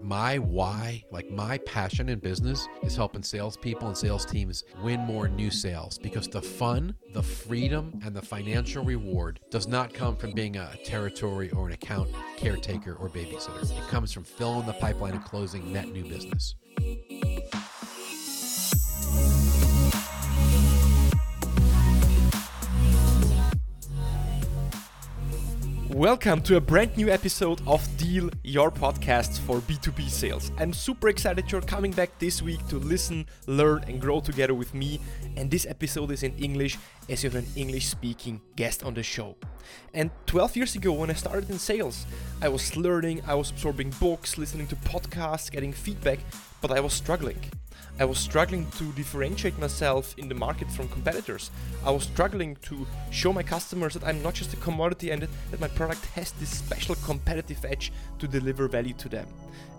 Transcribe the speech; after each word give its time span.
My 0.00 0.38
why, 0.38 1.04
like 1.10 1.28
my 1.30 1.58
passion 1.58 2.08
in 2.08 2.20
business, 2.20 2.68
is 2.82 2.94
helping 2.94 3.22
salespeople 3.22 3.88
and 3.88 3.96
sales 3.96 4.24
teams 4.24 4.64
win 4.82 5.00
more 5.00 5.28
new 5.28 5.50
sales 5.50 5.98
because 5.98 6.28
the 6.28 6.40
fun, 6.40 6.94
the 7.14 7.22
freedom, 7.22 8.00
and 8.04 8.14
the 8.14 8.22
financial 8.22 8.84
reward 8.84 9.40
does 9.50 9.66
not 9.66 9.92
come 9.92 10.16
from 10.16 10.32
being 10.32 10.56
a 10.56 10.76
territory 10.84 11.50
or 11.50 11.66
an 11.66 11.72
account 11.72 12.10
caretaker 12.36 12.94
or 12.94 13.08
babysitter. 13.08 13.62
It 13.76 13.88
comes 13.88 14.12
from 14.12 14.24
filling 14.24 14.66
the 14.66 14.72
pipeline 14.74 15.14
and 15.14 15.24
closing 15.24 15.72
net 15.72 15.88
new 15.88 16.04
business. 16.04 16.54
Welcome 25.98 26.42
to 26.42 26.54
a 26.54 26.60
brand 26.60 26.96
new 26.96 27.08
episode 27.08 27.60
of 27.66 27.84
Deal, 27.96 28.30
your 28.44 28.70
podcast 28.70 29.40
for 29.40 29.58
B2B 29.58 30.08
sales. 30.08 30.52
I'm 30.56 30.72
super 30.72 31.08
excited 31.08 31.50
you're 31.50 31.60
coming 31.60 31.90
back 31.90 32.16
this 32.20 32.40
week 32.40 32.64
to 32.68 32.78
listen, 32.78 33.26
learn, 33.48 33.82
and 33.88 34.00
grow 34.00 34.20
together 34.20 34.54
with 34.54 34.74
me. 34.74 35.00
And 35.36 35.50
this 35.50 35.66
episode 35.66 36.12
is 36.12 36.22
in 36.22 36.36
English 36.36 36.78
as 37.08 37.24
you 37.24 37.30
have 37.30 37.42
an 37.42 37.50
English 37.56 37.88
speaking 37.88 38.40
guest 38.54 38.84
on 38.84 38.94
the 38.94 39.02
show. 39.02 39.34
And 39.92 40.12
12 40.26 40.54
years 40.54 40.76
ago, 40.76 40.92
when 40.92 41.10
I 41.10 41.14
started 41.14 41.50
in 41.50 41.58
sales, 41.58 42.06
I 42.40 42.48
was 42.48 42.76
learning, 42.76 43.22
I 43.26 43.34
was 43.34 43.50
absorbing 43.50 43.90
books, 43.98 44.38
listening 44.38 44.68
to 44.68 44.76
podcasts, 44.76 45.50
getting 45.50 45.72
feedback, 45.72 46.20
but 46.60 46.70
I 46.70 46.80
was 46.80 46.92
struggling. 46.92 47.38
I 48.00 48.04
was 48.04 48.18
struggling 48.18 48.70
to 48.78 48.92
differentiate 48.92 49.58
myself 49.58 50.14
in 50.18 50.28
the 50.28 50.34
market 50.34 50.70
from 50.70 50.88
competitors. 50.88 51.50
I 51.84 51.90
was 51.90 52.04
struggling 52.04 52.56
to 52.62 52.86
show 53.10 53.32
my 53.32 53.42
customers 53.42 53.94
that 53.94 54.04
I'm 54.04 54.22
not 54.22 54.34
just 54.34 54.54
a 54.54 54.56
commodity 54.58 55.10
and 55.10 55.26
that 55.50 55.60
my 55.60 55.68
product 55.68 56.06
has 56.06 56.30
this 56.32 56.50
special 56.50 56.94
competitive 56.96 57.64
edge 57.64 57.92
to 58.20 58.28
deliver 58.28 58.68
value 58.68 58.94
to 58.94 59.08
them. 59.08 59.26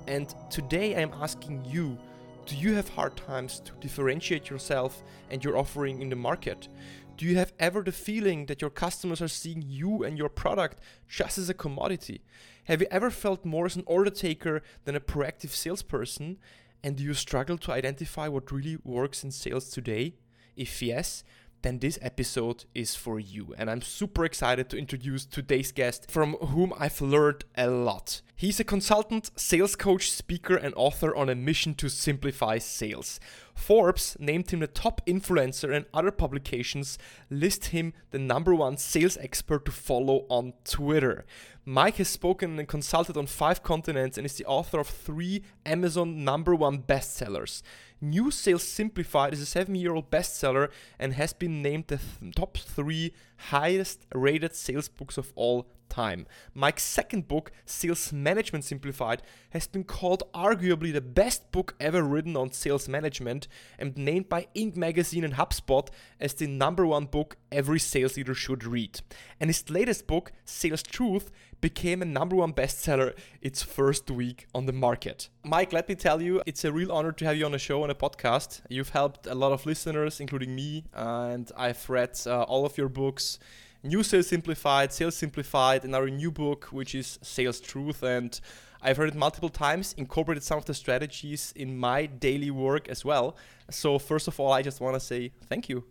And 0.08 0.34
today 0.50 1.02
I'm 1.02 1.14
asking 1.22 1.64
you 1.66 1.98
do 2.46 2.56
you 2.56 2.74
have 2.74 2.90
hard 2.90 3.16
times 3.16 3.60
to 3.60 3.72
differentiate 3.80 4.50
yourself 4.50 5.04
and 5.30 5.44
your 5.44 5.56
offering 5.56 6.02
in 6.02 6.10
the 6.10 6.16
market? 6.16 6.68
Do 7.16 7.28
you 7.28 7.36
have 7.36 7.54
ever 7.60 7.84
the 7.84 7.92
feeling 7.92 8.48
that 8.48 8.60
your 8.60 8.72
customers 8.72 9.22
are 9.22 9.28
seeing 9.28 9.64
you 9.68 10.04
and 10.04 10.18
your 10.18 10.30
product 10.30 10.80
just 11.08 11.38
as 11.38 11.48
a 11.48 11.54
commodity? 11.54 12.22
Have 12.64 12.82
you 12.82 12.88
ever 12.90 13.12
felt 13.12 13.46
more 13.46 13.68
as 13.68 13.76
an 13.76 13.84
order 13.86 14.10
taker 14.10 14.64
than 14.86 14.96
a 14.96 15.00
proactive 15.00 15.52
salesperson? 15.52 16.40
And 16.84 16.96
do 16.96 17.04
you 17.04 17.14
struggle 17.14 17.58
to 17.60 17.72
identify 17.74 18.28
what 18.28 18.52
really 18.52 18.78
works 18.84 19.24
in 19.24 19.32
sales 19.32 19.70
today? 19.70 20.16
If 20.56 20.82
yes, 20.82 21.24
then 21.62 21.80
this 21.80 22.00
episode 22.02 22.66
is 22.74 22.96
for 22.96 23.20
you. 23.20 23.54
And 23.58 23.70
I'm 23.70 23.82
super 23.82 24.24
excited 24.24 24.70
to 24.70 24.78
introduce 24.78 25.26
today's 25.26 25.72
guest 25.72 26.10
from 26.10 26.34
whom 26.36 26.74
I've 26.78 27.02
learned 27.02 27.44
a 27.58 27.68
lot. 27.68 28.22
He's 28.40 28.58
a 28.58 28.64
consultant, 28.64 29.32
sales 29.36 29.76
coach, 29.76 30.10
speaker, 30.10 30.56
and 30.56 30.74
author 30.78 31.14
on 31.14 31.28
a 31.28 31.36
mission 31.36 31.76
to 31.76 31.90
simplify 31.90 32.58
sales. 32.58 33.20
Forbes 33.54 34.16
named 34.18 34.50
him 34.52 34.62
the 34.62 34.68
top 34.68 35.06
influencer, 35.06 35.76
and 35.76 35.86
other 35.94 36.10
publications 36.10 36.98
list 37.30 37.66
him 37.66 37.92
the 38.12 38.18
number 38.18 38.56
one 38.56 38.78
sales 38.78 39.18
expert 39.18 39.66
to 39.66 39.74
follow 39.74 40.26
on 40.30 40.54
Twitter. 40.64 41.26
Mike 41.66 41.98
has 41.98 42.08
spoken 42.08 42.58
and 42.58 42.68
consulted 42.70 43.18
on 43.18 43.26
five 43.26 43.62
continents 43.62 44.18
and 44.18 44.26
is 44.26 44.36
the 44.36 44.46
author 44.46 44.80
of 44.80 44.88
three 44.88 45.44
Amazon 45.66 46.24
number 46.24 46.56
one 46.56 46.82
bestsellers. 46.82 47.62
New 48.00 48.32
Sales 48.32 48.64
Simplified 48.64 49.34
is 49.34 49.42
a 49.42 49.46
seven 49.46 49.76
year 49.76 49.94
old 49.94 50.10
bestseller 50.10 50.70
and 50.98 51.16
has 51.16 51.34
been 51.34 51.62
named 51.62 51.88
the 51.88 51.98
th- 51.98 52.36
top 52.36 52.56
three 52.56 53.14
highest 53.40 54.06
rated 54.14 54.56
sales 54.56 54.88
books 54.88 55.18
of 55.18 55.32
all 55.36 55.68
time. 55.90 56.28
Mike's 56.54 56.84
second 56.84 57.28
book, 57.28 57.52
Sales 57.66 58.14
Management 58.14 58.64
Simplified, 58.64 59.22
has 59.50 59.68
been 59.68 59.84
called 59.84 60.24
arguably 60.34 60.94
the 60.94 61.02
best 61.02 61.52
book 61.52 61.76
ever 61.80 62.04
written 62.04 62.38
on 62.38 62.52
sales 62.52 62.88
management 62.88 63.48
and 63.78 63.98
named 63.98 64.30
by 64.30 64.48
Inc. 64.56 64.76
magazine 64.76 65.24
and 65.24 65.34
HubSpot 65.34 65.88
as 66.20 66.36
the 66.36 66.48
number 66.48 66.86
one 66.86 67.06
book 67.06 67.38
every 67.52 67.80
sales 67.80 68.16
leader 68.16 68.36
should 68.36 68.64
read. 68.64 69.02
And 69.40 69.50
his 69.50 69.70
latest 69.70 70.08
book, 70.08 70.32
Sales 70.46 70.84
Truth, 70.84 71.32
became 71.62 72.02
a 72.02 72.06
number 72.06 72.36
one 72.36 72.54
bestseller 72.54 73.14
its 73.42 73.62
first 73.62 74.10
week 74.10 74.48
on 74.54 74.66
the 74.66 74.74
market. 74.74 75.30
Mike, 75.44 75.74
let 75.74 75.90
me 75.90 75.96
tell 75.96 76.22
you, 76.22 76.42
it's 76.46 76.64
a 76.64 76.72
real 76.72 76.92
honor 76.92 77.12
to 77.12 77.26
have 77.26 77.36
you 77.36 77.46
on 77.46 77.54
a 77.54 77.60
show 77.60 77.84
and 77.84 77.92
a 77.92 77.96
podcast. 77.96 78.62
You've 78.70 78.90
helped 78.90 79.28
a 79.28 79.36
lot 79.36 79.52
of 79.52 79.66
listeners, 79.66 80.20
including 80.20 80.56
me, 80.56 80.86
and 80.94 81.52
I've 81.58 81.90
read 81.90 82.20
uh, 82.26 82.44
all 82.44 82.66
of 82.66 82.78
your 82.78 82.90
books. 82.90 83.40
New 83.84 84.04
Sales 84.04 84.28
Simplified, 84.28 84.92
Sales 84.92 85.16
Simplified, 85.16 85.86
and 85.86 85.96
our 85.96 86.10
new 86.10 86.32
book, 86.32 86.66
which 86.72 86.94
is 86.94 87.18
Sales 87.22 87.62
Truth. 87.62 88.04
And 88.04 88.40
I've 88.82 88.98
heard 88.98 89.10
it 89.10 89.16
multiple 89.16 89.50
times, 89.50 89.94
incorporated 89.98 90.44
some 90.44 90.58
of 90.58 90.66
the 90.66 90.74
strategies 90.74 91.54
in 91.56 91.78
my 91.78 92.06
daily 92.06 92.52
work 92.52 92.90
as 92.90 93.06
well. 93.06 93.38
So, 93.70 93.98
first 94.00 94.28
of 94.28 94.40
all, 94.40 94.52
I 94.52 94.62
just 94.62 94.82
want 94.82 94.96
to 94.96 95.00
say 95.00 95.32
thank 95.48 95.70
you. 95.70 95.86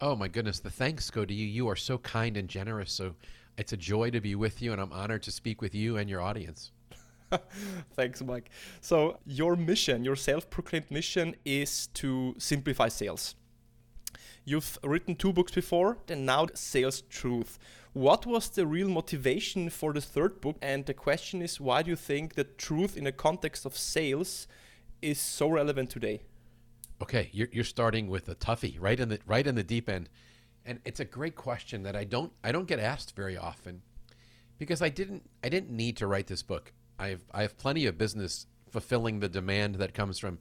Oh 0.00 0.16
my 0.16 0.28
goodness, 0.28 0.60
the 0.60 0.70
thanks 0.70 1.10
go 1.10 1.24
to 1.24 1.32
you. 1.32 1.46
You 1.46 1.68
are 1.68 1.76
so 1.76 1.98
kind 1.98 2.36
and 2.36 2.48
generous. 2.48 2.92
So 2.92 3.14
it's 3.56 3.72
a 3.72 3.76
joy 3.76 4.10
to 4.10 4.20
be 4.20 4.34
with 4.34 4.60
you, 4.62 4.72
and 4.72 4.80
I'm 4.80 4.92
honored 4.92 5.22
to 5.24 5.30
speak 5.30 5.60
with 5.62 5.74
you 5.74 5.96
and 5.96 6.08
your 6.10 6.20
audience. 6.20 6.72
Thanks, 7.94 8.22
Mike. 8.22 8.50
So, 8.80 9.18
your 9.26 9.56
mission, 9.56 10.04
your 10.04 10.16
self 10.16 10.50
proclaimed 10.50 10.90
mission 10.90 11.34
is 11.44 11.88
to 11.94 12.34
simplify 12.38 12.88
sales. 12.88 13.34
You've 14.44 14.78
written 14.82 15.16
two 15.16 15.32
books 15.32 15.52
before, 15.52 15.98
and 16.08 16.26
now 16.26 16.46
Sales 16.54 17.02
Truth. 17.02 17.58
What 17.94 18.26
was 18.26 18.48
the 18.48 18.66
real 18.66 18.88
motivation 18.88 19.70
for 19.70 19.92
the 19.92 20.00
third 20.00 20.40
book? 20.40 20.56
And 20.60 20.84
the 20.84 20.94
question 20.94 21.40
is, 21.40 21.60
why 21.60 21.82
do 21.82 21.90
you 21.90 21.96
think 21.96 22.34
that 22.34 22.58
truth 22.58 22.96
in 22.96 23.04
the 23.04 23.12
context 23.12 23.64
of 23.64 23.76
sales 23.76 24.48
is 25.00 25.18
so 25.18 25.48
relevant 25.48 25.90
today? 25.90 26.22
Okay, 27.00 27.30
you're, 27.32 27.48
you're 27.52 27.64
starting 27.64 28.08
with 28.08 28.28
a 28.28 28.34
toughie, 28.34 28.76
right 28.80 28.98
in 28.98 29.08
the 29.08 29.20
right 29.26 29.46
in 29.46 29.54
the 29.54 29.62
deep 29.62 29.88
end, 29.88 30.08
and 30.64 30.80
it's 30.84 31.00
a 31.00 31.04
great 31.04 31.36
question 31.36 31.82
that 31.82 31.96
I 31.96 32.04
don't 32.04 32.32
I 32.42 32.52
don't 32.52 32.66
get 32.66 32.78
asked 32.78 33.14
very 33.14 33.36
often, 33.36 33.82
because 34.58 34.82
I 34.82 34.88
didn't 34.88 35.28
I 35.42 35.48
didn't 35.48 35.70
need 35.70 35.96
to 35.98 36.06
write 36.06 36.26
this 36.26 36.42
book. 36.42 36.72
I've 36.98 37.24
I 37.32 37.42
have 37.42 37.56
plenty 37.56 37.86
of 37.86 37.98
business 37.98 38.46
fulfilling 38.70 39.20
the 39.20 39.28
demand 39.28 39.76
that 39.76 39.94
comes 39.94 40.18
from 40.18 40.38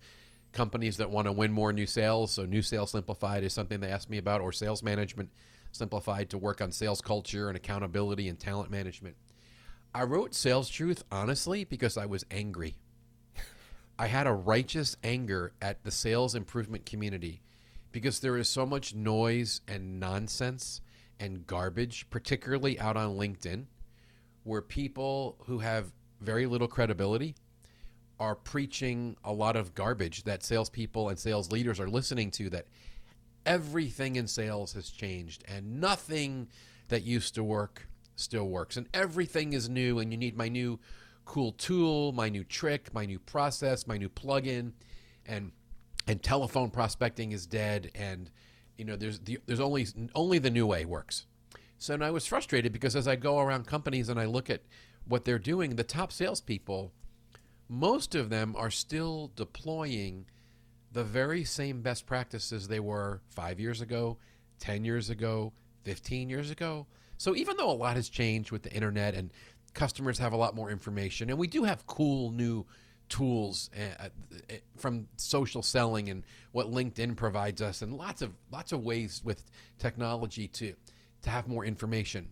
companies 0.53 0.97
that 0.97 1.09
want 1.09 1.27
to 1.27 1.31
win 1.31 1.51
more 1.51 1.73
new 1.73 1.85
sales. 1.85 2.31
So, 2.31 2.45
New 2.45 2.61
Sales 2.61 2.91
Simplified 2.91 3.43
is 3.43 3.53
something 3.53 3.79
they 3.79 3.89
asked 3.89 4.09
me 4.09 4.17
about, 4.17 4.41
or 4.41 4.51
Sales 4.51 4.81
Management 4.81 5.29
Simplified 5.71 6.29
to 6.29 6.37
work 6.37 6.61
on 6.61 6.71
sales 6.71 7.01
culture 7.01 7.47
and 7.47 7.57
accountability 7.57 8.29
and 8.29 8.39
talent 8.39 8.69
management. 8.69 9.15
I 9.93 10.03
wrote 10.03 10.35
Sales 10.35 10.69
Truth 10.69 11.03
honestly 11.11 11.63
because 11.63 11.97
I 11.97 12.05
was 12.05 12.25
angry. 12.31 12.77
I 13.97 14.07
had 14.07 14.27
a 14.27 14.33
righteous 14.33 14.95
anger 15.03 15.53
at 15.61 15.83
the 15.83 15.91
sales 15.91 16.35
improvement 16.35 16.85
community 16.85 17.41
because 17.93 18.19
there 18.19 18.37
is 18.37 18.49
so 18.49 18.65
much 18.65 18.93
noise 18.93 19.61
and 19.67 19.99
nonsense 19.99 20.81
and 21.19 21.47
garbage, 21.47 22.09
particularly 22.09 22.77
out 22.79 22.97
on 22.97 23.15
LinkedIn, 23.15 23.67
where 24.43 24.61
people 24.61 25.37
who 25.45 25.59
have 25.59 25.93
very 26.19 26.45
little 26.45 26.67
credibility 26.67 27.35
are 28.19 28.35
preaching 28.35 29.15
a 29.23 29.31
lot 29.31 29.55
of 29.55 29.75
garbage 29.75 30.23
that 30.23 30.43
salespeople 30.43 31.07
and 31.07 31.17
sales 31.17 31.51
leaders 31.51 31.79
are 31.79 31.87
listening 31.87 32.31
to 32.31 32.49
that 32.49 32.65
everything 33.45 34.15
in 34.15 34.27
sales 34.27 34.73
has 34.73 34.89
changed 34.89 35.43
and 35.47 35.79
nothing 35.79 36.47
that 36.89 37.03
used 37.03 37.35
to 37.35 37.43
work 37.43 37.87
still 38.15 38.47
works. 38.47 38.75
And 38.75 38.87
everything 38.93 39.53
is 39.53 39.69
new 39.69 39.99
and 39.99 40.11
you 40.11 40.17
need 40.17 40.35
my 40.35 40.49
new 40.49 40.79
cool 41.25 41.51
tool, 41.53 42.11
my 42.11 42.29
new 42.29 42.43
trick, 42.43 42.93
my 42.93 43.05
new 43.05 43.19
process, 43.19 43.85
my 43.85 43.97
new 43.97 44.09
plugin. 44.09 44.71
And 45.25 45.51
and 46.07 46.21
telephone 46.21 46.69
prospecting 46.69 47.31
is 47.31 47.45
dead 47.45 47.91
and 47.95 48.29
you 48.77 48.85
know 48.85 48.95
there's 48.95 49.19
the, 49.19 49.39
there's 49.45 49.59
only 49.59 49.87
only 50.15 50.39
the 50.39 50.49
new 50.49 50.65
way 50.67 50.85
works. 50.85 51.25
So 51.77 51.93
and 51.93 52.03
I 52.03 52.11
was 52.11 52.25
frustrated 52.25 52.71
because 52.71 52.95
as 52.95 53.07
I 53.07 53.15
go 53.15 53.39
around 53.39 53.67
companies 53.67 54.09
and 54.09 54.19
I 54.19 54.25
look 54.25 54.49
at 54.49 54.61
what 55.05 55.25
they're 55.25 55.39
doing, 55.39 55.75
the 55.75 55.83
top 55.83 56.11
salespeople 56.11 56.91
most 57.69 58.13
of 58.13 58.29
them 58.29 58.55
are 58.57 58.69
still 58.69 59.31
deploying 59.35 60.25
the 60.91 61.03
very 61.03 61.43
same 61.43 61.81
best 61.81 62.05
practices 62.05 62.67
they 62.67 62.79
were 62.79 63.21
five 63.29 63.59
years 63.59 63.81
ago, 63.81 64.17
10 64.59 64.85
years 64.85 65.09
ago, 65.09 65.53
15 65.83 66.29
years 66.29 66.51
ago. 66.51 66.85
So 67.17 67.35
even 67.35 67.57
though 67.57 67.71
a 67.71 67.73
lot 67.73 67.95
has 67.95 68.09
changed 68.09 68.51
with 68.51 68.63
the 68.63 68.71
internet 68.71 69.15
and 69.15 69.31
customers 69.73 70.19
have 70.19 70.33
a 70.33 70.37
lot 70.37 70.55
more 70.55 70.69
information, 70.69 71.29
and 71.29 71.39
we 71.39 71.47
do 71.47 71.63
have 71.63 71.87
cool 71.87 72.31
new 72.31 72.65
tools 73.13 73.69
uh, 73.77 74.05
uh, 74.05 74.55
from 74.75 75.07
social 75.17 75.61
selling 75.61 76.09
and 76.09 76.23
what 76.51 76.71
LinkedIn 76.71 77.15
provides 77.15 77.61
us, 77.61 77.83
and 77.83 77.93
lots 77.93 78.23
of 78.23 78.31
lots 78.51 78.71
of 78.71 78.83
ways 78.83 79.21
with 79.23 79.43
technology 79.77 80.47
to 80.47 80.73
to 81.21 81.29
have 81.29 81.47
more 81.47 81.63
information. 81.63 82.29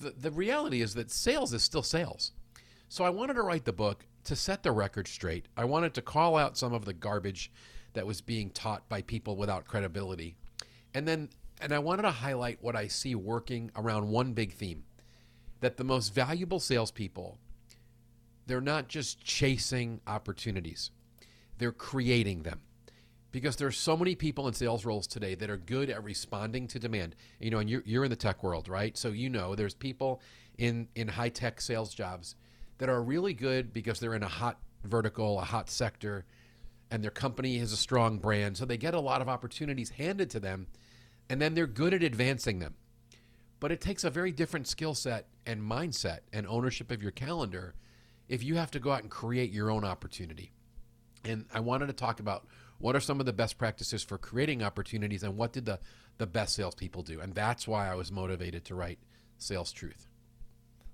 The 0.00 0.14
the 0.16 0.30
reality 0.30 0.80
is 0.80 0.94
that 0.94 1.10
sales 1.10 1.52
is 1.52 1.62
still 1.62 1.82
sales. 1.82 2.32
So 2.88 3.04
I 3.04 3.10
wanted 3.10 3.34
to 3.34 3.42
write 3.42 3.66
the 3.66 3.72
book 3.72 4.06
to 4.24 4.34
set 4.34 4.62
the 4.62 4.72
record 4.72 5.08
straight, 5.08 5.46
I 5.56 5.66
wanted 5.66 5.92
to 5.94 6.02
call 6.02 6.36
out 6.36 6.56
some 6.56 6.72
of 6.72 6.86
the 6.86 6.94
garbage 6.94 7.52
that 7.92 8.06
was 8.06 8.22
being 8.22 8.48
taught 8.50 8.88
by 8.88 9.02
people 9.02 9.36
without 9.36 9.66
credibility. 9.66 10.36
And 10.94 11.06
then 11.06 11.28
and 11.60 11.72
I 11.72 11.80
wanted 11.80 12.02
to 12.02 12.10
highlight 12.10 12.62
what 12.62 12.76
I 12.76 12.88
see 12.88 13.14
working 13.14 13.70
around 13.76 14.08
one 14.08 14.32
big 14.32 14.54
theme 14.54 14.84
that 15.60 15.76
the 15.76 15.84
most 15.84 16.14
valuable 16.14 16.60
salespeople 16.60 17.38
they're 18.46 18.60
not 18.60 18.88
just 18.88 19.22
chasing 19.24 20.00
opportunities, 20.06 20.90
they're 21.58 21.72
creating 21.72 22.42
them. 22.42 22.60
Because 23.32 23.56
there's 23.56 23.76
so 23.76 23.96
many 23.96 24.14
people 24.14 24.46
in 24.46 24.54
sales 24.54 24.84
roles 24.84 25.08
today 25.08 25.34
that 25.34 25.50
are 25.50 25.56
good 25.56 25.90
at 25.90 26.04
responding 26.04 26.68
to 26.68 26.78
demand. 26.78 27.16
You 27.40 27.50
know, 27.50 27.58
and 27.58 27.68
you're, 27.68 27.82
you're 27.84 28.04
in 28.04 28.10
the 28.10 28.16
tech 28.16 28.44
world, 28.44 28.68
right? 28.68 28.96
So 28.96 29.08
you 29.08 29.28
know 29.28 29.56
there's 29.56 29.74
people 29.74 30.22
in, 30.56 30.86
in 30.94 31.08
high 31.08 31.30
tech 31.30 31.60
sales 31.60 31.92
jobs 31.92 32.36
that 32.78 32.88
are 32.88 33.02
really 33.02 33.34
good 33.34 33.72
because 33.72 33.98
they're 33.98 34.14
in 34.14 34.22
a 34.22 34.28
hot 34.28 34.60
vertical, 34.84 35.40
a 35.40 35.44
hot 35.44 35.68
sector, 35.68 36.24
and 36.90 37.02
their 37.02 37.10
company 37.10 37.58
has 37.58 37.72
a 37.72 37.76
strong 37.76 38.18
brand. 38.18 38.56
So 38.56 38.64
they 38.64 38.76
get 38.76 38.94
a 38.94 39.00
lot 39.00 39.20
of 39.20 39.28
opportunities 39.28 39.90
handed 39.90 40.30
to 40.30 40.40
them, 40.40 40.68
and 41.28 41.40
then 41.40 41.54
they're 41.54 41.66
good 41.66 41.94
at 41.94 42.02
advancing 42.02 42.60
them. 42.60 42.74
But 43.58 43.72
it 43.72 43.80
takes 43.80 44.04
a 44.04 44.10
very 44.10 44.30
different 44.30 44.68
skill 44.68 44.94
set 44.94 45.26
and 45.46 45.60
mindset 45.60 46.20
and 46.32 46.46
ownership 46.46 46.90
of 46.90 47.02
your 47.02 47.12
calendar 47.12 47.74
if 48.28 48.42
you 48.42 48.56
have 48.56 48.70
to 48.72 48.80
go 48.80 48.92
out 48.92 49.02
and 49.02 49.10
create 49.10 49.52
your 49.52 49.70
own 49.70 49.84
opportunity. 49.84 50.52
And 51.24 51.46
I 51.52 51.60
wanted 51.60 51.86
to 51.86 51.92
talk 51.92 52.20
about 52.20 52.46
what 52.78 52.94
are 52.94 53.00
some 53.00 53.20
of 53.20 53.26
the 53.26 53.32
best 53.32 53.56
practices 53.58 54.02
for 54.02 54.18
creating 54.18 54.62
opportunities 54.62 55.22
and 55.22 55.36
what 55.36 55.52
did 55.52 55.64
the, 55.64 55.78
the 56.18 56.26
best 56.26 56.54
salespeople 56.54 57.02
do. 57.02 57.20
And 57.20 57.34
that's 57.34 57.66
why 57.66 57.90
I 57.90 57.94
was 57.94 58.12
motivated 58.12 58.64
to 58.66 58.74
write 58.74 58.98
Sales 59.38 59.72
Truth. 59.72 60.06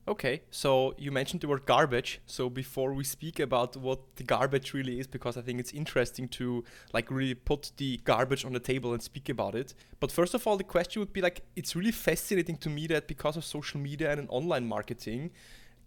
Okay, 0.09 0.43
so 0.51 0.95
you 0.99 1.13
mentioned 1.13 1.41
the 1.41 1.47
word 1.47 1.67
garbage. 1.67 2.21
So 2.27 2.51
before 2.51 2.95
we 2.95 3.05
speak 3.05 3.39
about 3.39 3.77
what 3.77 4.17
the 4.17 4.25
garbage 4.25 4.73
really 4.73 4.99
is, 4.99 5.07
because 5.07 5.37
I 5.37 5.43
think 5.43 5.61
it's 5.61 5.73
interesting 5.73 6.27
to 6.29 6.65
like 6.93 7.11
really 7.11 7.35
put 7.35 7.73
the 7.77 7.99
garbage 7.99 8.45
on 8.45 8.53
the 8.53 8.61
table 8.61 8.93
and 8.93 9.03
speak 9.03 9.29
about 9.29 9.55
it. 9.55 9.75
But 10.01 10.11
first 10.11 10.35
of 10.35 10.47
all, 10.47 10.57
the 10.57 10.65
question 10.65 11.01
would 11.01 11.13
be 11.13 11.21
like, 11.21 11.43
it's 11.55 11.77
really 11.77 11.93
fascinating 11.93 12.57
to 12.59 12.71
me 12.71 12.87
that 12.89 13.07
because 13.09 13.37
of 13.37 13.45
social 13.45 13.79
media 13.79 14.11
and 14.11 14.27
online 14.31 14.67
marketing, 14.67 15.31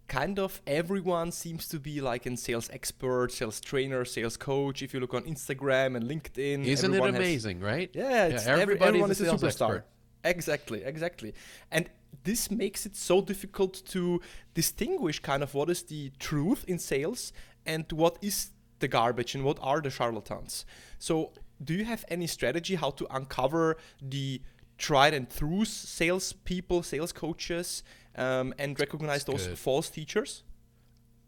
kind 0.08 0.40
of 0.40 0.62
everyone 0.68 1.32
seems 1.32 1.68
to 1.70 1.80
be 1.80 2.02
like 2.02 2.26
a 2.26 2.38
sales 2.38 2.70
expert, 2.72 3.32
sales 3.32 3.60
trainer, 3.60 4.06
sales 4.06 4.38
coach. 4.38 4.82
If 4.82 4.94
you 4.94 5.00
look 5.00 5.14
on 5.14 5.24
Instagram 5.24 5.96
and 5.96 6.10
LinkedIn, 6.10 6.66
isn't 6.66 6.94
it 6.94 7.04
amazing, 7.04 7.60
has, 7.60 7.66
right? 7.66 7.90
Yeah, 7.94 8.28
yeah 8.28 8.44
every, 8.48 8.80
everyone 8.80 9.12
is 9.12 9.22
a, 9.22 9.26
superstar. 9.26 9.44
Expert. 9.44 9.86
Exactly, 10.24 10.84
exactly. 10.84 11.34
And 11.72 11.90
this 12.24 12.50
makes 12.50 12.86
it 12.86 12.96
so 12.96 13.22
difficult 13.22 13.86
to 13.88 14.22
distinguish 14.54 15.20
kind 15.20 15.44
of 15.44 15.54
what 15.54 15.70
is 15.70 15.84
the 15.84 16.12
truth 16.20 16.64
in 16.68 16.80
sales 16.80 17.34
and 17.66 17.86
what 17.92 18.18
is 18.22 18.52
the 18.80 18.88
garbage 18.88 19.36
and 19.36 19.44
what 19.44 19.58
are 19.62 19.82
the 19.82 19.90
charlatans. 19.90 20.66
So, 21.00 21.32
do 21.64 21.74
you 21.74 21.86
have 21.86 22.04
any 22.10 22.28
strategy 22.28 22.76
how 22.76 22.92
to 22.92 23.08
uncover 23.16 23.78
the 24.02 24.42
tried 24.78 25.14
and 25.14 25.30
true 25.30 25.66
sales 25.66 26.34
people, 26.34 26.84
sales 26.84 27.14
coaches, 27.14 27.84
um, 28.16 28.54
and 28.58 28.80
recognize 28.80 29.24
That's 29.24 29.40
those 29.40 29.48
good. 29.48 29.58
false 29.58 29.90
teachers? 29.90 30.44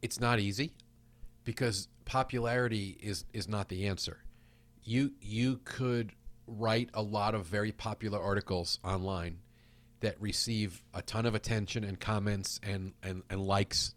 It's 0.02 0.20
not 0.20 0.40
easy 0.40 0.74
because 1.44 1.88
popularity 2.06 2.98
is 3.02 3.26
is 3.34 3.48
not 3.48 3.70
the 3.70 3.88
answer. 3.88 4.24
You 4.84 5.14
you 5.20 5.62
could 5.64 6.14
write 6.48 6.90
a 6.94 7.02
lot 7.02 7.34
of 7.34 7.46
very 7.46 7.72
popular 7.72 8.22
articles 8.22 8.80
online 8.84 9.40
that 10.02 10.20
receive 10.22 10.84
a 10.94 11.02
ton 11.02 11.26
of 11.26 11.34
attention 11.34 11.84
and 11.84 12.00
comments 12.00 12.60
and, 12.62 12.94
and, 13.02 13.24
and 13.30 13.42
likes 13.42 13.96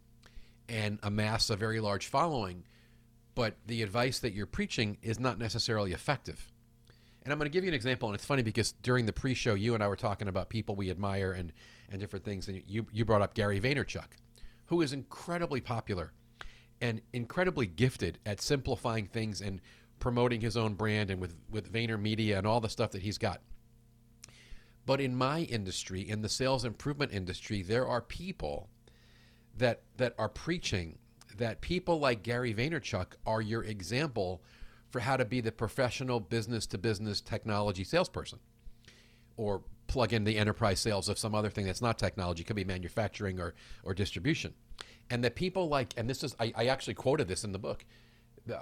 and 0.68 0.98
amass 1.02 1.50
a 1.50 1.56
very 1.56 1.80
large 1.80 2.06
following, 2.06 2.64
but 3.34 3.56
the 3.66 3.82
advice 3.82 4.18
that 4.20 4.32
you're 4.32 4.46
preaching 4.46 4.96
is 5.02 5.18
not 5.18 5.38
necessarily 5.38 5.92
effective. 5.92 6.50
And 7.22 7.32
I'm 7.32 7.38
going 7.38 7.50
to 7.50 7.52
give 7.52 7.64
you 7.64 7.68
an 7.68 7.74
example, 7.74 8.08
and 8.08 8.14
it's 8.14 8.24
funny 8.24 8.42
because 8.42 8.72
during 8.82 9.06
the 9.06 9.12
pre-show, 9.12 9.54
you 9.54 9.74
and 9.74 9.82
I 9.82 9.88
were 9.88 9.96
talking 9.96 10.28
about 10.28 10.48
people 10.48 10.76
we 10.76 10.90
admire 10.90 11.32
and, 11.32 11.52
and 11.90 12.00
different 12.00 12.24
things, 12.24 12.48
and 12.48 12.62
you, 12.66 12.86
you 12.92 13.04
brought 13.04 13.22
up 13.22 13.34
Gary 13.34 13.60
Vaynerchuk, 13.60 14.08
who 14.66 14.82
is 14.82 14.92
incredibly 14.92 15.60
popular 15.60 16.12
and 16.80 17.00
incredibly 17.12 17.66
gifted 17.66 18.18
at 18.26 18.40
simplifying 18.40 19.06
things 19.06 19.40
and 19.40 19.60
promoting 19.98 20.40
his 20.40 20.56
own 20.56 20.74
brand 20.74 21.10
and 21.10 21.20
with, 21.20 21.34
with 21.50 21.72
Vayner 21.72 22.00
Media 22.00 22.38
and 22.38 22.46
all 22.46 22.60
the 22.60 22.68
stuff 22.68 22.90
that 22.92 23.02
he's 23.02 23.18
got. 23.18 23.40
But 24.86 25.00
in 25.00 25.14
my 25.14 25.40
industry, 25.40 26.08
in 26.08 26.22
the 26.22 26.28
sales 26.28 26.64
improvement 26.64 27.12
industry, 27.12 27.62
there 27.62 27.86
are 27.86 28.00
people 28.00 28.70
that 29.58 29.82
that 29.96 30.14
are 30.18 30.28
preaching 30.28 30.98
that 31.36 31.60
people 31.60 31.98
like 31.98 32.22
Gary 32.22 32.54
Vaynerchuk 32.54 33.06
are 33.26 33.42
your 33.42 33.64
example 33.64 34.42
for 34.88 35.00
how 35.00 35.16
to 35.16 35.24
be 35.24 35.40
the 35.40 35.52
professional 35.52 36.20
business 36.20 36.66
to 36.66 36.78
business 36.78 37.20
technology 37.20 37.84
salesperson 37.84 38.38
or 39.36 39.62
plug 39.88 40.12
in 40.12 40.24
the 40.24 40.38
enterprise 40.38 40.78
sales 40.80 41.08
of 41.08 41.18
some 41.18 41.34
other 41.34 41.50
thing 41.50 41.66
that's 41.66 41.82
not 41.82 41.98
technology, 41.98 42.42
it 42.42 42.46
could 42.46 42.56
be 42.56 42.64
manufacturing 42.64 43.40
or, 43.40 43.54
or 43.82 43.94
distribution. 43.94 44.54
And 45.10 45.24
that 45.24 45.34
people 45.34 45.68
like, 45.68 45.94
and 45.96 46.08
this 46.08 46.22
is, 46.22 46.36
I, 46.38 46.52
I 46.56 46.66
actually 46.66 46.94
quoted 46.94 47.26
this 47.26 47.42
in 47.42 47.52
the 47.52 47.58
book. 47.58 47.84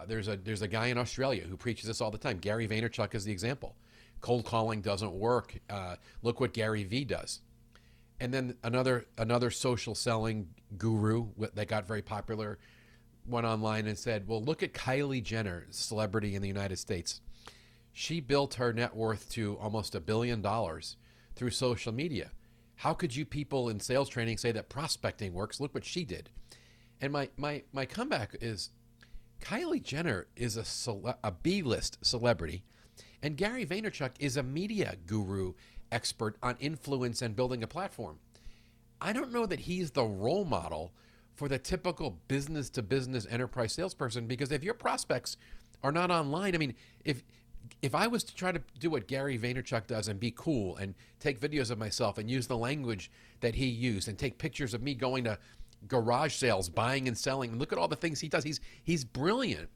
There's 0.08 0.26
a, 0.26 0.36
there's 0.36 0.62
a 0.62 0.68
guy 0.68 0.86
in 0.86 0.98
Australia 0.98 1.44
who 1.44 1.56
preaches 1.56 1.86
this 1.86 2.00
all 2.00 2.10
the 2.10 2.18
time. 2.18 2.38
Gary 2.38 2.66
Vaynerchuk 2.66 3.14
is 3.14 3.24
the 3.24 3.32
example 3.32 3.76
cold 4.20 4.44
calling 4.44 4.80
doesn't 4.80 5.12
work. 5.12 5.56
Uh, 5.68 5.96
look 6.22 6.40
what 6.40 6.52
Gary 6.52 6.84
Vee 6.84 7.04
does. 7.04 7.40
And 8.18 8.32
then 8.32 8.56
another 8.64 9.06
another 9.18 9.50
social 9.50 9.94
selling 9.94 10.48
guru 10.78 11.26
that 11.54 11.68
got 11.68 11.86
very 11.86 12.02
popular 12.02 12.58
went 13.26 13.46
online 13.46 13.86
and 13.86 13.98
said, 13.98 14.26
"Well, 14.26 14.42
look 14.42 14.62
at 14.62 14.72
Kylie 14.72 15.22
Jenner, 15.22 15.66
celebrity 15.70 16.34
in 16.34 16.40
the 16.40 16.48
United 16.48 16.78
States. 16.78 17.20
She 17.92 18.20
built 18.20 18.54
her 18.54 18.72
net 18.72 18.96
worth 18.96 19.30
to 19.32 19.58
almost 19.58 19.94
a 19.94 20.00
billion 20.00 20.40
dollars 20.40 20.96
through 21.36 21.50
social 21.50 21.92
media. 21.92 22.32
How 22.76 22.92
could 22.92 23.14
you 23.14 23.24
people 23.24 23.68
in 23.68 23.80
sales 23.80 24.08
training 24.08 24.38
say 24.38 24.52
that 24.52 24.68
prospecting 24.68 25.32
works? 25.32 25.60
Look 25.60 25.74
what 25.74 25.84
she 25.84 26.04
did." 26.04 26.30
And 27.00 27.12
my 27.12 27.28
my 27.36 27.62
my 27.72 27.86
comeback 27.86 28.36
is 28.40 28.70
Kylie 29.40 29.82
Jenner 29.82 30.26
is 30.34 30.56
a 30.56 30.64
cele- 30.64 31.18
a 31.22 31.30
B-list 31.30 32.04
celebrity 32.04 32.64
and 33.22 33.36
Gary 33.36 33.66
Vaynerchuk 33.66 34.12
is 34.18 34.36
a 34.36 34.42
media 34.42 34.96
guru 35.06 35.54
expert 35.90 36.36
on 36.42 36.56
influence 36.60 37.22
and 37.22 37.36
building 37.36 37.62
a 37.62 37.66
platform. 37.66 38.18
I 39.00 39.12
don't 39.12 39.32
know 39.32 39.46
that 39.46 39.60
he's 39.60 39.90
the 39.90 40.04
role 40.04 40.44
model 40.44 40.92
for 41.34 41.48
the 41.48 41.58
typical 41.58 42.18
business 42.28 42.70
to 42.70 42.82
business 42.82 43.26
enterprise 43.28 43.72
salesperson 43.72 44.26
because 44.26 44.52
if 44.52 44.64
your 44.64 44.74
prospects 44.74 45.36
are 45.82 45.92
not 45.92 46.10
online, 46.10 46.54
I 46.54 46.58
mean, 46.58 46.74
if 47.04 47.22
if 47.86 47.94
I 47.94 48.08
was 48.08 48.24
to 48.24 48.34
try 48.34 48.50
to 48.50 48.60
do 48.80 48.90
what 48.90 49.06
Gary 49.06 49.38
Vaynerchuk 49.38 49.86
does 49.86 50.08
and 50.08 50.18
be 50.18 50.32
cool 50.36 50.76
and 50.76 50.94
take 51.20 51.40
videos 51.40 51.70
of 51.70 51.78
myself 51.78 52.18
and 52.18 52.28
use 52.28 52.48
the 52.48 52.56
language 52.56 53.12
that 53.40 53.54
he 53.54 53.66
used 53.66 54.08
and 54.08 54.18
take 54.18 54.38
pictures 54.38 54.74
of 54.74 54.82
me 54.82 54.92
going 54.92 55.22
to 55.24 55.38
garage 55.86 56.34
sales, 56.34 56.68
buying 56.68 57.06
and 57.06 57.16
selling, 57.16 57.50
and 57.50 57.60
look 57.60 57.72
at 57.72 57.78
all 57.78 57.86
the 57.86 57.94
things 57.94 58.20
he 58.20 58.28
does. 58.28 58.42
He's 58.42 58.60
he's 58.82 59.04
brilliant. 59.04 59.68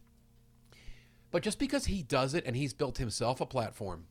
But 1.31 1.44
just 1.44 1.60
because 1.60 1.86
he 1.86 2.02
does 2.02 2.34
it 2.34 2.44
and 2.44 2.56
he's 2.56 2.74
built 2.74 2.98
himself 2.98 3.40
a 3.40 3.46
platform 3.46 4.06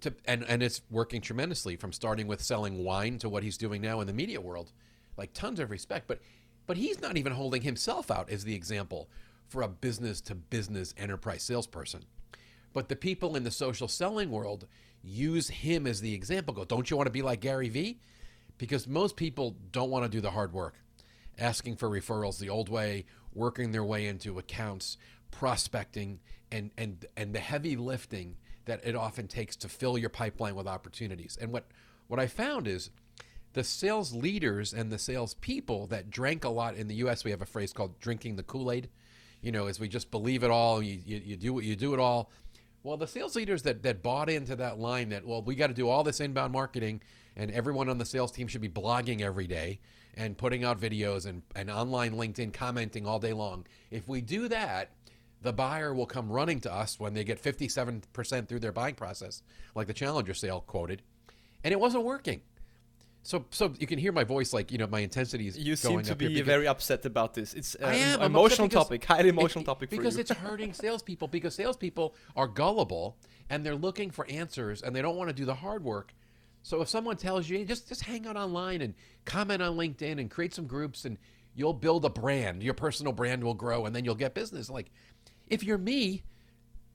to 0.00 0.12
and, 0.24 0.44
and 0.48 0.60
it's 0.60 0.82
working 0.90 1.20
tremendously 1.20 1.76
from 1.76 1.92
starting 1.92 2.26
with 2.26 2.42
selling 2.42 2.82
wine 2.82 3.18
to 3.18 3.28
what 3.28 3.44
he's 3.44 3.56
doing 3.56 3.80
now 3.80 4.00
in 4.00 4.08
the 4.08 4.12
media 4.12 4.40
world, 4.40 4.72
like 5.16 5.32
tons 5.34 5.60
of 5.60 5.70
respect. 5.70 6.08
But 6.08 6.18
but 6.66 6.76
he's 6.76 7.00
not 7.00 7.16
even 7.16 7.32
holding 7.32 7.62
himself 7.62 8.10
out 8.10 8.28
as 8.28 8.42
the 8.42 8.56
example 8.56 9.08
for 9.46 9.62
a 9.62 9.68
business 9.68 10.20
to 10.22 10.34
business 10.34 10.94
enterprise 10.98 11.44
salesperson. 11.44 12.04
But 12.72 12.88
the 12.88 12.96
people 12.96 13.36
in 13.36 13.44
the 13.44 13.50
social 13.50 13.88
selling 13.88 14.30
world 14.30 14.66
use 15.02 15.48
him 15.48 15.86
as 15.86 16.00
the 16.00 16.14
example. 16.14 16.54
Go, 16.54 16.64
don't 16.64 16.90
you 16.90 16.96
want 16.96 17.06
to 17.06 17.12
be 17.12 17.22
like 17.22 17.40
Gary 17.40 17.68
Vee? 17.68 18.00
Because 18.58 18.86
most 18.86 19.16
people 19.16 19.56
don't 19.72 19.90
want 19.90 20.04
to 20.04 20.10
do 20.10 20.20
the 20.20 20.30
hard 20.30 20.52
work, 20.52 20.74
asking 21.38 21.76
for 21.76 21.88
referrals 21.88 22.38
the 22.38 22.50
old 22.50 22.68
way, 22.68 23.06
working 23.32 23.72
their 23.72 23.84
way 23.84 24.06
into 24.06 24.38
accounts, 24.38 24.98
prospecting, 25.30 26.20
and 26.52 26.70
and 26.76 27.06
and 27.16 27.34
the 27.34 27.40
heavy 27.40 27.76
lifting 27.76 28.36
that 28.66 28.80
it 28.84 28.94
often 28.94 29.26
takes 29.26 29.56
to 29.56 29.68
fill 29.68 29.96
your 29.96 30.10
pipeline 30.10 30.54
with 30.54 30.66
opportunities. 30.66 31.38
And 31.40 31.52
what 31.52 31.66
what 32.06 32.20
I 32.20 32.26
found 32.26 32.68
is 32.68 32.90
the 33.52 33.64
sales 33.64 34.12
leaders 34.12 34.72
and 34.72 34.92
the 34.92 34.98
sales 34.98 35.34
people 35.34 35.86
that 35.88 36.10
drank 36.10 36.44
a 36.44 36.48
lot 36.48 36.76
in 36.76 36.88
the 36.88 36.96
U.S. 36.96 37.24
We 37.24 37.30
have 37.30 37.42
a 37.42 37.46
phrase 37.46 37.72
called 37.72 37.98
"drinking 38.00 38.36
the 38.36 38.42
Kool 38.42 38.70
Aid." 38.70 38.88
You 39.42 39.52
know, 39.52 39.66
as 39.66 39.80
we 39.80 39.88
just 39.88 40.10
believe 40.10 40.44
it 40.44 40.50
all, 40.50 40.82
you, 40.82 41.00
you, 41.04 41.22
you 41.24 41.36
do 41.36 41.54
what 41.54 41.64
you 41.64 41.74
do 41.74 41.94
it 41.94 42.00
all. 42.00 42.30
Well, 42.82 42.96
the 42.96 43.06
sales 43.06 43.36
leaders 43.36 43.62
that 43.62 43.82
that 43.82 44.02
bought 44.02 44.30
into 44.30 44.56
that 44.56 44.78
line 44.78 45.10
that 45.10 45.26
well, 45.26 45.42
we 45.42 45.54
got 45.54 45.66
to 45.66 45.74
do 45.74 45.88
all 45.88 46.02
this 46.02 46.20
inbound 46.20 46.52
marketing, 46.52 47.02
and 47.36 47.50
everyone 47.50 47.88
on 47.88 47.98
the 47.98 48.06
sales 48.06 48.32
team 48.32 48.48
should 48.48 48.62
be 48.62 48.68
blogging 48.68 49.20
every 49.20 49.46
day 49.46 49.80
and 50.14 50.36
putting 50.36 50.64
out 50.64 50.80
videos 50.80 51.26
and, 51.26 51.42
and 51.54 51.70
online 51.70 52.12
LinkedIn 52.12 52.52
commenting 52.52 53.06
all 53.06 53.18
day 53.18 53.32
long. 53.32 53.66
If 53.90 54.08
we 54.08 54.20
do 54.20 54.48
that, 54.48 54.90
the 55.42 55.52
buyer 55.52 55.94
will 55.94 56.06
come 56.06 56.30
running 56.30 56.60
to 56.60 56.72
us 56.72 56.98
when 56.98 57.14
they 57.14 57.24
get 57.24 57.42
57% 57.42 58.48
through 58.48 58.58
their 58.58 58.72
buying 58.72 58.94
process, 58.94 59.42
like 59.74 59.86
the 59.86 59.94
Challenger 59.94 60.34
sale 60.34 60.62
quoted, 60.66 61.02
and 61.62 61.72
it 61.72 61.80
wasn't 61.80 62.04
working. 62.04 62.42
So, 63.22 63.44
so 63.50 63.74
you 63.78 63.86
can 63.86 63.98
hear 63.98 64.12
my 64.12 64.24
voice, 64.24 64.52
like 64.52 64.72
you 64.72 64.78
know, 64.78 64.86
my 64.86 65.00
intensity 65.00 65.46
is. 65.46 65.58
You 65.58 65.76
seem 65.76 66.02
to 66.02 66.14
be 66.14 66.40
very 66.40 66.66
upset 66.66 67.04
about 67.04 67.34
this. 67.34 67.54
It's 67.54 67.76
um, 67.80 67.92
am, 67.92 68.20
an 68.20 68.26
emotional 68.26 68.68
topic, 68.68 69.04
highly 69.04 69.28
emotional 69.28 69.64
topic 69.64 69.90
because 69.90 70.16
it's 70.16 70.30
hurting 70.30 70.72
salespeople. 70.72 71.28
Because 71.28 71.54
salespeople 71.54 72.14
are 72.34 72.46
gullible 72.46 73.16
and 73.50 73.64
they're 73.64 73.74
looking 73.74 74.10
for 74.10 74.26
answers 74.30 74.82
and 74.82 74.96
they 74.96 75.02
don't 75.02 75.16
want 75.16 75.28
to 75.28 75.34
do 75.34 75.44
the 75.44 75.54
hard 75.54 75.84
work. 75.84 76.14
So 76.62 76.80
if 76.82 76.88
someone 76.88 77.16
tells 77.16 77.48
you, 77.48 77.64
just 77.64 77.88
just 77.88 78.02
hang 78.02 78.26
out 78.26 78.36
online 78.36 78.80
and 78.80 78.94
comment 79.24 79.60
on 79.60 79.76
LinkedIn 79.76 80.18
and 80.18 80.30
create 80.30 80.54
some 80.54 80.66
groups 80.66 81.04
and 81.04 81.18
you'll 81.54 81.74
build 81.74 82.04
a 82.04 82.10
brand, 82.10 82.62
your 82.62 82.74
personal 82.74 83.12
brand 83.12 83.44
will 83.44 83.54
grow, 83.54 83.84
and 83.84 83.94
then 83.94 84.04
you'll 84.04 84.14
get 84.14 84.34
business. 84.34 84.70
Like, 84.70 84.90
if 85.48 85.62
you're 85.62 85.78
me, 85.78 86.22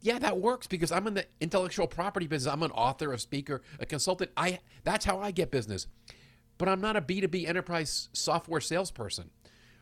yeah, 0.05 0.19
that 0.19 0.37
works 0.39 0.67
because 0.67 0.91
I'm 0.91 1.07
in 1.07 1.15
the 1.15 1.25
intellectual 1.41 1.87
property 1.87 2.27
business. 2.27 2.53
I'm 2.53 2.61
an 2.61 2.69
author, 2.71 3.11
a 3.11 3.17
speaker, 3.17 3.63
a 3.79 3.85
consultant. 3.87 4.29
I 4.37 4.59
that's 4.83 5.03
how 5.03 5.19
I 5.19 5.31
get 5.31 5.49
business. 5.49 5.87
But 6.59 6.69
I'm 6.69 6.79
not 6.79 6.95
a 6.95 7.01
B2B 7.01 7.47
enterprise 7.47 8.09
software 8.13 8.61
salesperson 8.61 9.31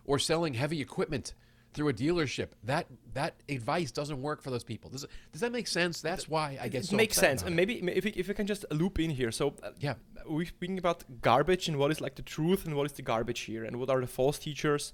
or 0.05 0.17
selling 0.17 0.53
heavy 0.53 0.79
equipment 0.81 1.33
through 1.73 1.89
a 1.89 1.93
dealership. 1.93 2.49
That 2.63 2.87
that 3.13 3.35
advice 3.49 3.91
doesn't 3.91 4.21
work 4.21 4.41
for 4.41 4.49
those 4.49 4.63
people. 4.63 4.89
Does, 4.89 5.05
does 5.33 5.41
that 5.41 5.51
make 5.51 5.67
sense? 5.67 5.99
That's 5.99 6.29
why 6.29 6.57
I 6.61 6.69
get 6.69 6.83
it 6.83 6.87
so 6.87 6.95
makes 6.95 7.17
upset 7.17 7.29
sense. 7.39 7.43
And 7.43 7.55
maybe 7.55 7.75
if 7.89 8.05
we, 8.05 8.11
if 8.11 8.29
we 8.29 8.33
can 8.33 8.47
just 8.47 8.63
loop 8.71 8.99
in 8.99 9.09
here. 9.09 9.31
So 9.31 9.55
uh, 9.61 9.71
Yeah. 9.79 9.95
we're 10.25 10.45
speaking 10.45 10.77
about 10.77 11.03
garbage 11.21 11.67
and 11.67 11.77
what 11.77 11.91
is 11.91 11.99
like 11.99 12.15
the 12.15 12.21
truth 12.21 12.65
and 12.65 12.75
what 12.75 12.85
is 12.85 12.93
the 12.93 13.01
garbage 13.01 13.41
here 13.41 13.65
and 13.65 13.75
what 13.77 13.89
are 13.89 13.99
the 13.99 14.07
false 14.07 14.39
teachers. 14.39 14.93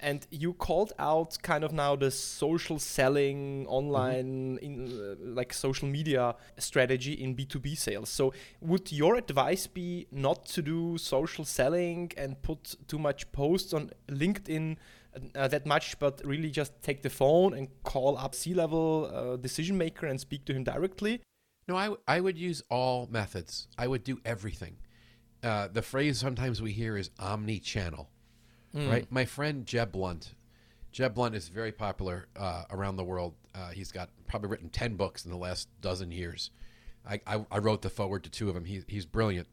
And 0.00 0.26
you 0.30 0.52
called 0.52 0.92
out 0.98 1.38
kind 1.42 1.64
of 1.64 1.72
now 1.72 1.96
the 1.96 2.10
social 2.10 2.78
selling 2.78 3.66
online 3.68 4.58
in 4.60 4.86
uh, 4.86 5.14
like 5.18 5.52
social 5.52 5.88
media 5.88 6.34
strategy 6.58 7.12
in 7.14 7.34
B2B 7.34 7.76
sales. 7.78 8.10
So 8.10 8.32
would 8.60 8.92
your 8.92 9.16
advice 9.16 9.66
be 9.66 10.06
not 10.10 10.44
to 10.46 10.62
do 10.62 10.98
social 10.98 11.44
selling 11.44 12.12
and 12.16 12.40
put 12.42 12.74
too 12.86 12.98
much 12.98 13.30
posts 13.32 13.72
on 13.72 13.90
LinkedIn 14.08 14.76
uh, 15.34 15.48
that 15.48 15.64
much, 15.64 15.98
but 15.98 16.20
really 16.24 16.50
just 16.50 16.82
take 16.82 17.02
the 17.02 17.10
phone 17.10 17.54
and 17.54 17.68
call 17.82 18.18
up 18.18 18.34
C-level 18.34 19.10
uh, 19.12 19.36
decision 19.36 19.78
maker 19.78 20.06
and 20.06 20.20
speak 20.20 20.44
to 20.46 20.52
him 20.52 20.64
directly? 20.64 21.22
No, 21.68 21.76
I, 21.76 21.84
w- 21.84 22.02
I 22.06 22.20
would 22.20 22.36
use 22.36 22.62
all 22.68 23.08
methods. 23.10 23.68
I 23.78 23.86
would 23.86 24.04
do 24.04 24.20
everything. 24.24 24.76
Uh, 25.42 25.68
the 25.68 25.82
phrase 25.82 26.18
sometimes 26.18 26.60
we 26.60 26.72
hear 26.72 26.96
is 26.96 27.10
omni-channel, 27.18 28.10
right? 28.74 29.06
My 29.10 29.24
friend 29.24 29.66
Jeb 29.66 29.92
Blunt, 29.92 30.34
Jeb 30.92 31.14
Blunt 31.14 31.34
is 31.34 31.48
very 31.48 31.72
popular 31.72 32.26
uh, 32.36 32.64
around 32.70 32.96
the 32.96 33.04
world. 33.04 33.34
Uh, 33.54 33.70
he's 33.70 33.92
got 33.92 34.10
probably 34.26 34.48
written 34.48 34.68
ten 34.68 34.96
books 34.96 35.24
in 35.24 35.30
the 35.30 35.36
last 35.36 35.68
dozen 35.80 36.10
years. 36.10 36.50
I, 37.08 37.20
I, 37.26 37.44
I 37.50 37.58
wrote 37.58 37.82
the 37.82 37.90
foreword 37.90 38.24
to 38.24 38.30
two 38.30 38.48
of 38.48 38.54
them. 38.54 38.64
He, 38.64 38.82
he's 38.86 39.06
brilliant, 39.06 39.46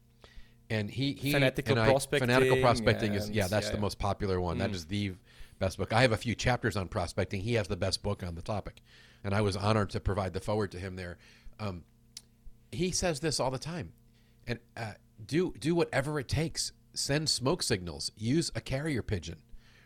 and 0.70 0.90
he, 0.90 1.12
he 1.12 1.32
Fanatical 1.32 1.72
and 1.72 1.80
I- 1.82 1.90
Prospecting 1.90 2.28
Fanatical 2.28 2.60
prospecting 2.60 3.14
is 3.14 3.30
yeah, 3.30 3.46
that's 3.46 3.66
yeah, 3.66 3.72
the 3.72 3.76
yeah. 3.76 3.82
most 3.82 3.98
popular 3.98 4.40
one. 4.40 4.58
That 4.58 4.70
is 4.70 4.86
the 4.86 5.12
best 5.58 5.78
book. 5.78 5.92
I 5.92 6.02
have 6.02 6.12
a 6.12 6.16
few 6.16 6.34
chapters 6.34 6.76
on 6.76 6.88
prospecting. 6.88 7.42
He 7.42 7.54
has 7.54 7.68
the 7.68 7.76
best 7.76 8.02
book 8.02 8.22
on 8.22 8.34
the 8.34 8.42
topic, 8.42 8.82
and 9.22 9.34
I 9.34 9.40
was 9.42 9.56
honored 9.56 9.90
to 9.90 10.00
provide 10.00 10.32
the 10.32 10.40
foreword 10.40 10.72
to 10.72 10.78
him 10.78 10.96
there. 10.96 11.18
Um, 11.60 11.84
he 12.72 12.90
says 12.90 13.20
this 13.20 13.38
all 13.38 13.50
the 13.50 13.58
time 13.58 13.92
and 14.46 14.58
uh, 14.76 14.92
do 15.24 15.52
do 15.58 15.74
whatever 15.74 16.18
it 16.18 16.28
takes 16.28 16.72
send 16.94 17.28
smoke 17.28 17.62
signals. 17.62 18.12
Use 18.16 18.50
a 18.54 18.60
carrier 18.60 19.02
pigeon 19.02 19.38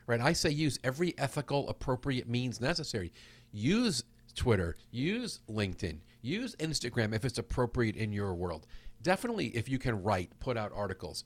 right? 0.07 0.21
I 0.21 0.33
say 0.33 0.51
use 0.51 0.79
every 0.85 1.15
ethical 1.19 1.69
appropriate 1.69 2.29
means 2.29 2.61
necessary. 2.61 3.13
Use 3.53 4.05
twitter. 4.35 4.77
Use 4.91 5.41
linkedin. 5.49 5.99
Use 6.23 6.55
instagram 6.57 7.15
if 7.15 7.25
it's 7.25 7.39
appropriate 7.39 7.97
in 7.97 8.13
your 8.13 8.35
world. 8.35 8.67
Definitely 9.03 9.49
if 9.49 9.69
you 9.69 9.79
can 9.79 10.03
write 10.03 10.39
put 10.41 10.57
out 10.57 10.73
articles. 10.75 11.25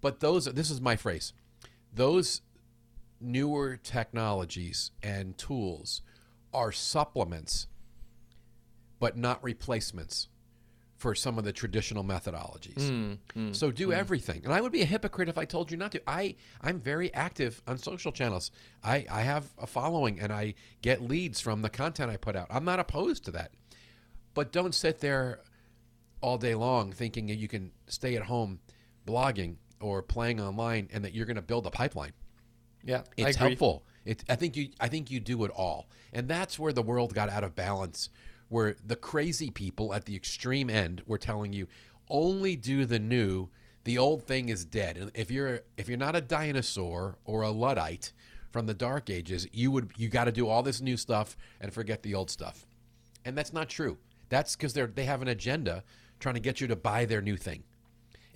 But 0.00 0.20
those 0.20 0.46
this 0.46 0.70
is 0.70 0.80
my 0.80 0.96
phrase 0.96 1.32
those 1.92 2.42
newer 3.20 3.76
technologies 3.76 4.90
and 5.02 5.38
tools 5.38 6.02
are 6.52 6.72
supplements 6.72 7.68
but 8.98 9.16
not 9.16 9.42
replacements 9.42 10.28
for 10.96 11.14
some 11.14 11.38
of 11.38 11.44
the 11.44 11.52
traditional 11.52 12.04
methodologies. 12.04 12.88
Hmm, 12.88 13.12
hmm, 13.32 13.52
so 13.52 13.70
do 13.70 13.86
hmm. 13.86 13.92
everything. 13.92 14.42
And 14.44 14.52
I 14.52 14.60
would 14.60 14.72
be 14.72 14.82
a 14.82 14.86
hypocrite 14.86 15.28
if 15.28 15.36
I 15.36 15.44
told 15.44 15.70
you 15.70 15.76
not 15.76 15.92
to. 15.92 16.02
I 16.06 16.36
I'm 16.60 16.80
very 16.80 17.12
active 17.12 17.62
on 17.66 17.78
social 17.78 18.12
channels. 18.12 18.50
I 18.82 19.04
I 19.10 19.22
have 19.22 19.52
a 19.58 19.66
following 19.66 20.20
and 20.20 20.32
I 20.32 20.54
get 20.82 21.02
leads 21.02 21.40
from 21.40 21.62
the 21.62 21.70
content 21.70 22.10
I 22.10 22.16
put 22.16 22.36
out. 22.36 22.46
I'm 22.50 22.64
not 22.64 22.80
opposed 22.80 23.24
to 23.26 23.30
that. 23.32 23.52
But 24.34 24.52
don't 24.52 24.74
sit 24.74 25.00
there 25.00 25.40
all 26.20 26.38
day 26.38 26.54
long 26.54 26.90
thinking 26.90 27.26
that 27.26 27.36
you 27.36 27.48
can 27.48 27.70
stay 27.86 28.16
at 28.16 28.22
home 28.22 28.58
blogging 29.06 29.56
or 29.80 30.02
playing 30.02 30.40
online 30.40 30.88
and 30.92 31.04
that 31.04 31.14
you're 31.14 31.26
going 31.26 31.36
to 31.36 31.42
build 31.42 31.66
a 31.66 31.70
pipeline 31.70 32.12
Yeah, 32.82 33.02
it's 33.16 33.36
helpful. 33.36 33.84
It, 34.06 34.24
I 34.28 34.34
think 34.34 34.56
you 34.56 34.68
I 34.80 34.88
think 34.88 35.10
you 35.10 35.20
do 35.20 35.44
it 35.44 35.50
all, 35.50 35.88
and 36.12 36.28
that's 36.28 36.58
where 36.58 36.72
the 36.72 36.82
world 36.82 37.14
got 37.14 37.28
out 37.28 37.44
of 37.44 37.54
balance. 37.54 38.10
Where 38.48 38.76
the 38.84 38.96
crazy 38.96 39.50
people 39.50 39.94
at 39.94 40.04
the 40.04 40.14
extreme 40.14 40.70
end 40.70 41.02
were 41.06 41.18
telling 41.18 41.52
you 41.52 41.66
only 42.08 42.56
do 42.56 42.84
the 42.84 42.98
new, 42.98 43.48
the 43.84 43.98
old 43.98 44.26
thing 44.26 44.48
is 44.48 44.64
dead. 44.64 44.96
And 44.96 45.10
if 45.14 45.30
you're 45.30 45.60
if 45.76 45.88
you're 45.88 45.98
not 45.98 46.16
a 46.16 46.20
dinosaur 46.20 47.16
or 47.24 47.42
a 47.42 47.50
luddite 47.50 48.12
from 48.50 48.66
the 48.66 48.74
dark 48.74 49.10
ages, 49.10 49.46
you 49.52 49.70
would 49.70 49.92
you 49.96 50.08
got 50.08 50.24
to 50.24 50.32
do 50.32 50.48
all 50.48 50.62
this 50.62 50.80
new 50.80 50.96
stuff 50.96 51.36
and 51.60 51.72
forget 51.72 52.02
the 52.02 52.14
old 52.14 52.30
stuff, 52.30 52.66
and 53.24 53.36
that's 53.36 53.52
not 53.52 53.68
true. 53.68 53.98
That's 54.28 54.56
because 54.56 54.72
they're 54.72 54.86
they 54.86 55.04
have 55.04 55.22
an 55.22 55.28
agenda 55.28 55.84
trying 56.20 56.34
to 56.34 56.40
get 56.40 56.60
you 56.60 56.66
to 56.68 56.76
buy 56.76 57.04
their 57.04 57.20
new 57.20 57.36
thing. 57.36 57.64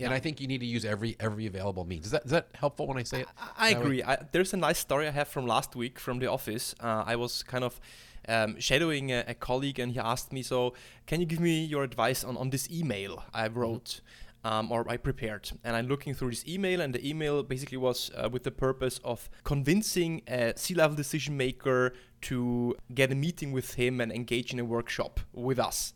And 0.06 0.14
I 0.14 0.20
think 0.20 0.40
you 0.40 0.46
need 0.46 0.60
to 0.60 0.66
use 0.66 0.84
every 0.84 1.16
every 1.18 1.46
available 1.46 1.84
means. 1.84 2.06
Is 2.06 2.12
that 2.12 2.24
is 2.24 2.30
that 2.30 2.48
helpful 2.54 2.86
when 2.86 2.98
I 2.98 3.02
say 3.02 3.22
it? 3.22 3.28
I 3.56 3.72
way? 3.72 3.80
agree. 3.80 4.02
I, 4.02 4.18
there's 4.32 4.54
a 4.54 4.56
nice 4.56 4.78
story 4.78 5.06
I 5.06 5.10
have 5.10 5.28
from 5.28 5.46
last 5.46 5.74
week 5.74 5.98
from 5.98 6.18
the 6.18 6.26
office. 6.26 6.74
Uh, 6.80 7.04
I 7.06 7.16
was 7.16 7.42
kind 7.42 7.64
of 7.64 7.80
um, 8.28 8.60
shadowing 8.60 9.10
a, 9.10 9.24
a 9.26 9.34
colleague, 9.34 9.78
and 9.78 9.92
he 9.92 9.98
asked 9.98 10.32
me, 10.32 10.42
"So, 10.42 10.74
can 11.06 11.20
you 11.20 11.26
give 11.26 11.40
me 11.40 11.64
your 11.64 11.82
advice 11.82 12.24
on, 12.24 12.36
on 12.36 12.50
this 12.50 12.70
email 12.70 13.24
I 13.34 13.48
wrote 13.48 14.00
um, 14.44 14.70
or 14.70 14.88
I 14.88 14.96
prepared?" 14.96 15.50
And 15.64 15.74
I'm 15.74 15.88
looking 15.88 16.14
through 16.14 16.30
this 16.30 16.46
email, 16.46 16.80
and 16.80 16.94
the 16.94 17.06
email 17.06 17.42
basically 17.42 17.78
was 17.78 18.10
uh, 18.16 18.28
with 18.30 18.44
the 18.44 18.52
purpose 18.52 19.00
of 19.02 19.28
convincing 19.44 20.22
a 20.28 20.52
C-level 20.56 20.96
decision 20.96 21.36
maker 21.36 21.92
to 22.20 22.76
get 22.94 23.10
a 23.10 23.14
meeting 23.14 23.52
with 23.52 23.74
him 23.74 24.00
and 24.00 24.12
engage 24.12 24.52
in 24.52 24.58
a 24.58 24.64
workshop 24.64 25.20
with 25.32 25.58
us. 25.58 25.92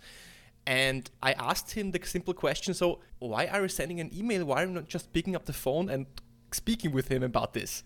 And 0.67 1.11
I 1.23 1.33
asked 1.33 1.73
him 1.73 1.91
the 1.91 2.01
simple 2.05 2.35
question 2.35 2.75
so, 2.75 3.01
why 3.19 3.47
are 3.47 3.63
you 3.63 3.69
sending 3.69 4.01
an 4.01 4.11
email? 4.15 4.45
Why 4.45 4.63
are 4.63 4.67
you 4.67 4.73
not 4.73 4.89
just 4.89 5.13
picking 5.13 5.35
up 5.35 5.47
the 5.47 5.53
phone 5.53 5.89
and 5.89 6.07
speaking 6.53 6.93
with 6.93 7.09
him 7.09 7.23
about 7.23 7.53
this? 7.53 7.83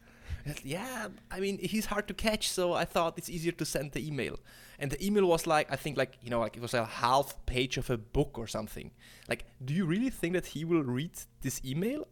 Yeah, 0.62 1.08
I 1.30 1.40
mean, 1.40 1.58
he's 1.58 1.86
hard 1.86 2.06
to 2.08 2.14
catch, 2.14 2.48
so 2.48 2.72
I 2.72 2.84
thought 2.84 3.18
it's 3.18 3.28
easier 3.28 3.52
to 3.52 3.64
send 3.64 3.92
the 3.92 4.06
email. 4.06 4.38
And 4.78 4.92
the 4.92 5.04
email 5.04 5.26
was 5.26 5.46
like, 5.46 5.72
I 5.72 5.76
think, 5.76 5.96
like, 5.96 6.18
you 6.22 6.30
know, 6.30 6.40
like 6.40 6.56
it 6.56 6.62
was 6.62 6.74
a 6.74 6.84
half 6.84 7.34
page 7.46 7.78
of 7.78 7.90
a 7.90 7.96
book 7.96 8.38
or 8.38 8.46
something. 8.46 8.92
Like, 9.28 9.46
do 9.64 9.74
you 9.74 9.86
really 9.86 10.10
think 10.10 10.34
that 10.34 10.46
he 10.46 10.64
will 10.64 10.84
read 10.84 11.12
this 11.40 11.60
email? 11.64 12.06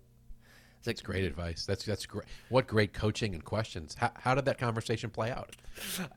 It's 0.85 0.87
like, 0.87 0.97
That's 0.97 1.07
great 1.07 1.25
advice. 1.25 1.65
That's 1.65 1.85
that's 1.87 2.05
great. 2.05 2.27
What 2.51 2.67
great 2.67 2.93
coaching 2.93 3.33
and 3.35 3.43
questions. 3.43 3.97
How, 3.99 4.11
how 4.17 4.35
did 4.35 4.45
that 4.45 4.59
conversation 4.59 5.09
play 5.09 5.31
out? 5.31 5.57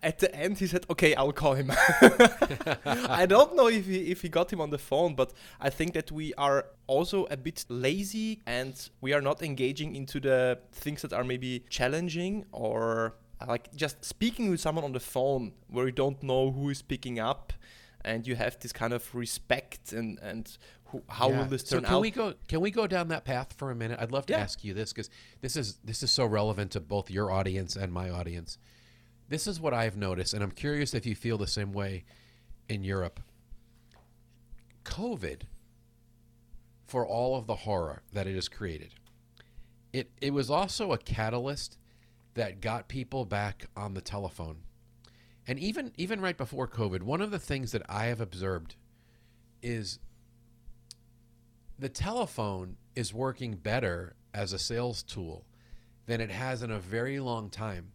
At 0.03 0.19
the 0.19 0.33
end, 0.35 0.57
he 0.57 0.67
said, 0.67 0.85
"Okay, 0.89 1.15
I'll 1.15 1.31
call 1.31 1.53
him." 1.53 1.71
I 2.85 3.25
don't 3.25 3.55
know 3.55 3.67
if 3.67 3.85
he 3.85 4.11
if 4.11 4.21
he 4.23 4.29
got 4.29 4.51
him 4.51 4.59
on 4.59 4.69
the 4.69 4.77
phone, 4.77 5.15
but 5.15 5.31
I 5.61 5.69
think 5.69 5.93
that 5.93 6.11
we 6.11 6.33
are 6.33 6.65
also 6.85 7.27
a 7.31 7.37
bit 7.37 7.63
lazy 7.69 8.41
and 8.45 8.89
we 8.99 9.13
are 9.13 9.21
not 9.21 9.41
engaging 9.41 9.95
into 9.95 10.19
the 10.19 10.59
things 10.73 11.01
that 11.01 11.13
are 11.13 11.23
maybe 11.23 11.63
challenging 11.69 12.45
or 12.51 13.15
like 13.47 13.73
just 13.73 14.03
speaking 14.03 14.49
with 14.49 14.59
someone 14.59 14.83
on 14.83 14.91
the 14.91 14.99
phone 14.99 15.53
where 15.69 15.85
you 15.85 15.93
don't 15.93 16.21
know 16.23 16.51
who 16.51 16.69
is 16.69 16.81
picking 16.81 17.19
up 17.19 17.53
and 18.01 18.27
you 18.27 18.35
have 18.35 18.59
this 18.59 18.73
kind 18.73 18.93
of 18.93 19.13
respect 19.15 19.93
and 19.93 20.19
and 20.19 20.57
who, 20.89 21.03
how 21.09 21.29
Yeah. 21.29 21.39
will 21.39 21.45
this 21.45 21.63
turn 21.63 21.81
so 21.81 21.85
can 21.85 21.95
out? 21.95 22.01
we 22.01 22.11
go? 22.11 22.33
Can 22.47 22.61
we 22.61 22.71
go 22.71 22.87
down 22.87 23.09
that 23.09 23.25
path 23.25 23.53
for 23.53 23.71
a 23.71 23.75
minute? 23.75 23.99
I'd 23.99 24.11
love 24.11 24.25
to 24.27 24.33
Yeah. 24.33 24.39
ask 24.39 24.63
you 24.63 24.73
this 24.73 24.93
because 24.93 25.09
this 25.41 25.55
is 25.55 25.79
this 25.83 26.01
is 26.03 26.11
so 26.11 26.25
relevant 26.25 26.71
to 26.71 26.79
both 26.79 27.09
your 27.11 27.31
audience 27.31 27.75
and 27.75 27.91
my 27.91 28.09
audience. 28.09 28.57
This 29.29 29.47
is 29.47 29.59
what 29.59 29.73
I've 29.73 29.97
noticed, 29.97 30.33
and 30.33 30.41
I'm 30.43 30.51
curious 30.51 30.93
if 30.93 31.05
you 31.05 31.15
feel 31.15 31.37
the 31.37 31.47
same 31.47 31.73
way 31.73 32.05
in 32.69 32.83
Europe. 32.83 33.19
COVID, 34.85 35.41
for 36.85 37.05
all 37.05 37.35
of 37.35 37.45
the 37.47 37.55
horror 37.57 38.03
that 38.13 38.27
it 38.27 38.35
has 38.35 38.47
created, 38.47 38.93
it 39.91 40.11
it 40.21 40.31
was 40.31 40.49
also 40.49 40.93
a 40.93 40.97
catalyst 40.97 41.77
that 42.35 42.61
got 42.61 42.87
people 42.87 43.25
back 43.25 43.65
on 43.75 43.93
the 43.93 44.01
telephone. 44.01 44.59
And 45.45 45.59
even 45.59 45.91
even 45.97 46.21
right 46.21 46.37
before 46.37 46.67
COVID, 46.67 47.01
one 47.03 47.21
of 47.21 47.31
the 47.31 47.39
things 47.39 47.71
that 47.73 47.81
I 47.89 48.05
have 48.05 48.21
observed 48.21 48.75
is 49.61 49.99
the 51.79 51.89
telephone 51.89 52.77
is 52.95 53.13
working 53.13 53.55
better 53.55 54.15
as 54.33 54.53
a 54.53 54.59
sales 54.59 55.03
tool 55.03 55.45
than 56.05 56.21
it 56.21 56.31
has 56.31 56.63
in 56.63 56.71
a 56.71 56.79
very 56.79 57.19
long 57.19 57.49
time. 57.49 57.91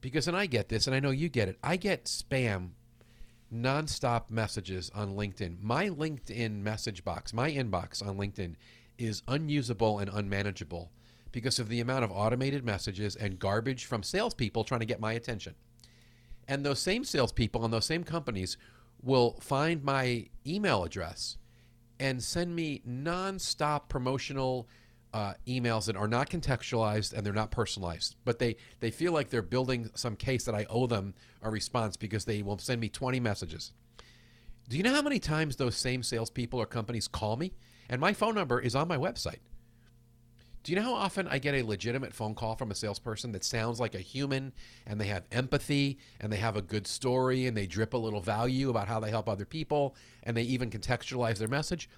Because, 0.00 0.26
and 0.26 0.36
I 0.36 0.46
get 0.46 0.68
this, 0.68 0.86
and 0.86 0.96
I 0.96 1.00
know 1.00 1.10
you 1.10 1.28
get 1.28 1.48
it, 1.48 1.58
I 1.62 1.76
get 1.76 2.04
spam 2.04 2.70
nonstop 3.52 4.30
messages 4.30 4.90
on 4.94 5.16
LinkedIn. 5.16 5.60
My 5.60 5.90
LinkedIn 5.90 6.62
message 6.62 7.04
box, 7.04 7.34
my 7.34 7.50
inbox 7.50 8.06
on 8.06 8.16
LinkedIn 8.16 8.54
is 8.96 9.22
unusable 9.28 9.98
and 9.98 10.10
unmanageable 10.10 10.90
because 11.32 11.58
of 11.58 11.68
the 11.68 11.80
amount 11.80 12.04
of 12.04 12.12
automated 12.12 12.64
messages 12.64 13.16
and 13.16 13.38
garbage 13.38 13.84
from 13.84 14.02
salespeople 14.02 14.64
trying 14.64 14.80
to 14.80 14.86
get 14.86 15.00
my 15.00 15.12
attention. 15.12 15.54
And 16.48 16.64
those 16.64 16.80
same 16.80 17.04
salespeople 17.04 17.64
and 17.64 17.72
those 17.72 17.86
same 17.86 18.04
companies 18.04 18.56
will 19.02 19.38
find 19.40 19.84
my 19.84 20.28
email 20.46 20.84
address 20.84 21.36
and 22.00 22.20
send 22.22 22.56
me 22.56 22.82
nonstop 22.88 23.88
promotional 23.88 24.66
uh, 25.12 25.34
emails 25.46 25.84
that 25.84 25.96
are 25.96 26.08
not 26.08 26.30
contextualized 26.30 27.12
and 27.12 27.24
they're 27.24 27.32
not 27.32 27.50
personalized, 27.50 28.16
but 28.24 28.38
they, 28.38 28.56
they 28.80 28.90
feel 28.90 29.12
like 29.12 29.28
they're 29.28 29.42
building 29.42 29.90
some 29.94 30.16
case 30.16 30.44
that 30.44 30.54
I 30.54 30.66
owe 30.70 30.86
them 30.86 31.14
a 31.42 31.50
response 31.50 31.96
because 31.96 32.24
they 32.24 32.42
will 32.42 32.58
send 32.58 32.80
me 32.80 32.88
20 32.88 33.20
messages. 33.20 33.72
Do 34.68 34.76
you 34.76 34.82
know 34.82 34.94
how 34.94 35.02
many 35.02 35.18
times 35.18 35.56
those 35.56 35.76
same 35.76 36.02
salespeople 36.02 36.58
or 36.58 36.66
companies 36.66 37.06
call 37.06 37.36
me? 37.36 37.52
And 37.88 38.00
my 38.00 38.12
phone 38.12 38.34
number 38.34 38.60
is 38.60 38.74
on 38.74 38.88
my 38.88 38.96
website. 38.96 39.40
Do 40.62 40.72
you 40.72 40.76
know 40.76 40.84
how 40.84 40.94
often 40.94 41.26
I 41.26 41.38
get 41.38 41.54
a 41.54 41.62
legitimate 41.62 42.12
phone 42.12 42.34
call 42.34 42.54
from 42.54 42.70
a 42.70 42.74
salesperson 42.74 43.32
that 43.32 43.44
sounds 43.44 43.80
like 43.80 43.94
a 43.94 44.00
human 44.00 44.52
and 44.86 45.00
they 45.00 45.06
have 45.06 45.24
empathy 45.32 45.98
and 46.20 46.30
they 46.30 46.36
have 46.36 46.56
a 46.56 46.62
good 46.62 46.86
story 46.86 47.46
and 47.46 47.56
they 47.56 47.66
drip 47.66 47.94
a 47.94 47.98
little 47.98 48.20
value 48.20 48.68
about 48.68 48.86
how 48.86 49.00
they 49.00 49.10
help 49.10 49.28
other 49.28 49.46
people 49.46 49.96
and 50.22 50.36
they 50.36 50.42
even 50.42 50.70
contextualize 50.70 51.38
their 51.38 51.48
message? 51.48 51.88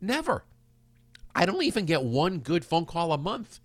Never. 0.00 0.44
I 1.34 1.46
don't 1.46 1.62
even 1.62 1.84
get 1.84 2.02
one 2.02 2.38
good 2.38 2.64
phone 2.64 2.86
call 2.86 3.12
a 3.12 3.18
month, 3.18 3.60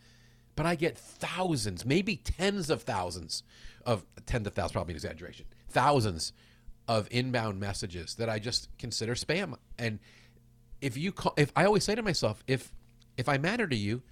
but 0.55 0.67
I 0.67 0.75
get 0.75 0.97
thousands, 0.97 1.83
maybe 1.83 2.17
tens 2.17 2.69
of 2.69 2.83
thousands 2.83 3.41
of 3.85 4.05
tens 4.27 4.45
of 4.45 4.53
thousands, 4.53 4.73
probably 4.73 4.93
an 4.93 4.97
exaggeration, 4.97 5.47
thousands 5.67 6.31
of 6.87 7.07
inbound 7.09 7.59
messages 7.59 8.15
that 8.15 8.29
I 8.29 8.37
just 8.37 8.69
consider 8.77 9.15
spam. 9.15 9.55
And 9.79 9.97
if 10.79 10.95
you 10.95 11.11
call, 11.11 11.33
if 11.37 11.51
I 11.55 11.65
always 11.65 11.83
say 11.83 11.95
to 11.95 12.03
myself, 12.03 12.43
if 12.45 12.71
if 13.17 13.27
I 13.27 13.37
matter 13.39 13.67
to 13.67 13.75
you, 13.75 14.03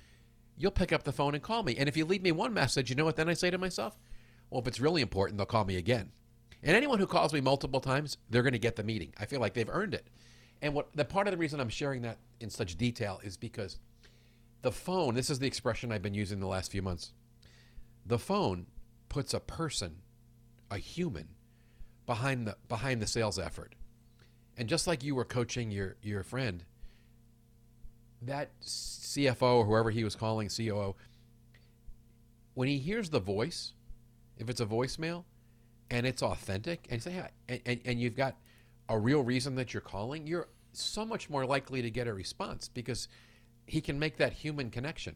you'll 0.61 0.71
pick 0.71 0.93
up 0.93 1.03
the 1.03 1.11
phone 1.11 1.33
and 1.33 1.43
call 1.43 1.63
me. 1.63 1.75
And 1.77 1.89
if 1.89 1.97
you 1.97 2.05
leave 2.05 2.21
me 2.21 2.31
one 2.31 2.53
message, 2.53 2.89
you 2.89 2.95
know 2.95 3.05
what 3.05 3.15
then 3.15 3.29
I 3.29 3.33
say 3.33 3.49
to 3.49 3.57
myself? 3.57 3.97
Well, 4.49 4.61
if 4.61 4.67
it's 4.67 4.79
really 4.79 5.01
important, 5.01 5.37
they'll 5.37 5.45
call 5.45 5.65
me 5.65 5.77
again. 5.77 6.11
And 6.61 6.77
anyone 6.77 6.99
who 6.99 7.07
calls 7.07 7.33
me 7.33 7.41
multiple 7.41 7.79
times, 7.79 8.17
they're 8.29 8.43
going 8.43 8.53
to 8.53 8.59
get 8.59 8.75
the 8.75 8.83
meeting. 8.83 9.13
I 9.17 9.25
feel 9.25 9.39
like 9.39 9.55
they've 9.55 9.69
earned 9.69 9.95
it. 9.95 10.07
And 10.61 10.75
what 10.75 10.93
the 10.93 11.05
part 11.05 11.27
of 11.27 11.31
the 11.31 11.37
reason 11.37 11.59
I'm 11.59 11.69
sharing 11.69 12.03
that 12.03 12.19
in 12.39 12.51
such 12.51 12.77
detail 12.77 13.19
is 13.23 13.37
because 13.37 13.79
the 14.61 14.71
phone, 14.71 15.15
this 15.15 15.31
is 15.31 15.39
the 15.39 15.47
expression 15.47 15.91
I've 15.91 16.03
been 16.03 16.13
using 16.13 16.39
the 16.39 16.47
last 16.47 16.71
few 16.71 16.83
months. 16.83 17.13
The 18.05 18.19
phone 18.19 18.67
puts 19.09 19.33
a 19.33 19.39
person, 19.39 19.97
a 20.69 20.77
human, 20.77 21.29
behind 22.05 22.47
the 22.47 22.57
behind 22.67 23.01
the 23.01 23.07
sales 23.07 23.39
effort. 23.39 23.73
And 24.55 24.69
just 24.69 24.85
like 24.85 25.03
you 25.03 25.15
were 25.15 25.25
coaching 25.25 25.71
your 25.71 25.95
your 26.03 26.21
friend, 26.21 26.63
that 28.21 28.59
CFO 28.61 29.59
or 29.59 29.65
whoever 29.65 29.89
he 29.89 30.03
was 30.03 30.15
calling 30.15 30.49
COO, 30.49 30.95
when 32.53 32.67
he 32.67 32.77
hears 32.77 33.09
the 33.09 33.19
voice, 33.19 33.73
if 34.37 34.49
it's 34.49 34.61
a 34.61 34.65
voicemail 34.65 35.23
and 35.89 36.05
it's 36.05 36.21
authentic, 36.21 36.87
and 36.89 37.01
say, 37.01 37.23
and, 37.47 37.61
and, 37.65 37.81
and 37.85 37.99
you've 37.99 38.15
got 38.15 38.37
a 38.89 38.97
real 38.97 39.23
reason 39.23 39.55
that 39.55 39.73
you're 39.73 39.81
calling, 39.81 40.27
you're 40.27 40.47
so 40.73 41.05
much 41.05 41.29
more 41.29 41.45
likely 41.45 41.81
to 41.81 41.89
get 41.89 42.07
a 42.07 42.13
response 42.13 42.67
because 42.67 43.07
he 43.65 43.81
can 43.81 43.99
make 43.99 44.17
that 44.17 44.33
human 44.33 44.69
connection. 44.69 45.15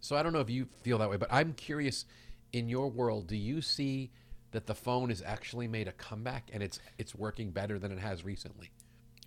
So 0.00 0.16
I 0.16 0.22
don't 0.22 0.32
know 0.32 0.40
if 0.40 0.50
you 0.50 0.66
feel 0.82 0.98
that 0.98 1.10
way, 1.10 1.16
but 1.16 1.32
I'm 1.32 1.52
curious 1.52 2.06
in 2.52 2.68
your 2.68 2.88
world, 2.88 3.26
do 3.26 3.36
you 3.36 3.60
see 3.60 4.10
that 4.52 4.66
the 4.66 4.74
phone 4.74 5.10
has 5.10 5.22
actually 5.24 5.68
made 5.68 5.86
a 5.86 5.92
comeback 5.92 6.50
and 6.52 6.62
it's 6.62 6.80
it's 6.98 7.14
working 7.14 7.50
better 7.50 7.78
than 7.78 7.92
it 7.92 7.98
has 7.98 8.24
recently? 8.24 8.70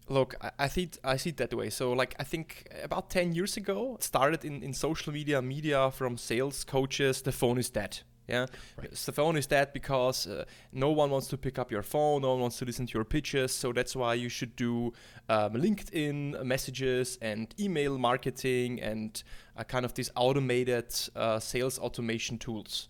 Look, 0.09 0.35
I, 0.41 0.51
I 0.59 0.67
think 0.67 0.97
I 1.03 1.17
see 1.17 1.29
it 1.29 1.37
that 1.37 1.53
way. 1.53 1.69
So, 1.69 1.93
like, 1.93 2.15
I 2.19 2.23
think 2.23 2.67
about 2.83 3.09
ten 3.09 3.33
years 3.33 3.57
ago, 3.57 3.95
it 3.95 4.03
started 4.03 4.43
in, 4.45 4.61
in 4.63 4.73
social 4.73 5.13
media, 5.13 5.41
media 5.41 5.91
from 5.91 6.17
sales 6.17 6.63
coaches. 6.63 7.21
The 7.21 7.31
phone 7.31 7.57
is 7.57 7.69
dead. 7.69 7.99
Yeah, 8.25 8.45
Right. 8.77 8.89
the 8.89 9.11
phone 9.11 9.35
is 9.35 9.47
dead 9.47 9.73
because 9.73 10.27
uh, 10.27 10.45
no 10.71 10.91
one 10.91 11.09
wants 11.09 11.27
to 11.27 11.37
pick 11.37 11.59
up 11.59 11.69
your 11.71 11.83
phone, 11.83 12.21
no 12.21 12.31
one 12.31 12.39
wants 12.39 12.57
to 12.59 12.65
listen 12.65 12.87
to 12.87 12.93
your 12.93 13.03
pitches. 13.03 13.53
So 13.53 13.73
that's 13.73 13.97
why 13.97 14.13
you 14.13 14.29
should 14.29 14.55
do 14.55 14.93
um, 15.27 15.53
LinkedIn 15.55 16.41
messages 16.45 17.17
and 17.21 17.53
email 17.59 17.97
marketing 17.97 18.81
and 18.81 19.21
uh, 19.57 19.65
kind 19.65 19.83
of 19.83 19.93
these 19.93 20.09
automated 20.15 20.85
uh, 21.17 21.37
sales 21.39 21.77
automation 21.79 22.37
tools. 22.37 22.87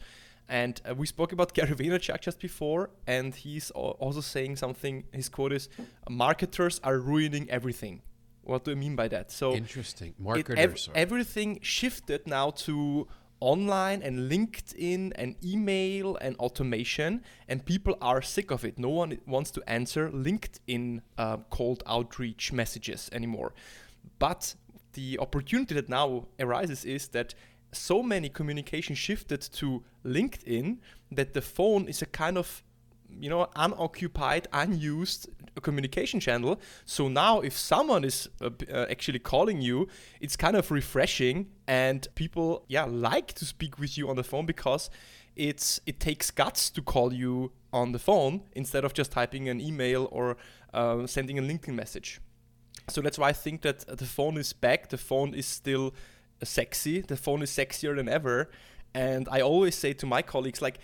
And 0.50 0.80
uh, 0.88 0.94
we 0.96 1.08
spoke 1.08 1.32
about 1.32 1.54
Gary 1.58 1.74
Vaynerchuk 1.76 2.20
just 2.22 2.40
before, 2.40 2.90
and 3.08 3.34
he's 3.34 3.72
also 3.72 4.22
saying 4.22 4.58
something. 4.58 5.04
His 5.12 5.30
quote 5.30 5.54
is, 5.54 5.70
"Marketers 6.10 6.80
are 6.84 6.98
ruining 7.00 7.50
everything." 7.50 8.02
What 8.44 8.66
do 8.66 8.72
I 8.72 8.76
mean 8.76 8.96
by 8.96 9.08
that? 9.08 9.32
So 9.32 9.54
Interesting. 9.54 10.10
it- 10.10 10.20
Marketers. 10.20 10.90
ev- 10.90 10.96
everything 10.96 11.60
shifted 11.62 12.28
now 12.28 12.52
to 12.52 13.08
online 13.40 14.02
and 14.02 14.30
LinkedIn 14.32 15.12
and 15.16 15.36
email 15.44 16.18
and 16.18 16.36
automation, 16.38 17.22
and 17.48 17.66
people 17.66 17.96
are 18.02 18.22
sick 18.22 18.52
of 18.52 18.64
it. 18.66 18.78
No 18.78 18.90
one 18.90 19.18
wants 19.26 19.50
to 19.52 19.62
answer 19.68 20.10
LinkedIn 20.10 21.02
uh, 21.18 21.38
cold 21.50 21.84
outreach 21.86 22.52
messages 22.52 23.10
anymore. 23.14 23.54
But 24.20 24.56
the 24.94 25.18
opportunity 25.20 25.74
that 25.76 25.90
now 25.90 26.28
arises 26.40 26.86
is 26.86 27.08
that 27.10 27.34
so 27.74 28.04
many 28.04 28.30
communication 28.30 28.96
shifted 28.96 29.42
to 29.42 29.84
LinkedIn 30.06 30.78
that 31.12 31.34
the 31.34 31.42
phone 31.42 31.88
is 31.88 32.02
a 32.02 32.06
kind 32.06 32.38
of 32.38 32.64
you 33.20 33.30
know 33.30 33.48
unoccupied 33.56 34.48
unused 34.54 35.30
communication 35.62 36.20
channel 36.20 36.60
so 36.86 37.08
now 37.08 37.40
if 37.42 37.56
someone 37.56 38.04
is 38.04 38.28
uh, 38.42 38.50
uh, 38.72 38.86
actually 38.90 39.20
calling 39.20 39.62
you 39.62 39.88
it's 40.20 40.36
kind 40.36 40.56
of 40.56 40.72
refreshing 40.72 41.48
and 41.68 42.08
people 42.16 42.66
yeah 42.68 42.86
like 42.86 43.34
to 43.34 43.46
speak 43.46 43.78
with 43.78 43.98
you 43.98 44.10
on 44.10 44.16
the 44.16 44.24
phone 44.24 44.48
because 44.48 44.90
it's 45.36 45.80
it 45.86 46.00
takes 46.00 46.32
guts 46.32 46.72
to 46.72 46.82
call 46.82 47.14
you 47.14 47.52
on 47.72 47.92
the 47.92 48.00
phone 48.00 48.42
instead 48.54 48.84
of 48.84 48.94
just 48.94 49.12
typing 49.12 49.48
an 49.48 49.62
email 49.62 50.10
or 50.12 50.36
uh, 50.74 51.06
sending 51.06 51.38
a 51.38 51.42
linkedin 51.42 51.76
message 51.76 52.20
so 52.90 53.02
that's 53.02 53.18
why 53.18 53.30
I 53.30 53.34
think 53.34 53.62
that 53.62 53.86
the 53.88 54.06
phone 54.06 54.38
is 54.38 54.52
back. 54.54 54.90
The 54.90 54.98
phone 54.98 55.34
is 55.34 55.46
still 55.46 55.94
sexy. 56.44 57.02
The 57.02 57.18
phone 57.18 57.42
is 57.42 57.52
sexier 57.52 57.96
than 57.96 58.10
ever. 58.10 58.50
And 58.96 59.28
I 59.32 59.42
always 59.42 59.76
say 59.76 59.94
to 59.94 60.06
my 60.06 60.22
colleagues, 60.22 60.62
like, 60.62 60.78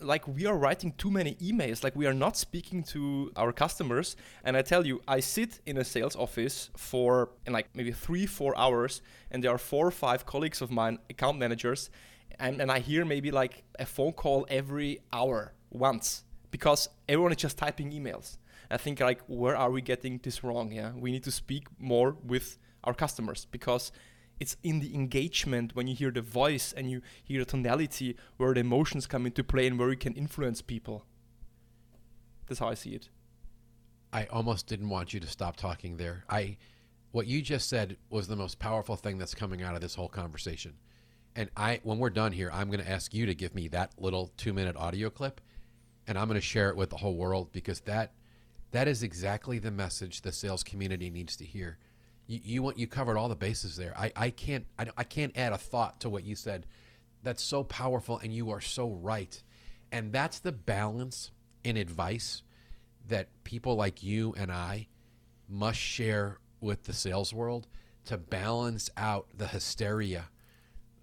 like 0.00 0.26
we 0.26 0.46
are 0.46 0.56
writing 0.56 0.92
too 0.96 1.10
many 1.10 1.34
emails. 1.36 1.84
Like 1.84 1.94
we 1.94 2.06
are 2.06 2.14
not 2.14 2.36
speaking 2.36 2.82
to 2.84 3.32
our 3.36 3.52
customers. 3.52 4.16
And 4.44 4.56
I 4.56 4.62
tell 4.62 4.86
you, 4.86 5.02
I 5.06 5.20
sit 5.20 5.60
in 5.66 5.76
a 5.76 5.84
sales 5.84 6.16
office 6.16 6.70
for 6.76 7.30
in 7.46 7.52
like 7.52 7.68
maybe 7.74 7.92
three, 7.92 8.24
four 8.24 8.56
hours, 8.56 9.02
and 9.30 9.44
there 9.44 9.50
are 9.50 9.58
four 9.58 9.86
or 9.86 9.90
five 9.90 10.24
colleagues 10.24 10.62
of 10.62 10.70
mine, 10.70 10.98
account 11.10 11.38
managers, 11.38 11.90
and, 12.38 12.60
and 12.60 12.70
I 12.70 12.78
hear 12.78 13.04
maybe 13.04 13.30
like 13.30 13.62
a 13.78 13.86
phone 13.86 14.12
call 14.12 14.46
every 14.48 15.00
hour 15.12 15.52
once 15.70 16.24
because 16.50 16.88
everyone 17.08 17.32
is 17.32 17.38
just 17.38 17.58
typing 17.58 17.90
emails. 17.92 18.38
I 18.70 18.76
think 18.76 19.00
like 19.00 19.20
where 19.26 19.56
are 19.56 19.70
we 19.70 19.82
getting 19.82 20.18
this 20.22 20.42
wrong? 20.42 20.72
Yeah, 20.72 20.92
we 20.96 21.12
need 21.12 21.24
to 21.24 21.30
speak 21.30 21.66
more 21.78 22.16
with 22.24 22.58
our 22.84 22.94
customers 22.94 23.46
because 23.50 23.92
it's 24.40 24.56
in 24.62 24.80
the 24.80 24.94
engagement 24.94 25.74
when 25.74 25.86
you 25.86 25.94
hear 25.94 26.10
the 26.10 26.22
voice 26.22 26.72
and 26.76 26.90
you 26.90 27.02
hear 27.22 27.40
the 27.40 27.44
tonality 27.44 28.16
where 28.36 28.54
the 28.54 28.60
emotions 28.60 29.06
come 29.06 29.26
into 29.26 29.44
play 29.44 29.66
and 29.66 29.78
where 29.78 29.90
you 29.90 29.96
can 29.96 30.14
influence 30.14 30.60
people. 30.60 31.04
That's 32.46 32.60
how 32.60 32.68
I 32.68 32.74
see 32.74 32.90
it. 32.90 33.08
I 34.12 34.26
almost 34.26 34.66
didn't 34.66 34.90
want 34.90 35.14
you 35.14 35.20
to 35.20 35.26
stop 35.26 35.56
talking 35.56 35.96
there. 35.96 36.24
I 36.28 36.56
what 37.12 37.26
you 37.26 37.42
just 37.42 37.68
said 37.68 37.96
was 38.10 38.26
the 38.26 38.36
most 38.36 38.58
powerful 38.58 38.96
thing 38.96 39.18
that's 39.18 39.34
coming 39.34 39.62
out 39.62 39.76
of 39.76 39.80
this 39.80 39.94
whole 39.94 40.08
conversation. 40.08 40.74
And 41.36 41.50
I 41.56 41.80
when 41.82 41.98
we're 41.98 42.10
done 42.10 42.32
here, 42.32 42.50
I'm 42.52 42.68
going 42.68 42.84
to 42.84 42.90
ask 42.90 43.14
you 43.14 43.26
to 43.26 43.34
give 43.34 43.54
me 43.54 43.68
that 43.68 43.92
little 43.98 44.32
2-minute 44.38 44.76
audio 44.76 45.10
clip 45.10 45.40
and 46.06 46.18
I'm 46.18 46.28
going 46.28 46.40
to 46.40 46.46
share 46.46 46.70
it 46.70 46.76
with 46.76 46.90
the 46.90 46.96
whole 46.96 47.16
world 47.16 47.50
because 47.52 47.80
that 47.80 48.12
that 48.72 48.88
is 48.88 49.02
exactly 49.02 49.58
the 49.58 49.70
message 49.70 50.22
the 50.22 50.32
sales 50.32 50.64
community 50.64 51.08
needs 51.08 51.36
to 51.36 51.44
hear. 51.44 51.78
You 52.26 52.40
you 52.42 52.62
want 52.62 52.78
you 52.78 52.86
covered 52.86 53.16
all 53.16 53.28
the 53.28 53.36
bases 53.36 53.76
there. 53.76 53.94
I 53.96 54.12
I 54.16 54.30
can't 54.30 54.66
I, 54.78 54.86
I 54.96 55.04
can't 55.04 55.36
add 55.36 55.52
a 55.52 55.58
thought 55.58 56.00
to 56.00 56.08
what 56.08 56.24
you 56.24 56.34
said. 56.34 56.66
That's 57.22 57.42
so 57.42 57.64
powerful 57.64 58.18
and 58.18 58.32
you 58.32 58.50
are 58.50 58.60
so 58.60 58.90
right. 58.90 59.42
And 59.92 60.12
that's 60.12 60.38
the 60.40 60.52
balance 60.52 61.30
in 61.62 61.76
advice 61.76 62.42
that 63.08 63.28
people 63.44 63.76
like 63.76 64.02
you 64.02 64.34
and 64.36 64.50
I 64.50 64.88
must 65.48 65.78
share 65.78 66.38
with 66.60 66.84
the 66.84 66.92
sales 66.92 67.32
world 67.32 67.66
to 68.06 68.18
balance 68.18 68.90
out 68.96 69.28
the 69.36 69.46
hysteria 69.46 70.28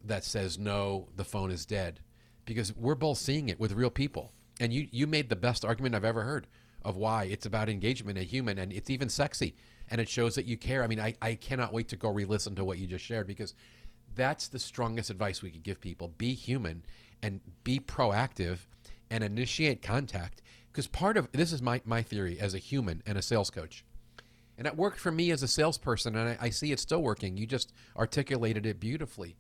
that 0.04 0.24
says 0.24 0.58
no, 0.58 1.10
the 1.16 1.24
phone 1.24 1.52
is 1.52 1.66
dead, 1.66 2.00
because 2.46 2.76
we're 2.76 2.96
both 2.96 3.18
seeing 3.18 3.50
it 3.50 3.60
with 3.60 3.72
real 3.74 3.90
people. 3.90 4.32
And 4.60 4.74
you 4.74 4.88
you 4.92 5.08
made 5.08 5.30
the 5.30 5.36
best 5.36 5.64
argument 5.66 5.96
I've 5.96 6.06
ever 6.06 6.24
heard 6.24 6.48
of 6.84 6.98
why 6.98 7.26
it's 7.26 7.46
about 7.46 7.70
engagement, 7.70 8.18
a 8.18 8.24
human, 8.24 8.58
and 8.58 8.74
it's 8.74 8.90
even 8.90 9.10
sexy, 9.10 9.56
and 9.92 10.00
it 10.00 10.10
shows 10.10 10.36
that 10.36 10.46
you 10.46 10.58
care. 10.58 10.84
I 10.84 10.88
mean, 10.88 11.02
I, 11.02 11.14
I 11.22 11.36
cannot 11.36 11.74
wait 11.74 11.90
to 11.90 11.98
go 11.98 12.10
re-listen 12.10 12.56
to 12.56 12.64
what 12.64 12.80
you 12.80 12.88
just 12.88 13.06
shared 13.06 13.28
because 13.28 13.54
that's 14.16 14.48
the 14.48 14.58
strongest 14.58 15.10
advice 15.10 15.42
we 15.42 15.52
could 15.52 15.64
give 15.64 15.82
people: 15.82 16.14
be 16.18 16.34
human 16.34 16.84
and 17.22 17.42
be 17.64 17.80
proactive 17.80 18.60
and 19.12 19.24
initiate 19.24 19.82
contact. 19.82 20.42
Because 20.72 20.88
part 20.88 21.18
of 21.18 21.30
this 21.34 21.52
is 21.52 21.62
my 21.62 21.82
my 21.86 22.02
theory 22.02 22.40
as 22.40 22.54
a 22.54 22.58
human 22.58 23.04
and 23.06 23.18
a 23.18 23.22
sales 23.22 23.52
coach. 23.52 23.84
And 24.58 24.66
it 24.66 24.78
worked 24.78 25.00
for 25.00 25.12
me 25.12 25.32
as 25.32 25.44
a 25.44 25.48
salesperson, 25.48 26.16
and 26.16 26.30
I, 26.30 26.38
I 26.40 26.50
see 26.50 26.72
it 26.72 26.80
still 26.80 27.02
working. 27.02 27.36
You 27.36 27.46
just 27.46 27.74
articulated 27.98 28.66
it 28.66 28.80
beautifully. 28.80 29.36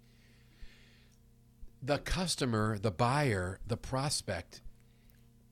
The 1.82 2.00
customer, 2.00 2.78
the 2.78 2.92
buyer, 2.92 3.60
the 3.66 3.78
prospect 3.78 4.62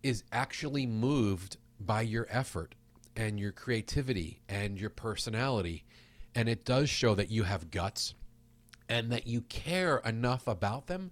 is 0.03 0.23
actually 0.31 0.85
moved 0.85 1.57
by 1.79 2.01
your 2.01 2.27
effort 2.29 2.75
and 3.19 3.37
your 3.37 3.51
creativity 3.51 4.39
and 4.47 4.79
your 4.79 4.89
personality. 4.89 5.83
And 6.33 6.47
it 6.47 6.63
does 6.63 6.89
show 6.89 7.15
that 7.15 7.29
you 7.29 7.43
have 7.43 7.69
guts 7.69 8.13
and 8.87 9.11
that 9.11 9.27
you 9.27 9.41
care 9.41 9.97
enough 9.97 10.47
about 10.47 10.87
them 10.87 11.11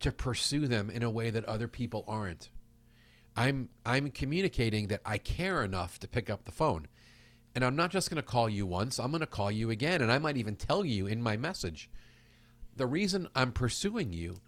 to 0.00 0.10
pursue 0.10 0.66
them 0.66 0.90
in 0.90 1.04
a 1.04 1.10
way 1.10 1.30
that 1.30 1.44
other 1.44 1.68
people 1.68 2.04
aren't. 2.08 2.50
I'm 3.36 3.68
I'm 3.84 4.10
communicating 4.10 4.88
that 4.88 5.02
I 5.06 5.18
care 5.18 5.62
enough 5.62 6.00
to 6.00 6.08
pick 6.08 6.28
up 6.28 6.44
the 6.44 6.52
phone. 6.52 6.88
And 7.54 7.64
I'm 7.64 7.76
not 7.76 7.92
just 7.92 8.10
going 8.10 8.20
to 8.20 8.28
call 8.28 8.48
you 8.48 8.66
once, 8.66 8.98
I'm 8.98 9.12
going 9.12 9.20
to 9.20 9.26
call 9.26 9.52
you 9.52 9.70
again 9.70 10.02
and 10.02 10.10
I 10.10 10.18
might 10.18 10.36
even 10.36 10.56
tell 10.56 10.84
you 10.84 11.06
in 11.06 11.22
my 11.22 11.36
message. 11.36 11.88
The 12.74 12.86
reason 12.86 13.28
I'm 13.36 13.52
pursuing 13.52 14.12
you 14.12 14.38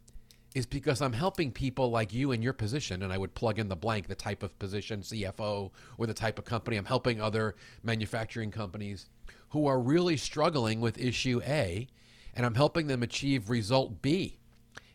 is 0.54 0.66
because 0.66 1.02
I'm 1.02 1.12
helping 1.12 1.52
people 1.52 1.90
like 1.90 2.12
you 2.12 2.32
in 2.32 2.42
your 2.42 2.52
position, 2.52 3.02
and 3.02 3.12
I 3.12 3.18
would 3.18 3.34
plug 3.34 3.58
in 3.58 3.68
the 3.68 3.76
blank, 3.76 4.08
the 4.08 4.14
type 4.14 4.42
of 4.42 4.58
position, 4.58 5.02
CFO, 5.02 5.70
or 5.98 6.06
the 6.06 6.14
type 6.14 6.38
of 6.38 6.44
company. 6.44 6.76
I'm 6.76 6.84
helping 6.84 7.20
other 7.20 7.54
manufacturing 7.82 8.50
companies 8.50 9.08
who 9.50 9.66
are 9.66 9.78
really 9.78 10.16
struggling 10.16 10.80
with 10.80 10.98
issue 10.98 11.40
A, 11.46 11.86
and 12.34 12.46
I'm 12.46 12.54
helping 12.54 12.86
them 12.86 13.02
achieve 13.02 13.50
result 13.50 14.02
B. 14.02 14.38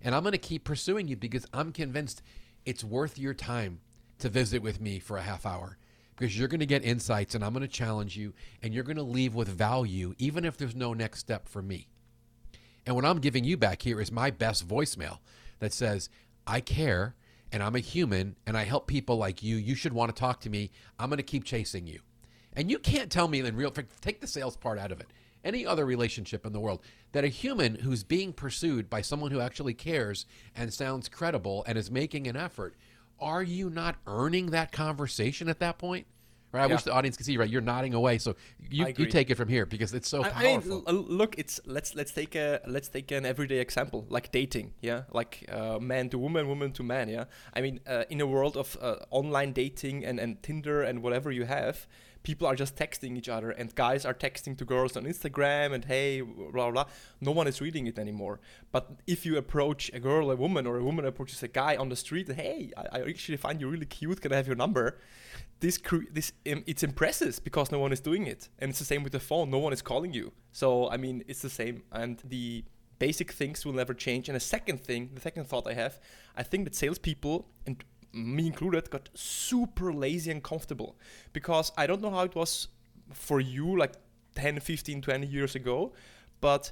And 0.01 0.13
I'm 0.13 0.23
going 0.23 0.33
to 0.33 0.37
keep 0.37 0.63
pursuing 0.63 1.07
you 1.07 1.15
because 1.15 1.45
I'm 1.53 1.71
convinced 1.71 2.21
it's 2.65 2.83
worth 2.83 3.17
your 3.17 3.33
time 3.33 3.79
to 4.19 4.29
visit 4.29 4.61
with 4.61 4.81
me 4.81 4.99
for 4.99 5.17
a 5.17 5.21
half 5.21 5.45
hour 5.45 5.77
because 6.15 6.37
you're 6.37 6.47
going 6.47 6.59
to 6.59 6.65
get 6.65 6.83
insights 6.83 7.35
and 7.35 7.43
I'm 7.43 7.53
going 7.53 7.61
to 7.61 7.67
challenge 7.67 8.15
you 8.15 8.33
and 8.61 8.73
you're 8.73 8.83
going 8.83 8.97
to 8.97 9.03
leave 9.03 9.33
with 9.33 9.47
value, 9.47 10.13
even 10.17 10.45
if 10.45 10.57
there's 10.57 10.75
no 10.75 10.93
next 10.93 11.19
step 11.19 11.47
for 11.47 11.61
me. 11.61 11.87
And 12.85 12.95
what 12.95 13.05
I'm 13.05 13.19
giving 13.19 13.43
you 13.43 13.57
back 13.57 13.81
here 13.81 13.99
is 14.01 14.11
my 14.11 14.29
best 14.29 14.67
voicemail 14.67 15.19
that 15.63 15.73
says, 15.73 16.09
I 16.45 16.61
care 16.61 17.15
and 17.51 17.63
I'm 17.63 17.75
a 17.75 17.79
human 17.79 18.35
and 18.45 18.57
I 18.57 18.63
help 18.63 18.87
people 18.87 19.17
like 19.17 19.43
you. 19.43 19.55
You 19.55 19.75
should 19.75 19.93
want 19.93 20.13
to 20.13 20.19
talk 20.19 20.41
to 20.41 20.49
me. 20.49 20.71
I'm 20.99 21.09
going 21.09 21.17
to 21.17 21.23
keep 21.23 21.43
chasing 21.43 21.87
you. 21.87 21.99
And 22.55 22.69
you 22.69 22.79
can't 22.79 23.11
tell 23.11 23.27
me 23.27 23.39
in 23.39 23.55
real, 23.55 23.71
take 23.71 24.21
the 24.21 24.27
sales 24.27 24.55
part 24.55 24.77
out 24.77 24.91
of 24.91 24.99
it. 24.99 25.07
Any 25.43 25.65
other 25.65 25.85
relationship 25.85 26.45
in 26.45 26.53
the 26.53 26.59
world 26.59 26.81
that 27.11 27.25
a 27.25 27.29
human 27.29 27.75
who's 27.75 28.03
being 28.03 28.31
pursued 28.31 28.89
by 28.89 29.01
someone 29.01 29.31
who 29.31 29.41
actually 29.41 29.73
cares 29.73 30.25
and 30.55 30.73
sounds 30.73 31.09
credible 31.09 31.63
and 31.67 31.77
is 31.77 31.91
making 31.91 32.27
an 32.27 32.37
effort, 32.37 32.75
are 33.19 33.43
you 33.43 33.69
not 33.69 33.97
earning 34.07 34.47
that 34.47 34.71
conversation 34.71 35.49
at 35.49 35.59
that 35.59 35.77
point? 35.77 36.07
Right. 36.53 36.61
I 36.61 36.67
yeah. 36.67 36.73
wish 36.73 36.83
the 36.83 36.93
audience 36.93 37.17
could 37.17 37.25
see. 37.25 37.35
Right, 37.35 37.49
you're 37.49 37.61
nodding 37.61 37.95
away, 37.95 38.19
so 38.19 38.35
you, 38.69 38.85
you 38.95 39.07
take 39.07 39.31
it 39.31 39.35
from 39.35 39.49
here 39.49 39.65
because 39.65 39.91
it's 39.91 40.07
so 40.07 40.21
powerful. 40.21 40.83
I 40.85 40.91
mean, 40.91 41.05
look, 41.07 41.33
it's 41.39 41.59
let's 41.65 41.95
let's 41.95 42.11
take 42.11 42.35
a 42.35 42.61
let's 42.67 42.89
take 42.89 43.11
an 43.11 43.25
everyday 43.25 43.57
example 43.57 44.05
like 44.07 44.31
dating. 44.31 44.73
Yeah, 44.79 45.03
like 45.11 45.49
uh, 45.51 45.79
man 45.79 46.09
to 46.09 46.19
woman, 46.19 46.47
woman 46.47 46.71
to 46.73 46.83
man. 46.83 47.09
Yeah, 47.09 47.25
I 47.55 47.61
mean, 47.61 47.79
uh, 47.87 48.03
in 48.07 48.21
a 48.21 48.27
world 48.27 48.55
of 48.55 48.77
uh, 48.79 48.97
online 49.09 49.53
dating 49.53 50.05
and 50.05 50.19
and 50.19 50.43
Tinder 50.43 50.83
and 50.83 51.01
whatever 51.01 51.31
you 51.31 51.45
have, 51.45 51.87
people 52.23 52.47
are 52.47 52.55
just 52.55 52.75
texting 52.75 53.17
each 53.17 53.29
other 53.29 53.51
and 53.51 53.75
guys 53.75 54.05
are 54.05 54.13
texting 54.13 54.57
to 54.57 54.65
girls 54.65 54.97
on 54.97 55.03
Instagram 55.03 55.73
and 55.73 55.85
hey 55.85 56.21
blah 56.21 56.71
blah 56.71 56.85
no 57.21 57.31
one 57.31 57.47
is 57.47 57.61
reading 57.61 57.85
it 57.85 57.99
anymore 57.99 58.39
but 58.71 58.91
if 59.05 59.25
you 59.25 59.37
approach 59.37 59.91
a 59.93 59.99
girl 59.99 60.31
a 60.31 60.35
woman 60.35 60.65
or 60.65 60.77
a 60.77 60.83
woman 60.83 61.05
approaches 61.05 61.43
a 61.43 61.47
guy 61.47 61.75
on 61.75 61.89
the 61.89 61.95
street 61.95 62.31
hey 62.31 62.71
I, 62.77 62.99
I 62.99 63.01
actually 63.01 63.37
find 63.37 63.59
you 63.59 63.69
really 63.69 63.85
cute 63.85 64.21
can 64.21 64.31
I 64.31 64.37
have 64.37 64.47
your 64.47 64.55
number 64.55 64.97
this 65.63 65.79
this 66.11 66.33
um, 66.51 66.63
it's 66.67 66.83
impresses 66.83 67.39
because 67.39 67.71
no 67.71 67.79
one 67.79 67.93
is 67.93 68.01
doing 68.01 68.27
it. 68.27 68.49
And 68.59 68.69
it's 68.69 68.79
the 68.79 68.85
same 68.85 69.01
with 69.01 69.13
the 69.13 69.19
phone. 69.19 69.49
No 69.49 69.59
one 69.59 69.73
is 69.73 69.81
calling 69.81 70.13
you. 70.13 70.33
So 70.51 70.89
I 70.89 70.97
mean 70.97 71.23
it's 71.27 71.41
the 71.41 71.49
same. 71.49 71.83
And 71.91 72.21
the 72.23 72.65
basic 72.99 73.31
things 73.31 73.65
will 73.65 73.73
never 73.73 73.93
change. 73.93 74.27
And 74.27 74.35
a 74.35 74.41
second 74.41 74.81
thing 74.81 75.11
the 75.15 75.21
second 75.21 75.45
thought 75.47 75.65
I 75.65 75.73
have 75.73 75.99
I 76.35 76.43
think 76.43 76.65
that 76.65 76.75
salespeople 76.75 77.47
and 77.65 77.83
me 78.11 78.45
included, 78.45 78.91
got 78.91 79.09
super 79.15 79.91
lazy 79.91 80.29
and 80.29 80.43
comfortable. 80.43 80.97
Because 81.31 81.71
I 81.77 81.87
don't 81.87 82.01
know 82.01 82.11
how 82.11 82.25
it 82.25 82.35
was 82.35 82.67
for 83.11 83.39
you 83.39 83.77
like 83.77 83.93
10, 84.35 84.59
15, 84.59 85.01
20 85.01 85.25
years 85.25 85.55
ago, 85.55 85.93
but 86.41 86.71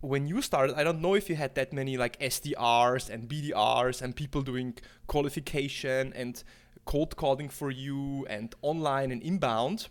when 0.00 0.26
you 0.26 0.42
started, 0.42 0.76
I 0.76 0.84
don't 0.84 1.00
know 1.00 1.14
if 1.14 1.30
you 1.30 1.36
had 1.36 1.54
that 1.54 1.72
many 1.72 1.96
like 1.96 2.20
SDRs 2.20 3.08
and 3.08 3.26
BDRs 3.26 4.02
and 4.02 4.14
people 4.14 4.42
doing 4.42 4.74
qualification 5.06 6.12
and 6.14 6.44
cold 6.84 7.16
calling 7.16 7.48
for 7.48 7.70
you 7.70 8.26
and 8.28 8.54
online 8.62 9.10
and 9.10 9.22
inbound 9.22 9.88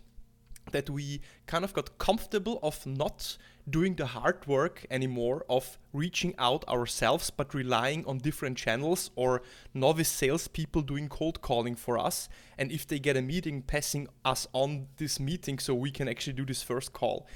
that 0.72 0.88
we 0.88 1.20
kind 1.46 1.64
of 1.64 1.72
got 1.72 1.98
comfortable 1.98 2.58
of 2.62 2.86
not 2.86 3.36
doing 3.68 3.94
the 3.94 4.06
hard 4.06 4.46
work 4.46 4.84
anymore 4.90 5.44
of 5.48 5.78
reaching 5.92 6.34
out 6.38 6.66
ourselves, 6.68 7.30
but 7.30 7.54
relying 7.54 8.04
on 8.06 8.18
different 8.18 8.58
channels 8.58 9.10
or 9.16 9.42
novice 9.72 10.08
salespeople 10.08 10.82
doing 10.82 11.08
cold 11.08 11.40
calling 11.40 11.74
for 11.74 11.98
us. 11.98 12.28
And 12.58 12.70
if 12.70 12.86
they 12.86 12.98
get 12.98 13.16
a 13.16 13.22
meeting, 13.22 13.62
passing 13.62 14.08
us 14.24 14.46
on 14.52 14.88
this 14.96 15.18
meeting 15.18 15.58
so 15.58 15.74
we 15.74 15.90
can 15.90 16.08
actually 16.08 16.34
do 16.34 16.44
this 16.44 16.62
first 16.62 16.92
call. 16.92 17.26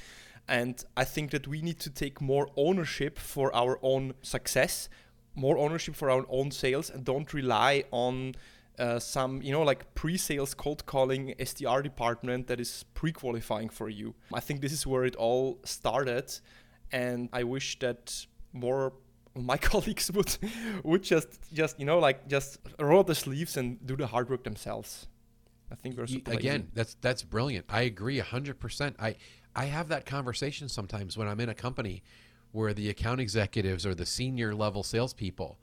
And 0.47 0.83
I 0.97 1.05
think 1.05 1.31
that 1.31 1.47
we 1.47 1.63
need 1.63 1.79
to 1.81 1.91
take 1.91 2.21
more 2.21 2.49
ownership 2.57 3.19
for 3.19 3.55
our 3.55 3.79
own 3.83 4.15
success, 4.23 4.89
more 5.35 5.59
ownership 5.59 5.95
for 5.95 6.11
our 6.11 6.25
own 6.29 6.51
sales, 6.51 6.91
and 6.91 7.05
don't 7.05 7.33
rely 7.33 7.85
on 7.91 8.35
uh, 8.79 8.99
some, 8.99 9.43
you 9.43 9.53
know, 9.53 9.63
like 9.63 9.95
pre-sales 9.95 10.55
cold 10.55 10.87
calling 10.87 11.35
SDR 11.39 11.83
department 11.83 12.47
that 12.47 12.61
is 12.61 12.85
pre-qualifying 12.95 13.69
for 13.69 13.89
you. 13.89 14.15
I 14.33 14.41
think 14.41 14.61
this 14.61 14.73
is 14.73 14.87
where 14.87 15.05
it 15.05 15.17
all 15.17 15.59
started, 15.65 16.33
and 16.93 17.29
I 17.33 17.43
wish 17.43 17.79
that 17.81 18.27
more 18.53 18.93
my 19.35 19.57
colleagues 19.71 20.11
would 20.13 20.37
would 20.85 21.03
just 21.03 21.41
just 21.53 21.79
you 21.79 21.87
know 21.87 21.99
like 21.99 22.29
just 22.29 22.59
roll 22.79 23.05
the 23.05 23.15
sleeves 23.15 23.57
and 23.57 23.85
do 23.87 23.97
the 23.97 24.07
hard 24.07 24.31
work 24.31 24.45
themselves. 24.45 25.07
I 25.71 25.75
think 25.75 25.99
we're 25.99 26.07
super 26.07 26.33
again. 26.33 26.69
That's 26.75 26.95
that's 27.01 27.23
brilliant. 27.23 27.67
I 27.69 27.83
agree 27.83 28.19
hundred 28.19 28.59
percent. 28.59 28.97
I 28.99 29.17
I 29.55 29.67
have 29.67 29.89
that 29.89 30.07
conversation 30.07 30.69
sometimes 30.69 31.17
when 31.17 31.29
I'm 31.29 31.41
in 31.41 31.49
a 31.49 31.55
company 31.55 32.03
where 32.53 32.73
the 32.73 32.89
account 32.89 33.21
executives 33.21 33.85
or 33.85 33.95
the 33.95 34.07
senior 34.07 34.55
level 34.55 34.83
salespeople 34.83 35.59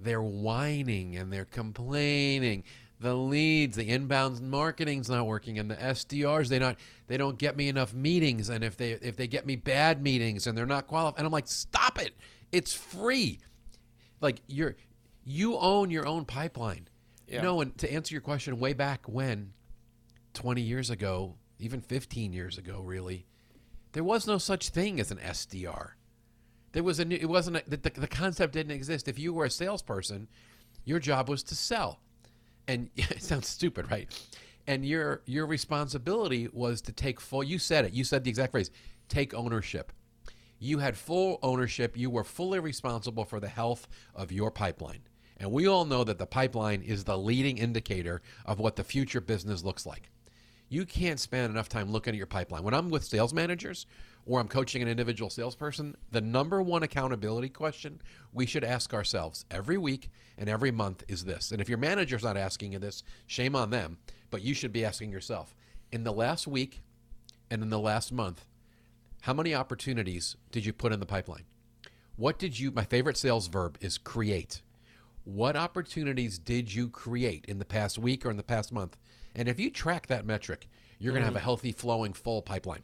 they're 0.00 0.22
whining 0.22 1.16
and 1.16 1.32
they're 1.32 1.44
complaining. 1.44 2.64
The 2.98 3.14
leads, 3.14 3.76
the 3.76 3.90
inbound 3.90 4.40
marketing's 4.40 5.10
not 5.10 5.26
working, 5.26 5.58
and 5.58 5.70
the 5.70 5.76
SDRs 5.76 6.48
they 6.48 6.58
not 6.58 6.76
they 7.08 7.18
don't 7.18 7.38
get 7.38 7.56
me 7.56 7.68
enough 7.68 7.92
meetings, 7.92 8.48
and 8.48 8.64
if 8.64 8.76
they 8.76 8.92
if 8.92 9.16
they 9.16 9.26
get 9.26 9.44
me 9.44 9.56
bad 9.56 10.02
meetings 10.02 10.46
and 10.46 10.56
they're 10.56 10.64
not 10.64 10.86
qualified, 10.86 11.18
and 11.18 11.26
I'm 11.26 11.32
like, 11.32 11.46
stop 11.46 12.00
it, 12.00 12.14
it's 12.52 12.72
free. 12.72 13.40
Like 14.22 14.40
you're 14.46 14.76
you 15.24 15.58
own 15.58 15.90
your 15.90 16.06
own 16.06 16.24
pipeline. 16.24 16.88
Yeah. 17.28 17.36
You 17.36 17.42
know, 17.42 17.60
and 17.60 17.76
to 17.78 17.92
answer 17.92 18.14
your 18.14 18.22
question, 18.22 18.58
way 18.58 18.72
back 18.72 19.06
when, 19.08 19.52
20 20.34 20.60
years 20.60 20.90
ago, 20.90 21.34
even 21.58 21.80
15 21.80 22.32
years 22.32 22.56
ago, 22.56 22.80
really, 22.80 23.26
there 23.92 24.04
was 24.04 24.26
no 24.26 24.38
such 24.38 24.68
thing 24.68 25.00
as 25.00 25.10
an 25.10 25.18
SDR. 25.18 25.90
There 26.76 26.84
was 26.84 27.00
a 27.00 27.06
new, 27.06 27.16
it 27.16 27.30
wasn't 27.30 27.56
a, 27.56 27.62
the, 27.70 27.78
the 27.78 28.06
concept 28.06 28.52
didn't 28.52 28.72
exist. 28.72 29.08
If 29.08 29.18
you 29.18 29.32
were 29.32 29.46
a 29.46 29.50
salesperson, 29.50 30.28
your 30.84 30.98
job 30.98 31.26
was 31.26 31.42
to 31.44 31.54
sell, 31.54 32.00
and 32.68 32.90
it 32.96 33.22
sounds 33.22 33.48
stupid, 33.48 33.90
right? 33.90 34.10
And 34.66 34.84
your 34.84 35.22
your 35.24 35.46
responsibility 35.46 36.50
was 36.52 36.82
to 36.82 36.92
take 36.92 37.18
full. 37.18 37.42
You 37.42 37.58
said 37.58 37.86
it. 37.86 37.94
You 37.94 38.04
said 38.04 38.24
the 38.24 38.28
exact 38.28 38.52
phrase. 38.52 38.70
Take 39.08 39.32
ownership. 39.32 39.90
You 40.58 40.76
had 40.76 40.98
full 40.98 41.38
ownership. 41.42 41.96
You 41.96 42.10
were 42.10 42.24
fully 42.24 42.60
responsible 42.60 43.24
for 43.24 43.40
the 43.40 43.48
health 43.48 43.88
of 44.14 44.30
your 44.30 44.50
pipeline. 44.50 45.00
And 45.38 45.52
we 45.52 45.66
all 45.66 45.86
know 45.86 46.04
that 46.04 46.18
the 46.18 46.26
pipeline 46.26 46.82
is 46.82 47.04
the 47.04 47.16
leading 47.16 47.56
indicator 47.56 48.20
of 48.44 48.58
what 48.58 48.76
the 48.76 48.84
future 48.84 49.22
business 49.22 49.64
looks 49.64 49.86
like. 49.86 50.10
You 50.68 50.84
can't 50.84 51.20
spend 51.20 51.50
enough 51.50 51.70
time 51.70 51.90
looking 51.90 52.12
at 52.12 52.18
your 52.18 52.26
pipeline. 52.26 52.64
When 52.64 52.74
I'm 52.74 52.90
with 52.90 53.04
sales 53.04 53.32
managers, 53.32 53.86
or 54.26 54.40
I'm 54.40 54.48
coaching 54.48 54.82
an 54.82 54.88
individual 54.88 55.30
salesperson, 55.30 55.96
the 56.10 56.20
number 56.20 56.60
one 56.60 56.82
accountability 56.82 57.48
question 57.48 58.02
we 58.32 58.44
should 58.44 58.64
ask 58.64 58.92
ourselves 58.92 59.44
every 59.50 59.78
week 59.78 60.10
and 60.36 60.48
every 60.48 60.72
month 60.72 61.04
is 61.08 61.24
this. 61.24 61.52
And 61.52 61.60
if 61.60 61.68
your 61.68 61.78
manager's 61.78 62.24
not 62.24 62.36
asking 62.36 62.72
you 62.72 62.80
this, 62.80 63.04
shame 63.26 63.54
on 63.54 63.70
them, 63.70 63.98
but 64.30 64.42
you 64.42 64.52
should 64.52 64.72
be 64.72 64.84
asking 64.84 65.12
yourself 65.12 65.54
in 65.92 66.02
the 66.02 66.12
last 66.12 66.46
week 66.46 66.82
and 67.50 67.62
in 67.62 67.70
the 67.70 67.78
last 67.78 68.12
month, 68.12 68.44
how 69.22 69.32
many 69.32 69.54
opportunities 69.54 70.36
did 70.50 70.66
you 70.66 70.72
put 70.72 70.92
in 70.92 71.00
the 71.00 71.06
pipeline? 71.06 71.44
What 72.16 72.38
did 72.38 72.58
you, 72.58 72.72
my 72.72 72.84
favorite 72.84 73.16
sales 73.16 73.46
verb 73.46 73.78
is 73.80 73.96
create. 73.96 74.62
What 75.24 75.56
opportunities 75.56 76.38
did 76.38 76.74
you 76.74 76.88
create 76.88 77.44
in 77.46 77.58
the 77.58 77.64
past 77.64 77.98
week 77.98 78.26
or 78.26 78.30
in 78.30 78.36
the 78.36 78.42
past 78.42 78.72
month? 78.72 78.96
And 79.34 79.48
if 79.48 79.60
you 79.60 79.70
track 79.70 80.06
that 80.06 80.26
metric, 80.26 80.68
you're 80.98 81.12
mm-hmm. 81.12 81.16
going 81.16 81.22
to 81.22 81.26
have 81.26 81.36
a 81.36 81.44
healthy, 81.44 81.72
flowing, 81.72 82.12
full 82.12 82.42
pipeline. 82.42 82.82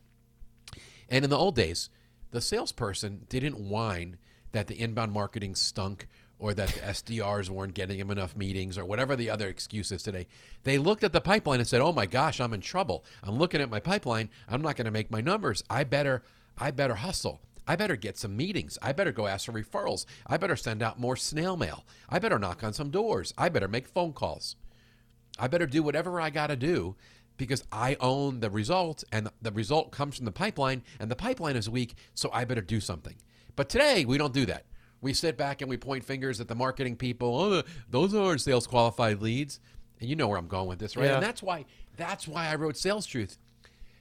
And 1.08 1.24
in 1.24 1.30
the 1.30 1.38
old 1.38 1.54
days, 1.54 1.90
the 2.30 2.40
salesperson 2.40 3.26
didn't 3.28 3.58
whine 3.58 4.16
that 4.52 4.66
the 4.66 4.80
inbound 4.80 5.12
marketing 5.12 5.54
stunk 5.54 6.08
or 6.38 6.52
that 6.54 6.68
the 6.70 6.80
SDRs 6.80 7.48
weren't 7.48 7.74
getting 7.74 7.98
him 7.98 8.10
enough 8.10 8.36
meetings 8.36 8.76
or 8.76 8.84
whatever 8.84 9.14
the 9.14 9.30
other 9.30 9.48
excuse 9.48 9.92
is 9.92 10.02
today. 10.02 10.26
They 10.64 10.76
looked 10.76 11.04
at 11.04 11.12
the 11.12 11.20
pipeline 11.20 11.60
and 11.60 11.68
said, 11.68 11.80
"Oh 11.80 11.92
my 11.92 12.06
gosh, 12.06 12.40
I'm 12.40 12.52
in 12.52 12.60
trouble. 12.60 13.04
I'm 13.22 13.38
looking 13.38 13.60
at 13.60 13.70
my 13.70 13.80
pipeline. 13.80 14.28
I'm 14.48 14.60
not 14.60 14.76
going 14.76 14.86
to 14.86 14.90
make 14.90 15.10
my 15.10 15.20
numbers. 15.20 15.62
I 15.70 15.84
better 15.84 16.22
I 16.58 16.70
better 16.72 16.96
hustle. 16.96 17.40
I 17.66 17.76
better 17.76 17.94
get 17.94 18.18
some 18.18 18.36
meetings. 18.36 18.76
I 18.82 18.92
better 18.92 19.12
go 19.12 19.28
ask 19.28 19.46
for 19.46 19.52
referrals. 19.52 20.04
I 20.26 20.36
better 20.36 20.56
send 20.56 20.82
out 20.82 20.98
more 20.98 21.16
snail 21.16 21.56
mail. 21.56 21.84
I 22.08 22.18
better 22.18 22.38
knock 22.38 22.64
on 22.64 22.72
some 22.72 22.90
doors. 22.90 23.32
I 23.38 23.48
better 23.48 23.68
make 23.68 23.86
phone 23.86 24.12
calls. 24.12 24.56
I 25.38 25.46
better 25.46 25.66
do 25.66 25.82
whatever 25.82 26.20
I 26.20 26.30
got 26.30 26.48
to 26.48 26.56
do 26.56 26.96
because 27.36 27.64
I 27.72 27.96
own 28.00 28.40
the 28.40 28.50
result 28.50 29.04
and 29.12 29.28
the 29.40 29.52
result 29.52 29.92
comes 29.92 30.16
from 30.16 30.26
the 30.26 30.32
pipeline 30.32 30.82
and 31.00 31.10
the 31.10 31.16
pipeline 31.16 31.56
is 31.56 31.68
weak, 31.68 31.94
so 32.14 32.30
I 32.32 32.44
better 32.44 32.60
do 32.60 32.80
something. 32.80 33.16
But 33.56 33.68
today, 33.68 34.04
we 34.04 34.18
don't 34.18 34.32
do 34.32 34.46
that. 34.46 34.64
We 35.00 35.12
sit 35.12 35.36
back 35.36 35.60
and 35.60 35.68
we 35.68 35.76
point 35.76 36.04
fingers 36.04 36.40
at 36.40 36.48
the 36.48 36.54
marketing 36.54 36.96
people. 36.96 37.38
Oh, 37.38 37.62
those 37.90 38.14
are 38.14 38.38
sales 38.38 38.66
qualified 38.66 39.20
leads. 39.20 39.60
And 40.00 40.08
you 40.08 40.16
know 40.16 40.28
where 40.28 40.38
I'm 40.38 40.48
going 40.48 40.68
with 40.68 40.78
this, 40.78 40.96
right? 40.96 41.06
Yeah. 41.06 41.14
And 41.14 41.22
that's 41.22 41.42
why 41.42 41.64
that's 41.96 42.26
why 42.26 42.48
I 42.48 42.54
wrote 42.54 42.76
Sales 42.76 43.06
Truth. 43.06 43.38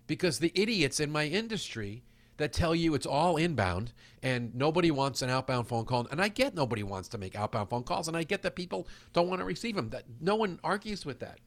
Because 0.08 0.40
the 0.40 0.52
idiots 0.56 1.00
in 1.00 1.12
my 1.12 1.26
industry 1.26 2.04
that 2.38 2.54
tell 2.54 2.74
you 2.74 2.96
it's 2.96 3.06
all 3.06 3.38
inbound 3.38 3.94
and 4.24 4.54
nobody 4.56 4.90
wants 4.90 5.22
an 5.22 5.30
outbound 5.30 5.68
phone 5.68 5.86
call. 5.86 6.08
And 6.12 6.22
I 6.22 6.28
get 6.28 6.56
nobody 6.56 6.84
wants 6.84 7.08
to 7.10 7.18
make 7.18 7.36
outbound 7.36 7.70
phone 7.70 7.84
calls, 7.84 8.08
and 8.08 8.18
I 8.18 8.24
get 8.24 8.42
that 8.44 8.56
people 8.56 8.88
don't 9.14 9.28
want 9.28 9.40
to 9.42 9.46
receive 9.46 9.76
them. 9.76 9.90
That 9.90 10.06
no 10.20 10.36
one 10.36 10.60
argues 10.64 11.06
with 11.06 11.20
that. 11.20 11.40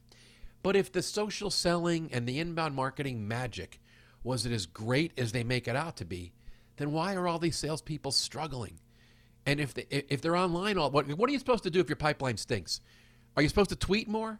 But 0.65 0.75
if 0.75 0.91
the 0.91 1.03
social 1.03 1.51
selling 1.51 2.09
and 2.11 2.25
the 2.25 2.39
inbound 2.39 2.73
marketing 2.73 3.27
magic 3.27 3.79
was 4.23 4.47
it 4.47 4.51
as 4.51 4.65
great 4.65 5.11
as 5.15 5.31
they 5.31 5.43
make 5.43 5.67
it 5.67 5.75
out 5.75 5.97
to 5.97 6.05
be, 6.05 6.33
then 6.77 6.91
why 6.91 7.13
are 7.13 7.27
all 7.27 7.37
these 7.37 7.55
salespeople 7.55 8.11
struggling? 8.11 8.79
And 9.45 9.59
if 9.59 9.75
they, 9.75 9.85
if 9.91 10.21
they're 10.21 10.35
online, 10.35 10.79
all 10.79 10.89
what 10.89 11.07
what 11.07 11.29
are 11.29 11.33
you 11.33 11.37
supposed 11.37 11.61
to 11.65 11.69
do 11.69 11.81
if 11.81 11.87
your 11.87 11.97
pipeline 11.97 12.37
stinks? 12.37 12.81
Are 13.37 13.43
you 13.43 13.47
supposed 13.47 13.69
to 13.69 13.75
tweet 13.75 14.07
more? 14.07 14.39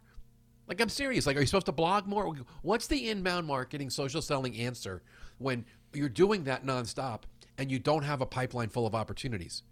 Like 0.66 0.80
I'm 0.80 0.88
serious. 0.88 1.28
Like, 1.28 1.36
are 1.36 1.40
you 1.42 1.46
supposed 1.46 1.66
to 1.66 1.72
blog 1.72 2.08
more? 2.08 2.34
What's 2.62 2.88
the 2.88 3.08
inbound 3.08 3.46
marketing, 3.46 3.90
social 3.90 4.20
selling 4.20 4.56
answer 4.56 5.04
when 5.38 5.64
you're 5.94 6.08
doing 6.08 6.42
that 6.42 6.66
nonstop 6.66 7.20
and 7.56 7.70
you 7.70 7.78
don't 7.78 8.02
have 8.02 8.20
a 8.20 8.26
pipeline 8.26 8.70
full 8.70 8.84
of 8.84 8.96
opportunities? 8.96 9.62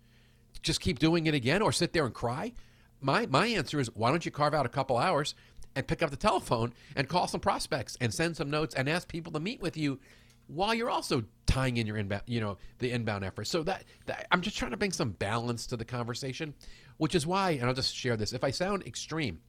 Just 0.62 0.80
keep 0.80 1.00
doing 1.00 1.26
it 1.26 1.34
again, 1.34 1.62
or 1.62 1.72
sit 1.72 1.92
there 1.92 2.04
and 2.04 2.14
cry. 2.14 2.52
My 3.00 3.26
my 3.26 3.48
answer 3.48 3.80
is 3.80 3.90
why 3.96 4.10
don't 4.10 4.24
you 4.24 4.30
carve 4.30 4.54
out 4.54 4.66
a 4.66 4.68
couple 4.68 4.96
hours 4.96 5.34
and 5.76 5.86
pick 5.86 6.02
up 6.02 6.10
the 6.10 6.16
telephone 6.16 6.72
and 6.96 7.08
call 7.08 7.26
some 7.26 7.40
prospects 7.40 7.96
and 8.00 8.12
send 8.12 8.36
some 8.36 8.50
notes 8.50 8.74
and 8.74 8.88
ask 8.88 9.08
people 9.08 9.32
to 9.32 9.40
meet 9.40 9.60
with 9.60 9.76
you 9.76 9.98
while 10.46 10.74
you're 10.74 10.90
also 10.90 11.24
tying 11.46 11.76
in 11.76 11.86
your 11.86 11.96
inbound, 11.96 12.22
you 12.26 12.40
know, 12.40 12.58
the 12.78 12.90
inbound 12.90 13.24
effort. 13.24 13.46
So 13.46 13.62
that, 13.62 13.84
that 14.06 14.26
I'm 14.30 14.42
just 14.42 14.56
trying 14.56 14.72
to 14.72 14.76
bring 14.76 14.92
some 14.92 15.12
balance 15.12 15.66
to 15.68 15.76
the 15.76 15.84
conversation, 15.84 16.54
which 16.98 17.14
is 17.14 17.26
why, 17.26 17.52
and 17.52 17.64
I'll 17.64 17.74
just 17.74 17.94
share 17.94 18.16
this. 18.16 18.32
If 18.32 18.44
I 18.44 18.50
sound 18.50 18.82
extreme 18.86 19.40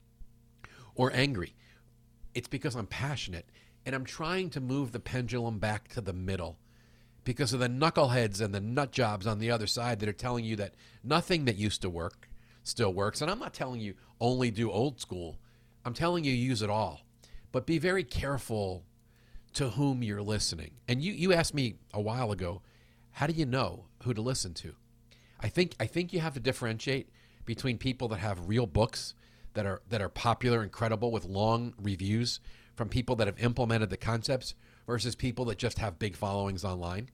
or 0.95 1.11
angry, 1.13 1.53
it's 2.33 2.47
because 2.47 2.75
I'm 2.75 2.87
passionate 2.87 3.45
and 3.85 3.93
I'm 3.93 4.05
trying 4.05 4.49
to 4.51 4.61
move 4.61 4.91
the 4.91 4.99
pendulum 4.99 5.59
back 5.59 5.89
to 5.89 6.01
the 6.01 6.13
middle 6.13 6.57
because 7.23 7.53
of 7.53 7.59
the 7.59 7.67
knuckleheads 7.67 8.39
and 8.39 8.53
the 8.53 8.61
nut 8.61 8.91
jobs 8.91 9.27
on 9.27 9.39
the 9.39 9.51
other 9.51 9.67
side 9.67 9.99
that 9.99 10.09
are 10.09 10.13
telling 10.13 10.45
you 10.45 10.55
that 10.55 10.75
nothing 11.03 11.45
that 11.45 11.55
used 11.55 11.81
to 11.81 11.89
work 11.89 12.29
still 12.63 12.93
works. 12.93 13.21
And 13.21 13.29
I'm 13.29 13.39
not 13.39 13.53
telling 13.53 13.81
you 13.81 13.95
only 14.19 14.51
do 14.51 14.71
old 14.71 14.99
school. 14.99 15.37
I'm 15.85 15.93
telling 15.93 16.23
you 16.23 16.33
use 16.33 16.61
it 16.61 16.69
all. 16.69 17.01
But 17.51 17.65
be 17.65 17.77
very 17.77 18.03
careful 18.03 18.83
to 19.53 19.69
whom 19.69 20.03
you're 20.03 20.21
listening. 20.21 20.71
And 20.87 21.01
you 21.01 21.13
you 21.13 21.31
asked 21.31 21.53
me 21.53 21.75
a 21.93 22.01
while 22.01 22.31
ago, 22.31 22.61
how 23.11 23.27
do 23.27 23.33
you 23.33 23.45
know 23.45 23.85
who 24.03 24.13
to 24.13 24.21
listen 24.21 24.53
to? 24.55 24.75
I 25.39 25.47
think 25.47 25.75
I 25.79 25.85
think 25.85 26.11
you 26.11 26.19
have 26.19 26.33
to 26.33 26.39
differentiate 26.39 27.09
between 27.45 27.77
people 27.77 28.07
that 28.09 28.19
have 28.19 28.49
real 28.49 28.65
books 28.65 29.13
that 29.53 29.65
are 29.65 29.81
that 29.89 30.01
are 30.01 30.09
popular 30.09 30.61
and 30.61 30.71
credible 30.71 31.11
with 31.11 31.23
long 31.23 31.73
reviews 31.81 32.39
from 32.75 32.89
people 32.89 33.15
that 33.15 33.27
have 33.27 33.39
implemented 33.39 33.89
the 33.89 33.97
concepts 33.97 34.53
versus 34.85 35.15
people 35.15 35.45
that 35.45 35.57
just 35.57 35.79
have 35.79 35.97
big 35.97 36.15
followings 36.15 36.65
online. 36.65 37.09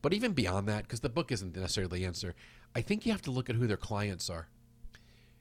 But 0.00 0.12
even 0.12 0.32
beyond 0.32 0.68
that, 0.68 0.84
because 0.84 1.00
the 1.00 1.08
book 1.08 1.32
isn't 1.32 1.56
necessarily 1.56 2.00
the 2.00 2.06
answer, 2.06 2.34
I 2.74 2.82
think 2.82 3.04
you 3.04 3.12
have 3.12 3.22
to 3.22 3.30
look 3.30 3.50
at 3.50 3.56
who 3.56 3.66
their 3.66 3.76
clients 3.76 4.30
are. 4.30 4.48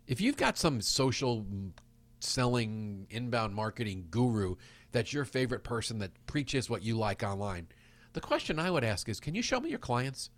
If 0.08 0.20
you've 0.20 0.38
got 0.38 0.58
some 0.58 0.82
social 0.82 1.46
selling 2.24 3.08
inbound 3.10 3.54
marketing 3.54 4.08
guru 4.10 4.56
that's 4.92 5.14
your 5.14 5.26
favorite 5.26 5.64
person 5.64 6.00
that 6.00 6.12
preaches 6.28 6.70
what 6.70 6.84
you 6.84 6.98
like 6.98 7.24
online, 7.24 7.68
the 8.14 8.22
question 8.22 8.60
I 8.60 8.70
would 8.70 8.84
ask 8.84 9.08
is, 9.08 9.20
can 9.20 9.36
you 9.36 9.42
show 9.42 9.60
me 9.60 9.70
your 9.70 9.80
clients? 9.80 10.30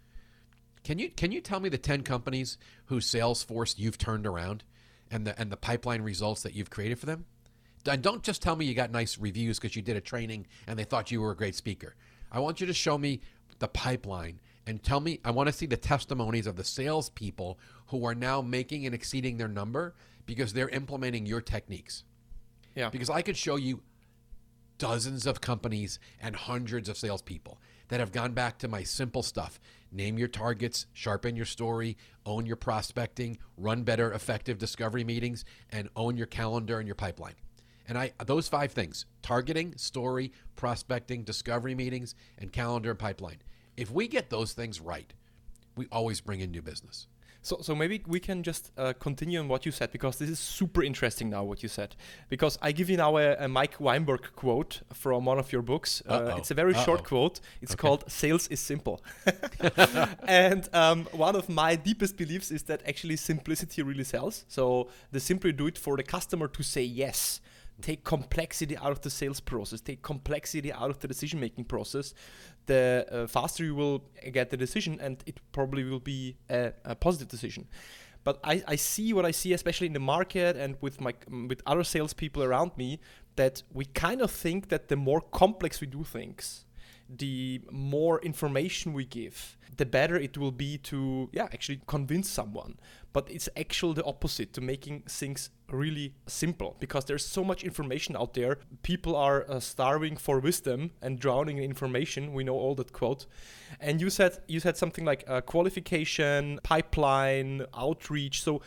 Can 0.84 1.00
you 1.00 1.10
can 1.10 1.32
you 1.32 1.42
tell 1.42 1.60
me 1.60 1.70
the 1.70 1.78
10 1.78 2.04
companies 2.04 2.58
whose 2.86 3.08
sales 3.08 3.42
force 3.42 3.76
you've 3.78 3.98
turned 3.98 4.28
around 4.28 4.64
and 5.10 5.26
the 5.26 5.40
and 5.40 5.52
the 5.52 5.58
pipeline 5.58 6.02
results 6.02 6.44
that 6.44 6.54
you've 6.54 6.70
created 6.70 7.00
for 7.00 7.06
them? 7.06 7.26
And 7.88 8.02
don't 8.02 8.24
just 8.24 8.42
tell 8.42 8.56
me 8.56 8.66
you 8.66 8.74
got 8.74 8.92
nice 8.92 9.18
reviews 9.18 9.60
because 9.60 9.76
you 9.76 9.82
did 9.82 9.98
a 9.98 10.02
training 10.02 10.48
and 10.68 10.78
they 10.78 10.84
thought 10.84 11.12
you 11.12 11.22
were 11.22 11.32
a 11.32 11.36
great 11.36 11.56
speaker. 11.56 11.96
I 12.32 12.40
want 12.40 12.62
you 12.62 12.68
to 12.68 12.74
show 12.74 12.98
me 12.98 13.22
the 13.60 13.68
pipeline 13.68 14.42
and 14.68 14.84
tell 14.84 15.00
me 15.00 15.20
I 15.24 15.32
want 15.32 15.48
to 15.48 15.54
see 15.54 15.66
the 15.66 15.78
testimonies 15.78 16.48
of 16.48 16.58
the 16.58 16.64
salespeople 16.64 17.60
who 17.88 18.06
are 18.06 18.16
now 18.16 18.42
making 18.42 18.86
and 18.86 18.94
exceeding 18.94 19.38
their 19.38 19.48
number 19.48 19.96
because 20.26 20.54
they're 20.54 20.70
implementing 20.70 21.26
your 21.26 21.42
techniques. 21.42 22.04
Yeah. 22.76 22.90
Because 22.90 23.10
I 23.10 23.22
could 23.22 23.38
show 23.38 23.56
you 23.56 23.82
dozens 24.78 25.26
of 25.26 25.42
companies 25.42 26.00
and 26.20 26.36
hundreds 26.36 26.90
of 26.90 26.98
salespeople 26.98 27.60
that 27.90 28.00
have 28.00 28.12
gone 28.12 28.34
back 28.34 28.58
to 28.60 28.68
my 28.68 28.84
simple 28.84 29.24
stuff. 29.24 29.60
Name 29.92 30.18
your 30.18 30.28
targets, 30.28 30.88
sharpen 30.94 31.36
your 31.36 31.46
story, 31.46 31.98
own 32.26 32.46
your 32.46 32.56
prospecting, 32.56 33.38
run 33.58 33.84
better 33.84 34.12
effective 34.12 34.58
discovery 34.58 35.04
meetings, 35.04 35.46
and 35.70 35.90
own 35.96 36.18
your 36.18 36.26
calendar 36.26 36.80
and 36.80 36.88
your 36.88 36.96
pipeline. 36.96 37.36
And 37.88 37.98
I 37.98 38.14
those 38.26 38.48
five 38.48 38.72
things: 38.72 39.06
targeting, 39.22 39.78
story, 39.78 40.32
prospecting, 40.56 41.24
discovery 41.24 41.76
meetings, 41.76 42.16
and 42.38 42.52
calendar 42.52 42.90
and 42.90 43.00
pipeline. 43.00 43.42
If 43.78 43.92
we 43.92 44.08
get 44.08 44.30
those 44.30 44.54
things 44.54 44.82
right, 44.82 45.14
we 45.76 45.88
always 45.92 46.22
bring 46.22 46.40
in 46.40 46.52
new 46.52 46.62
business. 46.62 47.08
So, 47.44 47.58
so 47.62 47.76
maybe 47.76 48.02
we 48.08 48.20
can 48.20 48.42
just 48.42 48.72
uh, 48.78 48.94
continue 49.00 49.40
on 49.40 49.48
what 49.50 49.66
you 49.66 49.72
said 49.72 49.92
because 49.92 50.18
this 50.18 50.30
is 50.30 50.40
super 50.40 50.82
interesting 50.82 51.30
now 51.30 51.44
what 51.44 51.62
you 51.62 51.70
said. 51.70 51.96
Because 52.30 52.58
I 52.62 52.72
give 52.72 52.90
you 52.90 52.98
now 52.98 53.18
a, 53.18 53.36
a 53.36 53.48
Mike 53.48 53.80
Weinberg 53.80 54.22
quote 54.36 54.82
from 54.94 55.26
one 55.26 55.38
of 55.40 55.52
your 55.52 55.62
books. 55.62 56.02
Uh, 56.08 56.36
it's 56.38 56.52
a 56.52 56.54
very 56.56 56.74
short 56.74 57.02
Uh-oh. 57.02 57.10
quote. 57.10 57.40
It's 57.62 57.74
Okay. 57.74 57.82
called 57.82 58.04
"Sales 58.10 58.48
is 58.48 58.60
Simple," 58.62 59.04
and 60.28 60.70
um, 60.74 61.06
one 61.12 61.36
of 61.36 61.50
my 61.50 61.76
deepest 61.76 62.18
beliefs 62.18 62.50
is 62.52 62.64
that 62.64 62.82
actually 62.88 63.18
simplicity 63.18 63.82
really 63.84 64.04
sells. 64.04 64.46
So 64.48 64.88
the 65.12 65.20
simpler 65.20 65.44
you 65.50 65.54
do 65.58 65.68
it 65.68 65.78
for 65.78 65.98
the 65.98 66.04
customer 66.04 66.48
to 66.48 66.64
say 66.64 66.84
yes. 66.84 67.42
Take 67.82 68.04
complexity 68.04 68.78
out 68.78 68.92
of 68.92 69.02
the 69.02 69.10
sales 69.10 69.40
process. 69.40 69.82
Take 69.82 70.02
complexity 70.02 70.72
out 70.72 70.90
of 70.90 71.00
the 71.00 71.08
decision-making 71.08 71.66
process. 71.66 72.14
The 72.66 73.06
uh, 73.12 73.28
faster 73.28 73.64
you 73.66 73.76
will 73.76 74.04
get 74.32 74.50
the 74.50 74.58
decision, 74.58 75.00
and 75.02 75.24
it 75.26 75.40
probably 75.52 75.84
will 75.84 76.00
be 76.00 76.38
a, 76.50 76.74
a 76.86 76.96
positive 76.96 77.28
decision. 77.28 77.68
But 78.24 78.40
I, 78.44 78.64
I 78.68 78.76
see 78.78 79.12
what 79.12 79.26
I 79.26 79.32
see, 79.32 79.52
especially 79.54 79.88
in 79.88 79.94
the 79.94 80.00
market 80.00 80.56
and 80.56 80.78
with 80.80 81.02
my 81.02 81.14
with 81.50 81.62
other 81.66 81.84
salespeople 81.84 82.42
around 82.42 82.72
me, 82.78 83.00
that 83.36 83.64
we 83.74 83.86
kind 83.86 84.22
of 84.22 84.32
think 84.32 84.70
that 84.70 84.88
the 84.88 84.96
more 84.96 85.20
complex 85.20 85.82
we 85.82 85.88
do 85.88 86.04
things, 86.04 86.66
the 87.10 87.62
more 87.72 88.20
information 88.22 88.94
we 88.94 89.06
give, 89.06 89.58
the 89.78 89.86
better 89.86 90.16
it 90.16 90.38
will 90.38 90.52
be 90.52 90.78
to 90.78 91.30
yeah 91.32 91.46
actually 91.52 91.82
convince 91.88 92.30
someone. 92.30 92.78
But 93.12 93.30
it's 93.30 93.48
actually 93.56 93.94
the 93.94 94.06
opposite 94.06 94.54
to 94.54 94.62
making 94.62 95.04
things 95.08 95.52
really 95.70 96.16
simple 96.26 96.76
because 96.80 97.06
there's 97.06 97.26
so 97.26 97.44
much 97.44 97.64
information 97.64 98.16
out 98.16 98.34
there. 98.34 98.58
People 98.82 99.16
are 99.16 99.46
uh, 99.48 99.60
starving 99.60 100.18
for 100.18 100.40
wisdom 100.40 100.92
and 101.00 101.20
drowning 101.20 101.58
in 101.58 101.64
information. 101.64 102.34
We 102.34 102.44
know 102.44 102.56
all 102.56 102.74
that 102.76 102.92
quote. 102.92 103.28
And 103.80 104.02
you 104.02 104.10
said 104.10 104.40
you 104.48 104.60
said 104.60 104.78
something 104.78 105.06
like 105.06 105.24
uh, 105.28 105.42
qualification, 105.42 106.60
pipeline, 106.64 107.66
outreach. 107.76 108.42
So 108.42 108.62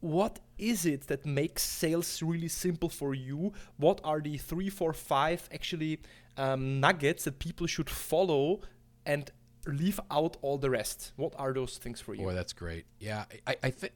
what 0.00 0.40
is 0.58 0.86
it 0.86 1.06
that 1.08 1.24
makes 1.26 1.62
sales 1.62 2.22
really 2.22 2.48
simple 2.48 2.88
for 2.88 3.14
you? 3.14 3.52
What 3.76 4.00
are 4.04 4.20
the 4.20 4.36
three, 4.36 4.68
four, 4.68 4.92
five 4.92 5.48
actually 5.52 6.00
um, 6.36 6.80
nuggets 6.80 7.24
that 7.24 7.38
people 7.38 7.66
should 7.66 7.90
follow 7.90 8.60
and 9.04 9.30
leave 9.66 10.00
out 10.10 10.36
all 10.42 10.58
the 10.58 10.70
rest? 10.70 11.12
What 11.16 11.34
are 11.38 11.52
those 11.52 11.78
things 11.78 12.00
for 12.00 12.14
you? 12.14 12.22
Boy, 12.22 12.34
that's 12.34 12.52
great. 12.52 12.86
Yeah, 12.98 13.24
I, 13.46 13.56
I 13.62 13.70
think 13.70 13.92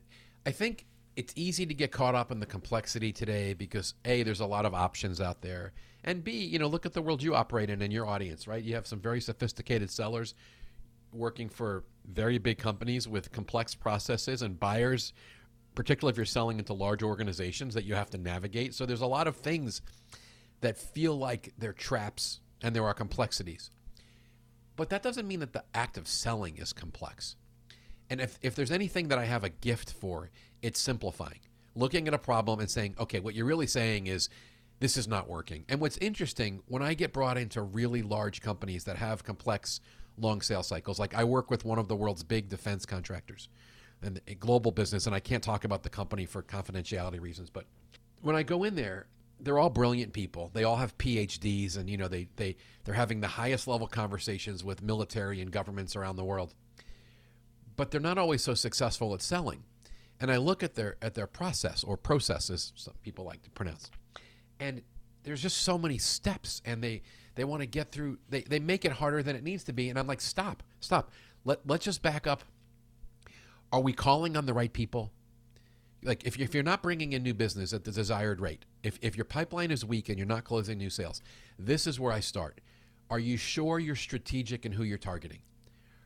I 0.46 0.50
think 0.50 0.86
it's 1.16 1.32
easy 1.36 1.66
to 1.66 1.74
get 1.74 1.92
caught 1.92 2.14
up 2.14 2.30
in 2.30 2.40
the 2.40 2.46
complexity 2.46 3.12
today 3.12 3.54
because 3.54 3.94
a 4.04 4.22
there's 4.22 4.40
a 4.40 4.46
lot 4.46 4.64
of 4.64 4.74
options 4.74 5.20
out 5.20 5.42
there, 5.42 5.72
and 6.04 6.24
b 6.24 6.32
you 6.32 6.58
know 6.58 6.66
look 6.66 6.86
at 6.86 6.92
the 6.92 7.02
world 7.02 7.22
you 7.22 7.34
operate 7.34 7.70
in 7.70 7.82
and 7.82 7.92
your 7.92 8.06
audience, 8.06 8.46
right? 8.46 8.62
You 8.62 8.74
have 8.74 8.86
some 8.86 9.00
very 9.00 9.20
sophisticated 9.20 9.90
sellers 9.90 10.34
working 11.12 11.48
for 11.48 11.84
very 12.12 12.38
big 12.38 12.58
companies 12.58 13.08
with 13.08 13.32
complex 13.32 13.74
processes 13.74 14.42
and 14.42 14.58
buyers, 14.58 15.12
particularly 15.74 16.12
if 16.12 16.16
you're 16.16 16.24
selling 16.24 16.58
into 16.58 16.72
large 16.72 17.02
organizations 17.02 17.74
that 17.74 17.84
you 17.84 17.94
have 17.94 18.10
to 18.10 18.18
navigate. 18.18 18.74
So 18.74 18.86
there's 18.86 19.00
a 19.00 19.06
lot 19.06 19.26
of 19.26 19.36
things 19.36 19.82
that 20.60 20.76
feel 20.76 21.16
like 21.16 21.52
they're 21.58 21.72
traps 21.72 22.40
and 22.62 22.74
there 22.74 22.84
are 22.84 22.94
complexities. 22.94 23.70
But 24.76 24.90
that 24.90 25.02
doesn't 25.02 25.28
mean 25.28 25.40
that 25.40 25.52
the 25.52 25.64
act 25.74 25.98
of 25.98 26.08
selling 26.08 26.56
is 26.56 26.72
complex. 26.72 27.36
And 28.08 28.20
if, 28.20 28.38
if 28.42 28.54
there's 28.54 28.70
anything 28.70 29.08
that 29.08 29.18
I 29.18 29.24
have 29.24 29.44
a 29.44 29.48
gift 29.48 29.92
for, 29.92 30.30
it's 30.62 30.80
simplifying. 30.80 31.40
Looking 31.74 32.08
at 32.08 32.14
a 32.14 32.18
problem 32.18 32.60
and 32.60 32.70
saying, 32.70 32.96
okay, 32.98 33.20
what 33.20 33.34
you're 33.34 33.46
really 33.46 33.66
saying 33.66 34.08
is 34.08 34.28
this 34.80 34.96
is 34.96 35.06
not 35.06 35.28
working. 35.28 35.64
And 35.68 35.80
what's 35.80 35.96
interesting, 35.98 36.62
when 36.66 36.82
I 36.82 36.94
get 36.94 37.12
brought 37.12 37.38
into 37.38 37.62
really 37.62 38.02
large 38.02 38.40
companies 38.40 38.84
that 38.84 38.96
have 38.96 39.22
complex, 39.22 39.80
long 40.18 40.40
sales 40.40 40.66
cycles, 40.66 40.98
like 40.98 41.14
I 41.14 41.24
work 41.24 41.50
with 41.50 41.64
one 41.64 41.78
of 41.78 41.86
the 41.86 41.96
world's 41.96 42.24
big 42.24 42.48
defense 42.48 42.84
contractors 42.84 43.48
and 44.02 44.20
a 44.26 44.34
global 44.34 44.72
business, 44.72 45.06
and 45.06 45.14
I 45.14 45.20
can't 45.20 45.42
talk 45.42 45.64
about 45.64 45.82
the 45.82 45.90
company 45.90 46.24
for 46.24 46.42
confidentiality 46.42 47.20
reasons, 47.20 47.50
but 47.50 47.66
when 48.22 48.34
I 48.34 48.42
go 48.42 48.64
in 48.64 48.74
there, 48.74 49.06
they're 49.42 49.58
all 49.58 49.70
brilliant 49.70 50.12
people. 50.12 50.50
They 50.54 50.64
all 50.64 50.76
have 50.76 50.96
PhDs, 50.98 51.76
and 51.76 51.88
you 51.90 51.96
know 51.96 52.08
they 52.08 52.28
they 52.36 52.56
they're 52.84 52.94
having 52.94 53.20
the 53.20 53.28
highest 53.28 53.66
level 53.68 53.86
conversations 53.86 54.64
with 54.64 54.82
military 54.82 55.40
and 55.40 55.50
governments 55.50 55.96
around 55.96 56.16
the 56.16 56.24
world. 56.24 56.54
but 57.76 57.90
they're 57.90 58.00
not 58.00 58.18
always 58.18 58.42
so 58.42 58.54
successful 58.54 59.14
at 59.14 59.22
selling. 59.22 59.64
And 60.20 60.30
I 60.30 60.36
look 60.36 60.62
at 60.62 60.74
their 60.74 60.96
at 61.00 61.14
their 61.14 61.26
process 61.26 61.82
or 61.84 61.96
processes, 61.96 62.72
some 62.76 62.94
people 63.02 63.24
like 63.24 63.42
to 63.44 63.50
pronounce, 63.50 63.90
and 64.58 64.82
there's 65.22 65.42
just 65.42 65.58
so 65.58 65.78
many 65.78 65.98
steps, 65.98 66.60
and 66.64 66.82
they 66.84 67.02
they 67.36 67.44
want 67.44 67.60
to 67.62 67.66
get 67.66 67.90
through. 67.92 68.18
They 68.28 68.42
they 68.42 68.58
make 68.58 68.84
it 68.84 68.92
harder 68.92 69.22
than 69.22 69.36
it 69.36 69.42
needs 69.44 69.64
to 69.64 69.72
be, 69.72 69.88
and 69.88 69.98
I'm 69.98 70.06
like, 70.06 70.20
stop, 70.20 70.62
stop. 70.80 71.10
Let 71.44 71.66
let's 71.66 71.84
just 71.86 72.02
back 72.02 72.26
up. 72.26 72.44
Are 73.72 73.80
we 73.80 73.92
calling 73.92 74.36
on 74.36 74.46
the 74.46 74.54
right 74.54 74.72
people? 74.72 75.12
Like 76.02 76.24
if, 76.24 76.38
if 76.38 76.54
you're 76.54 76.62
not 76.62 76.82
bringing 76.82 77.12
in 77.12 77.22
new 77.22 77.34
business 77.34 77.72
at 77.72 77.84
the 77.84 77.92
desired 77.92 78.40
rate, 78.40 78.64
if, 78.82 78.98
if 79.02 79.16
your 79.16 79.24
pipeline 79.24 79.70
is 79.70 79.84
weak 79.84 80.08
and 80.08 80.18
you're 80.18 80.26
not 80.26 80.44
closing 80.44 80.78
new 80.78 80.90
sales, 80.90 81.22
this 81.58 81.86
is 81.86 82.00
where 82.00 82.12
I 82.12 82.20
start. 82.20 82.60
Are 83.10 83.18
you 83.18 83.36
sure 83.36 83.78
you're 83.78 83.96
strategic 83.96 84.64
in 84.64 84.72
who 84.72 84.84
you're 84.84 84.98
targeting? 84.98 85.40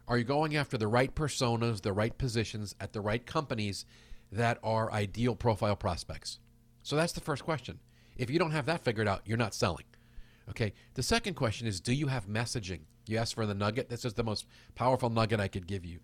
Are 0.08 0.18
you 0.18 0.24
going 0.24 0.56
after 0.56 0.76
the 0.76 0.88
right 0.88 1.14
personas, 1.14 1.82
the 1.82 1.92
right 1.92 2.16
positions 2.16 2.74
at 2.80 2.92
the 2.92 3.00
right 3.00 3.24
companies 3.24 3.86
that 4.32 4.58
are 4.62 4.92
ideal 4.92 5.34
profile 5.34 5.76
prospects? 5.76 6.38
So 6.82 6.96
that's 6.96 7.12
the 7.12 7.20
first 7.20 7.44
question. 7.44 7.78
If 8.16 8.30
you 8.30 8.38
don't 8.38 8.50
have 8.50 8.66
that 8.66 8.84
figured 8.84 9.08
out, 9.08 9.22
you're 9.24 9.38
not 9.38 9.54
selling. 9.54 9.84
Okay. 10.48 10.74
The 10.94 11.02
second 11.02 11.34
question 11.34 11.66
is 11.66 11.80
Do 11.80 11.92
you 11.92 12.08
have 12.08 12.26
messaging? 12.26 12.80
You 13.06 13.18
asked 13.18 13.34
for 13.34 13.46
the 13.46 13.54
nugget. 13.54 13.88
This 13.88 14.04
is 14.04 14.14
the 14.14 14.24
most 14.24 14.46
powerful 14.74 15.10
nugget 15.10 15.40
I 15.40 15.48
could 15.48 15.66
give 15.66 15.84
you. 15.84 16.00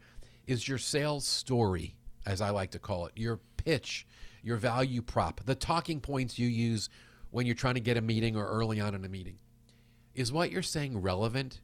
Is 0.46 0.68
your 0.68 0.79
sales 0.79 1.26
story, 1.26 1.94
as 2.26 2.40
I 2.40 2.50
like 2.50 2.70
to 2.72 2.79
call 2.79 3.07
it, 3.07 3.12
your 3.16 3.40
pitch, 3.64 4.07
your 4.42 4.57
value 4.57 5.03
prop, 5.03 5.40
the 5.44 5.55
talking 5.55 6.01
points 6.01 6.38
you 6.38 6.49
use 6.49 6.88
when 7.31 7.46
you're 7.46 7.55
trying 7.55 7.75
to 7.75 7.81
get 7.81 7.96
a 7.96 8.01
meeting 8.01 8.37
or 8.37 8.46
early 8.46 8.81
on 8.81 8.94
in 8.94 9.05
a 9.05 9.09
meeting, 9.09 9.38
is 10.14 10.33
what 10.33 10.51
you're 10.51 10.62
saying 10.62 11.01
relevant? 11.01 11.61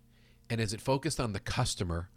And 0.48 0.60
is 0.60 0.72
it 0.72 0.80
focused 0.80 1.18
on 1.18 1.32
the 1.32 1.40
customer 1.40 2.08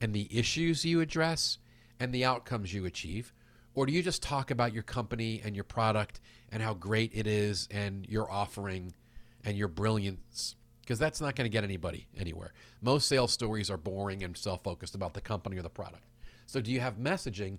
and 0.00 0.12
the 0.12 0.28
issues 0.30 0.84
you 0.84 1.00
address 1.00 1.58
and 1.98 2.12
the 2.12 2.24
outcomes 2.24 2.72
you 2.72 2.84
achieve? 2.84 3.32
Or 3.74 3.86
do 3.86 3.92
you 3.92 4.02
just 4.02 4.22
talk 4.22 4.50
about 4.50 4.72
your 4.72 4.82
company 4.82 5.40
and 5.44 5.54
your 5.54 5.64
product 5.64 6.20
and 6.50 6.62
how 6.62 6.74
great 6.74 7.12
it 7.14 7.26
is 7.26 7.68
and 7.70 8.06
your 8.08 8.30
offering 8.30 8.92
and 9.44 9.56
your 9.56 9.68
brilliance? 9.68 10.56
Because 10.80 10.98
that's 10.98 11.20
not 11.20 11.36
going 11.36 11.44
to 11.44 11.52
get 11.52 11.64
anybody 11.64 12.08
anywhere. 12.16 12.52
Most 12.82 13.08
sales 13.08 13.32
stories 13.32 13.70
are 13.70 13.76
boring 13.76 14.22
and 14.22 14.36
self 14.36 14.62
focused 14.62 14.94
about 14.94 15.14
the 15.14 15.20
company 15.20 15.58
or 15.58 15.62
the 15.62 15.70
product. 15.70 16.04
So, 16.46 16.60
do 16.60 16.72
you 16.72 16.80
have 16.80 16.96
messaging 16.96 17.58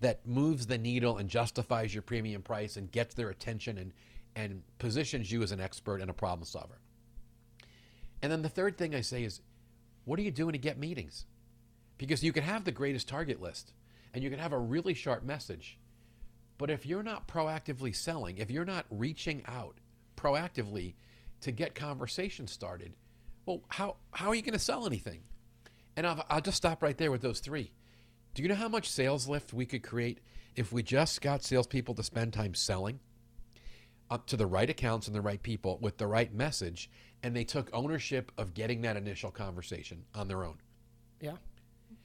that 0.00 0.26
moves 0.26 0.66
the 0.66 0.78
needle 0.78 1.18
and 1.18 1.28
justifies 1.28 1.94
your 1.94 2.02
premium 2.02 2.42
price 2.42 2.76
and 2.76 2.90
gets 2.90 3.14
their 3.14 3.30
attention 3.30 3.78
and, 3.78 3.92
and 4.34 4.62
positions 4.78 5.30
you 5.30 5.42
as 5.42 5.52
an 5.52 5.60
expert 5.60 6.00
and 6.00 6.10
a 6.10 6.14
problem 6.14 6.44
solver? 6.44 6.78
And 8.22 8.30
then 8.30 8.42
the 8.42 8.48
third 8.48 8.76
thing 8.76 8.94
I 8.94 9.00
say 9.00 9.24
is, 9.24 9.40
what 10.04 10.18
are 10.18 10.22
you 10.22 10.30
doing 10.30 10.52
to 10.52 10.58
get 10.58 10.78
meetings? 10.78 11.26
Because 11.98 12.22
you 12.22 12.32
can 12.32 12.44
have 12.44 12.64
the 12.64 12.72
greatest 12.72 13.08
target 13.08 13.40
list 13.40 13.72
and 14.14 14.22
you 14.22 14.30
can 14.30 14.38
have 14.38 14.52
a 14.52 14.58
really 14.58 14.94
sharp 14.94 15.22
message. 15.22 15.78
But 16.58 16.70
if 16.70 16.86
you're 16.86 17.02
not 17.02 17.28
proactively 17.28 17.94
selling, 17.94 18.38
if 18.38 18.50
you're 18.50 18.64
not 18.64 18.86
reaching 18.90 19.42
out 19.46 19.76
proactively 20.16 20.94
to 21.42 21.52
get 21.52 21.74
conversation 21.74 22.46
started, 22.46 22.94
well, 23.44 23.62
how, 23.68 23.96
how 24.12 24.28
are 24.28 24.34
you 24.34 24.42
going 24.42 24.54
to 24.54 24.58
sell 24.58 24.86
anything? 24.86 25.20
And 25.96 26.06
I'll, 26.06 26.24
I'll 26.28 26.40
just 26.40 26.56
stop 26.56 26.82
right 26.82 26.96
there 26.96 27.10
with 27.10 27.22
those 27.22 27.40
three. 27.40 27.72
Do 28.36 28.42
you 28.42 28.50
know 28.50 28.54
how 28.54 28.68
much 28.68 28.90
sales 28.90 29.26
lift 29.26 29.54
we 29.54 29.64
could 29.64 29.82
create 29.82 30.18
if 30.56 30.70
we 30.70 30.82
just 30.82 31.22
got 31.22 31.42
salespeople 31.42 31.94
to 31.94 32.02
spend 32.02 32.34
time 32.34 32.52
selling 32.52 33.00
up 34.10 34.26
to 34.26 34.36
the 34.36 34.44
right 34.44 34.68
accounts 34.68 35.06
and 35.06 35.16
the 35.16 35.22
right 35.22 35.42
people 35.42 35.78
with 35.80 35.96
the 35.96 36.06
right 36.06 36.30
message, 36.34 36.90
and 37.22 37.34
they 37.34 37.44
took 37.44 37.70
ownership 37.72 38.30
of 38.36 38.52
getting 38.52 38.82
that 38.82 38.94
initial 38.94 39.30
conversation 39.30 40.04
on 40.14 40.28
their 40.28 40.44
own? 40.44 40.58
Yeah. 41.18 41.36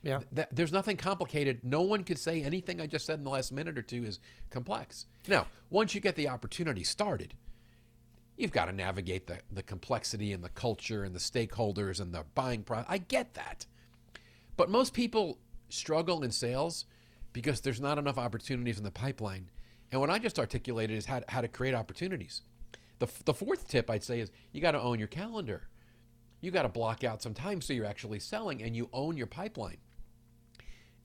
Yeah. 0.04 0.22
Th- 0.34 0.48
there's 0.54 0.72
nothing 0.72 0.96
complicated. 0.96 1.66
No 1.66 1.82
one 1.82 2.06
could 2.06 2.18
say 2.18 2.42
anything 2.42 2.80
I 2.80 2.88
just 2.88 3.06
said 3.06 3.20
in 3.20 3.26
the 3.26 3.30
last 3.30 3.52
minute 3.52 3.78
or 3.78 3.82
two 3.82 4.06
is 4.06 4.22
complex. 4.52 5.08
Now, 5.28 5.48
once 5.70 5.94
you 5.94 6.00
get 6.00 6.16
the 6.16 6.30
opportunity 6.30 6.86
started, 6.86 7.34
you've 8.38 8.54
got 8.54 8.68
to 8.68 8.72
navigate 8.72 9.28
the, 9.28 9.40
the 9.52 9.64
complexity 9.64 10.32
and 10.32 10.42
the 10.42 10.50
culture 10.50 11.04
and 11.04 11.14
the 11.14 11.20
stakeholders 11.20 12.00
and 12.00 12.14
the 12.14 12.24
buying 12.36 12.64
process. 12.64 12.86
I 12.88 13.00
get 13.00 13.34
that. 13.34 13.66
But 14.56 14.70
most 14.70 14.94
people 14.94 15.38
struggle 15.72 16.24
in 16.24 16.32
sales 16.32 16.86
because 17.34 17.62
there's 17.62 17.82
not 17.82 17.98
enough 17.98 18.18
opportunities 18.18 18.78
in 18.78 18.84
the 18.84 18.92
pipeline. 18.92 19.50
And 19.92 20.00
what 20.00 20.10
I 20.10 20.20
just 20.20 20.40
articulated 20.40 20.98
is 20.98 21.06
how, 21.06 21.22
how 21.28 21.42
to 21.42 21.48
create 21.48 21.76
opportunities. 21.76 22.42
The, 23.00 23.10
the 23.26 23.34
fourth 23.34 23.68
tip 23.68 23.90
I'd 23.90 24.04
say 24.04 24.20
is 24.20 24.32
you 24.52 24.62
got 24.62 24.72
to 24.72 24.82
own 24.82 25.00
your 25.00 25.08
calendar. 25.08 25.68
You 26.40 26.52
got 26.52 26.64
to 26.64 26.70
block 26.70 27.04
out 27.04 27.22
some 27.22 27.34
time 27.34 27.62
so 27.62 27.74
you're 27.74 27.86
actually 27.86 28.20
selling 28.20 28.64
and 28.64 28.76
you 28.76 28.90
own 28.94 29.18
your 29.18 29.28
pipeline. 29.28 29.78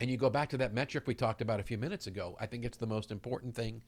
And 0.00 0.11
you 0.11 0.16
go 0.16 0.31
back 0.31 0.50
to 0.50 0.59
that 0.59 0.74
metric 0.74 1.07
we 1.07 1.14
talked 1.14 1.40
about 1.40 1.61
a 1.61 1.64
few 1.64 1.79
minutes 1.79 2.07
ago. 2.07 2.37
I 2.40 2.46
think 2.46 2.64
it's 2.64 2.79
the 2.79 2.87
most 2.87 3.11
important 3.11 3.55
thing 3.55 3.83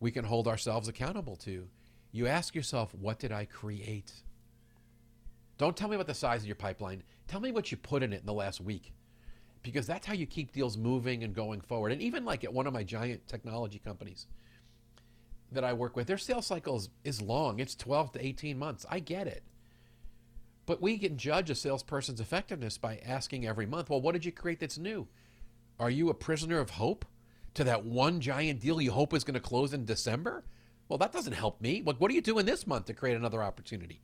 we 0.00 0.10
can 0.10 0.24
hold 0.24 0.48
ourselves 0.48 0.88
accountable 0.88 1.36
to. 1.36 1.68
You 2.10 2.26
ask 2.26 2.54
yourself, 2.54 2.94
what 2.94 3.18
did 3.18 3.32
I 3.32 3.44
create? 3.44 4.12
Don't 5.58 5.76
tell 5.76 5.88
me 5.88 5.94
about 5.94 6.06
the 6.06 6.14
size 6.14 6.40
of 6.40 6.46
your 6.46 6.56
pipeline. 6.56 7.02
Tell 7.28 7.40
me 7.40 7.52
what 7.52 7.70
you 7.70 7.76
put 7.76 8.02
in 8.02 8.12
it 8.12 8.20
in 8.20 8.26
the 8.26 8.32
last 8.32 8.60
week. 8.60 8.92
Because 9.62 9.86
that's 9.86 10.06
how 10.06 10.14
you 10.14 10.26
keep 10.26 10.52
deals 10.52 10.76
moving 10.76 11.22
and 11.22 11.34
going 11.34 11.60
forward. 11.60 11.92
And 11.92 12.02
even 12.02 12.24
like 12.24 12.42
at 12.44 12.52
one 12.52 12.66
of 12.66 12.72
my 12.72 12.82
giant 12.82 13.26
technology 13.28 13.78
companies 13.78 14.26
that 15.52 15.64
I 15.64 15.72
work 15.72 15.94
with, 15.96 16.06
their 16.06 16.18
sales 16.18 16.46
cycle 16.46 16.76
is, 16.76 16.88
is 17.04 17.22
long. 17.22 17.60
It's 17.60 17.74
12 17.74 18.12
to 18.12 18.26
18 18.26 18.58
months. 18.58 18.84
I 18.90 18.98
get 18.98 19.26
it. 19.26 19.44
But 20.66 20.80
we 20.80 20.98
can 20.98 21.16
judge 21.16 21.50
a 21.50 21.54
salesperson's 21.54 22.20
effectiveness 22.20 22.78
by 22.78 23.00
asking 23.04 23.46
every 23.46 23.66
month, 23.66 23.90
well, 23.90 24.00
what 24.00 24.12
did 24.12 24.24
you 24.24 24.32
create 24.32 24.60
that's 24.60 24.78
new? 24.78 25.08
Are 25.78 25.90
you 25.90 26.08
a 26.10 26.14
prisoner 26.14 26.58
of 26.58 26.70
hope 26.70 27.04
to 27.54 27.64
that 27.64 27.84
one 27.84 28.20
giant 28.20 28.60
deal 28.60 28.80
you 28.80 28.92
hope 28.92 29.12
is 29.12 29.24
going 29.24 29.34
to 29.34 29.40
close 29.40 29.72
in 29.72 29.84
December? 29.84 30.44
Well, 30.88 30.98
that 30.98 31.12
doesn't 31.12 31.32
help 31.32 31.60
me. 31.60 31.82
What, 31.82 32.00
what 32.00 32.10
are 32.10 32.14
you 32.14 32.20
doing 32.20 32.46
this 32.46 32.66
month 32.66 32.86
to 32.86 32.94
create 32.94 33.16
another 33.16 33.42
opportunity? 33.42 34.00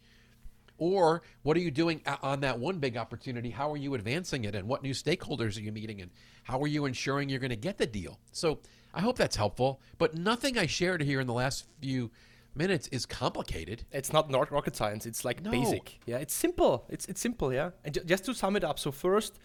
Or 0.79 1.23
what 1.43 1.57
are 1.57 1.61
you 1.61 1.71
doing 1.71 2.01
on 2.23 2.41
that 2.41 2.59
one 2.59 2.79
big 2.79 2.97
opportunity? 2.97 3.51
How 3.51 3.71
are 3.73 3.77
you 3.77 3.95
advancing 3.95 4.45
it? 4.45 4.55
And 4.55 4.69
what 4.69 4.83
new 4.83 4.95
stakeholders 4.95 5.57
are 5.59 5.61
you 5.61 5.73
meeting? 5.73 6.01
And 6.01 6.11
how 6.45 6.61
are 6.62 6.67
you 6.69 6.87
ensuring 6.87 7.29
you're 7.29 7.41
going 7.41 7.51
to 7.51 7.57
get 7.57 7.79
the 7.79 7.87
deal? 7.87 8.19
So 8.33 8.61
I 8.95 9.01
hope 9.01 9.17
that's 9.19 9.37
helpful. 9.37 9.81
But 9.99 10.14
nothing 10.14 10.57
I 10.57 10.67
shared 10.67 11.03
here 11.03 11.21
in 11.21 11.27
the 11.27 11.33
last 11.35 11.67
few 11.81 12.11
minutes 12.55 12.88
is 12.88 13.07
complicated. 13.07 13.85
It's 13.93 14.12
not 14.12 14.33
rocket 14.51 14.75
science. 14.77 15.05
It's 15.05 15.25
like 15.25 15.43
No. 15.43 15.51
basic. 15.51 15.99
Yeah, 16.07 16.19
it's 16.19 16.35
simple. 16.35 16.87
It's 16.88 17.07
it's 17.07 17.21
simple. 17.21 17.53
Yeah. 17.53 17.71
And 17.85 17.95
ju- 17.95 18.05
just 18.05 18.25
to 18.27 18.35
sum 18.35 18.57
it 18.57 18.64
up. 18.64 18.79
So 18.79 18.91
first, 18.91 19.38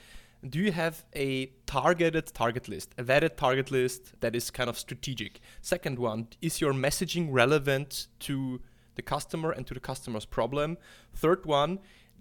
do 0.48 0.60
you 0.60 0.72
have 0.72 1.04
a 1.16 1.48
targeted 1.66 2.28
target 2.34 2.68
list, 2.68 2.94
a 2.98 3.04
vetted 3.04 3.38
target 3.38 3.72
list 3.72 4.14
that 4.22 4.36
is 4.36 4.52
kind 4.52 4.70
of 4.70 4.78
strategic? 4.78 5.40
Second 5.62 6.00
one, 6.00 6.28
is 6.42 6.60
your 6.62 6.74
messaging 6.74 7.28
relevant 7.32 8.08
to 8.20 8.60
the 8.96 9.02
customer 9.02 9.52
and 9.52 9.66
to 9.68 9.74
the 9.74 9.80
customer's 9.80 10.26
problem? 10.26 10.78
Third 11.14 11.46
one, 11.46 11.80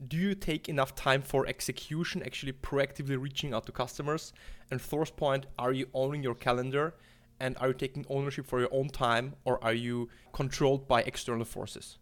do 0.08 0.16
you 0.16 0.35
take 0.35 0.68
enough 0.68 0.94
time 0.94 1.22
for 1.22 1.46
execution, 1.46 2.22
actually 2.22 2.52
proactively 2.52 3.20
reaching 3.20 3.54
out 3.54 3.66
to 3.66 3.72
customers? 3.72 4.32
And 4.70 4.80
fourth 4.80 5.16
point, 5.16 5.46
are 5.58 5.72
you 5.72 5.87
owning 5.94 6.22
your 6.22 6.35
calendar? 6.35 6.94
And 7.40 7.56
are 7.58 7.68
you 7.68 7.74
taking 7.74 8.06
ownership 8.08 8.46
for 8.46 8.61
your 8.61 8.68
own 8.72 8.88
time 8.88 9.35
or 9.44 9.62
are 9.64 9.72
you 9.72 10.08
controlled 10.32 10.87
by 10.87 11.02
external 11.02 11.44
forces? 11.44 11.98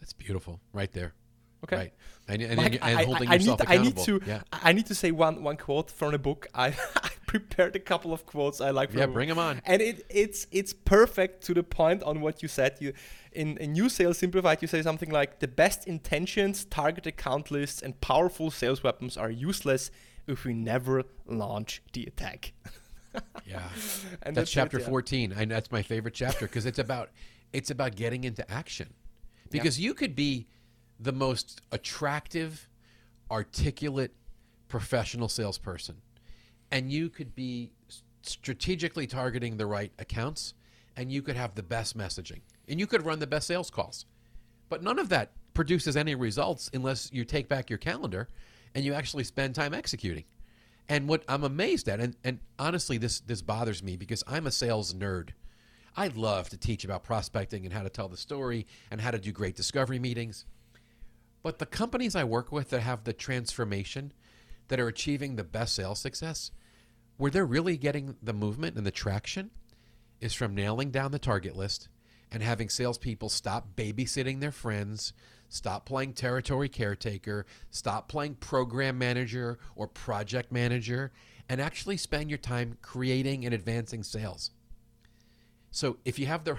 That's 0.00 0.12
beautiful, 0.12 0.60
right 0.72 0.92
there. 0.92 1.14
Okay. 1.64 1.76
Right. 1.76 1.92
And, 2.28 2.42
and, 2.42 2.56
Mike, 2.56 2.74
and, 2.74 2.82
I, 2.82 3.04
holding 3.04 3.28
I, 3.28 3.32
I 3.32 3.34
yourself 3.36 3.60
need, 3.60 3.68
I 3.68 3.76
need 3.78 3.92
accountable. 3.92 4.20
to 4.20 4.26
Yeah. 4.26 4.42
I 4.52 4.72
need 4.72 4.86
to 4.86 4.94
say 4.94 5.10
one 5.10 5.42
one 5.42 5.56
quote 5.56 5.90
from 5.90 6.12
the 6.12 6.18
book. 6.18 6.46
I, 6.54 6.68
I 6.96 7.10
prepared 7.38 7.74
a 7.74 7.80
couple 7.80 8.12
of 8.12 8.26
quotes 8.26 8.60
I 8.60 8.70
like. 8.70 8.90
From 8.90 9.00
Yeah, 9.00 9.06
bring 9.06 9.30
'em 9.30 9.38
on. 9.38 9.60
And 9.64 9.82
it 9.82 10.06
it's 10.08 10.46
it's 10.50 10.72
perfect 10.72 11.42
to 11.46 11.54
the 11.54 11.62
point 11.62 12.02
on 12.02 12.20
what 12.20 12.42
you 12.42 12.48
said. 12.48 12.76
You 12.80 12.92
in, 13.32 13.58
in 13.58 13.72
New 13.72 13.88
Sales 13.88 14.18
Simplified, 14.18 14.62
you 14.62 14.68
say 14.68 14.82
something 14.82 15.10
like 15.10 15.40
the 15.40 15.48
best 15.48 15.88
intentions, 15.88 16.64
target 16.64 17.06
account 17.06 17.50
lists, 17.50 17.82
and 17.82 18.00
powerful 18.00 18.50
sales 18.50 18.82
weapons 18.84 19.16
are 19.16 19.30
useless 19.30 19.90
if 20.26 20.44
we 20.44 20.54
never 20.54 21.02
launch 21.26 21.82
the 21.92 22.04
attack. 22.04 22.52
Yeah. 23.46 23.68
And 24.22 24.36
that's, 24.36 24.50
it, 24.50 24.54
chapter 24.54 24.80
yeah. 24.80 24.88
14 24.88 25.32
and 25.32 25.48
that's 25.48 25.70
my 25.70 25.82
favorite 25.82 26.14
chapter 26.14 26.46
because 26.46 26.66
it's 26.66 26.80
about 26.80 27.10
it's 27.52 27.70
about 27.70 27.94
getting 27.94 28.24
into 28.24 28.44
action 28.50 28.88
because 29.50 29.78
you 29.78 29.94
could 29.94 30.16
be 30.16 30.48
the 30.98 31.12
most 31.12 31.60
attractive 31.70 32.68
articulate 33.30 34.12
professional 34.66 35.28
salesperson 35.28 35.96
and 36.70 36.92
you 36.92 37.08
could 37.08 37.34
be 37.34 37.70
strategically 38.22 39.06
targeting 39.06 39.56
the 39.56 39.66
right 39.66 39.92
accounts 39.98 40.54
and 40.96 41.10
you 41.10 41.22
could 41.22 41.36
have 41.36 41.54
the 41.54 41.62
best 41.62 41.96
messaging 41.96 42.40
and 42.68 42.80
you 42.80 42.86
could 42.86 43.04
run 43.04 43.18
the 43.18 43.26
best 43.26 43.46
sales 43.46 43.70
calls 43.70 44.06
but 44.68 44.82
none 44.82 44.98
of 44.98 45.08
that 45.08 45.32
produces 45.52 45.96
any 45.96 46.14
results 46.14 46.70
unless 46.72 47.10
you 47.12 47.24
take 47.24 47.48
back 47.48 47.68
your 47.68 47.78
calendar 47.78 48.28
and 48.74 48.84
you 48.84 48.94
actually 48.94 49.24
spend 49.24 49.54
time 49.54 49.74
executing 49.74 50.24
and 50.88 51.08
what 51.08 51.24
I'm 51.28 51.44
amazed 51.44 51.88
at, 51.88 52.00
and, 52.00 52.16
and 52.24 52.40
honestly, 52.58 52.98
this 52.98 53.20
this 53.20 53.42
bothers 53.42 53.82
me 53.82 53.96
because 53.96 54.22
I'm 54.26 54.46
a 54.46 54.50
sales 54.50 54.92
nerd. 54.92 55.30
I 55.96 56.08
love 56.08 56.50
to 56.50 56.56
teach 56.56 56.84
about 56.84 57.04
prospecting 57.04 57.64
and 57.64 57.72
how 57.72 57.82
to 57.82 57.88
tell 57.88 58.08
the 58.08 58.16
story 58.16 58.66
and 58.90 59.00
how 59.00 59.12
to 59.12 59.18
do 59.18 59.32
great 59.32 59.54
discovery 59.54 59.98
meetings. 59.98 60.44
But 61.42 61.58
the 61.58 61.66
companies 61.66 62.16
I 62.16 62.24
work 62.24 62.50
with 62.50 62.70
that 62.70 62.80
have 62.80 63.04
the 63.04 63.12
transformation, 63.12 64.12
that 64.68 64.80
are 64.80 64.88
achieving 64.88 65.36
the 65.36 65.44
best 65.44 65.74
sales 65.74 66.00
success, 66.00 66.50
where 67.16 67.30
they're 67.30 67.46
really 67.46 67.76
getting 67.76 68.16
the 68.22 68.32
movement 68.32 68.76
and 68.76 68.86
the 68.86 68.90
traction 68.90 69.50
is 70.20 70.34
from 70.34 70.54
nailing 70.54 70.90
down 70.90 71.12
the 71.12 71.18
target 71.18 71.56
list 71.56 71.88
and 72.32 72.42
having 72.42 72.68
salespeople 72.68 73.28
stop 73.28 73.76
babysitting 73.76 74.40
their 74.40 74.52
friends, 74.52 75.12
stop 75.48 75.86
playing 75.86 76.12
territory 76.12 76.68
caretaker, 76.68 77.46
stop 77.70 78.08
playing 78.08 78.34
program 78.34 78.98
manager 78.98 79.58
or 79.76 79.86
project 79.86 80.50
manager, 80.50 81.12
and 81.48 81.60
actually 81.60 81.96
spend 81.96 82.30
your 82.30 82.38
time 82.38 82.76
creating 82.82 83.44
and 83.44 83.54
advancing 83.54 84.02
sales. 84.02 84.50
So 85.70 85.98
if 86.04 86.18
you 86.18 86.26
have 86.26 86.44
the 86.44 86.56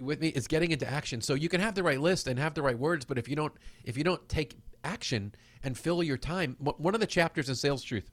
with 0.00 0.20
me, 0.20 0.28
it's 0.28 0.46
getting 0.46 0.70
into 0.70 0.88
action. 0.88 1.20
So 1.20 1.34
you 1.34 1.48
can 1.48 1.60
have 1.60 1.74
the 1.74 1.82
right 1.82 2.00
list 2.00 2.28
and 2.28 2.38
have 2.38 2.54
the 2.54 2.62
right 2.62 2.78
words, 2.78 3.04
but 3.04 3.18
if 3.18 3.28
you 3.28 3.36
don't 3.36 3.52
if 3.84 3.96
you 3.96 4.04
don't 4.04 4.26
take 4.28 4.56
action 4.84 5.34
and 5.62 5.76
fill 5.76 6.02
your 6.02 6.16
time, 6.16 6.56
one 6.58 6.94
of 6.94 7.00
the 7.00 7.06
chapters 7.06 7.48
in 7.48 7.54
Sales 7.54 7.82
Truth. 7.82 8.10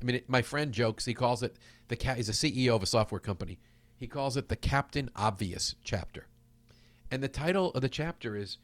I 0.00 0.04
mean, 0.04 0.16
it, 0.16 0.28
my 0.28 0.42
friend 0.42 0.72
jokes. 0.72 1.04
He 1.04 1.14
calls 1.14 1.42
it 1.42 1.56
the 1.88 1.96
cat. 1.96 2.16
He's 2.16 2.28
a 2.28 2.32
CEO 2.32 2.74
of 2.74 2.82
a 2.82 2.86
software 2.86 3.20
company. 3.20 3.58
He 3.96 4.06
calls 4.06 4.36
it 4.36 4.48
the 4.48 4.56
Captain 4.56 5.10
Obvious 5.14 5.74
chapter. 5.84 6.26
And 7.10 7.22
the 7.22 7.28
title 7.28 7.70
of 7.72 7.82
the 7.82 7.88
chapter 7.88 8.34
is 8.34 8.58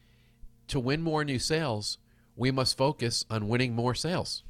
To 0.68 0.80
Win 0.80 1.02
More 1.02 1.24
New 1.24 1.38
Sales, 1.38 1.98
We 2.36 2.50
Must 2.50 2.76
Focus 2.76 3.24
on 3.30 3.48
Winning 3.48 3.74
More 3.74 3.94
Sales. 3.94 4.42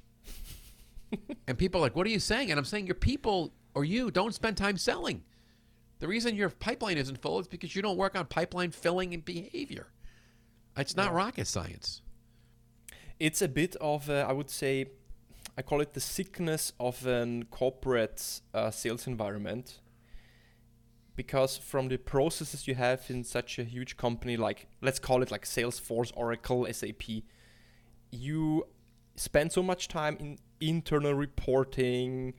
and 1.49 1.59
people 1.59 1.81
are 1.81 1.83
like, 1.83 1.97
What 1.97 2.07
are 2.07 2.11
you 2.11 2.21
saying? 2.21 2.51
And 2.51 2.59
I'm 2.59 2.65
saying, 2.65 2.87
Your 2.87 2.95
people 2.95 3.53
or 3.75 3.85
you 3.85 4.11
don't 4.11 4.35
spend 4.35 4.57
time 4.57 4.79
selling. 4.79 5.23
The 5.99 6.09
reason 6.09 6.35
your 6.35 6.51
pipeline 6.51 6.99
isn't 6.99 7.21
full 7.21 7.39
is 7.41 7.47
because 7.47 7.77
you 7.77 7.83
don't 7.83 7.97
work 7.97 8.17
on 8.17 8.27
pipeline 8.27 8.71
filling 8.71 9.13
and 9.13 9.25
behavior. 9.25 9.89
It's 10.77 10.97
not 10.97 11.13
yeah. 11.13 11.17
rocket 11.17 11.47
science. 11.47 12.03
It's 13.19 13.41
a 13.41 13.49
bit 13.49 13.77
of, 13.77 14.09
a, 14.11 14.27
I 14.29 14.33
would 14.33 14.51
say, 14.51 14.87
I 15.57 15.63
call 15.63 15.81
it 15.81 15.95
the 15.95 16.01
sickness 16.01 16.73
of 16.79 17.07
an 17.07 17.45
corporate 17.51 18.43
uh, 18.53 18.71
sales 18.71 19.07
environment. 19.07 19.81
Because 21.15 21.57
from 21.57 21.89
the 21.89 21.97
processes 21.97 22.69
you 22.69 22.75
have 22.75 23.09
in 23.09 23.25
such 23.25 23.59
a 23.59 23.65
huge 23.65 23.97
company 23.97 24.37
like 24.37 24.67
let's 24.83 24.99
call 24.99 25.23
it 25.23 25.31
like 25.31 25.47
Salesforce, 25.47 26.13
Oracle, 26.15 26.67
SAP, 26.71 27.23
you 28.11 28.67
spend 29.15 29.51
so 29.51 29.63
much 29.63 29.89
time 29.89 30.19
in 30.21 30.39
internal 30.61 31.15
reporting, 31.15 32.35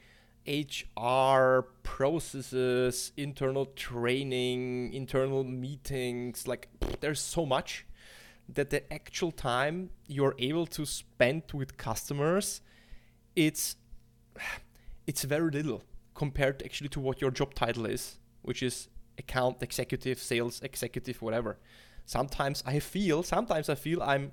HR 0.48 1.66
processes, 1.82 3.12
internal 3.18 3.66
training, 3.66 4.94
internal 4.94 5.44
meetings, 5.44 6.48
like 6.48 6.70
there's 7.00 7.20
so 7.20 7.48
much 7.48 7.87
that 8.50 8.70
the 8.70 8.92
actual 8.92 9.32
time 9.32 9.90
you're 10.08 10.36
able 10.40 10.66
to 10.66 10.86
spend 10.86 11.44
with 11.54 11.78
customers 11.78 12.62
it's 13.36 13.76
it's 15.08 15.24
very 15.24 15.52
little 15.52 15.84
compared 16.14 16.62
actually 16.64 16.90
to 16.90 17.00
what 17.00 17.22
your 17.22 17.32
job 17.32 17.54
title 17.54 17.86
is 17.86 18.18
which 18.42 18.64
is 18.64 18.90
account 19.18 19.62
executive, 19.62 20.20
sales 20.20 20.62
executive, 20.62 21.22
whatever. 21.22 21.58
Sometimes 22.06 22.64
I 22.66 22.80
feel, 22.80 23.24
sometimes 23.24 23.70
I 23.70 23.76
feel 23.76 24.02
I'm 24.02 24.32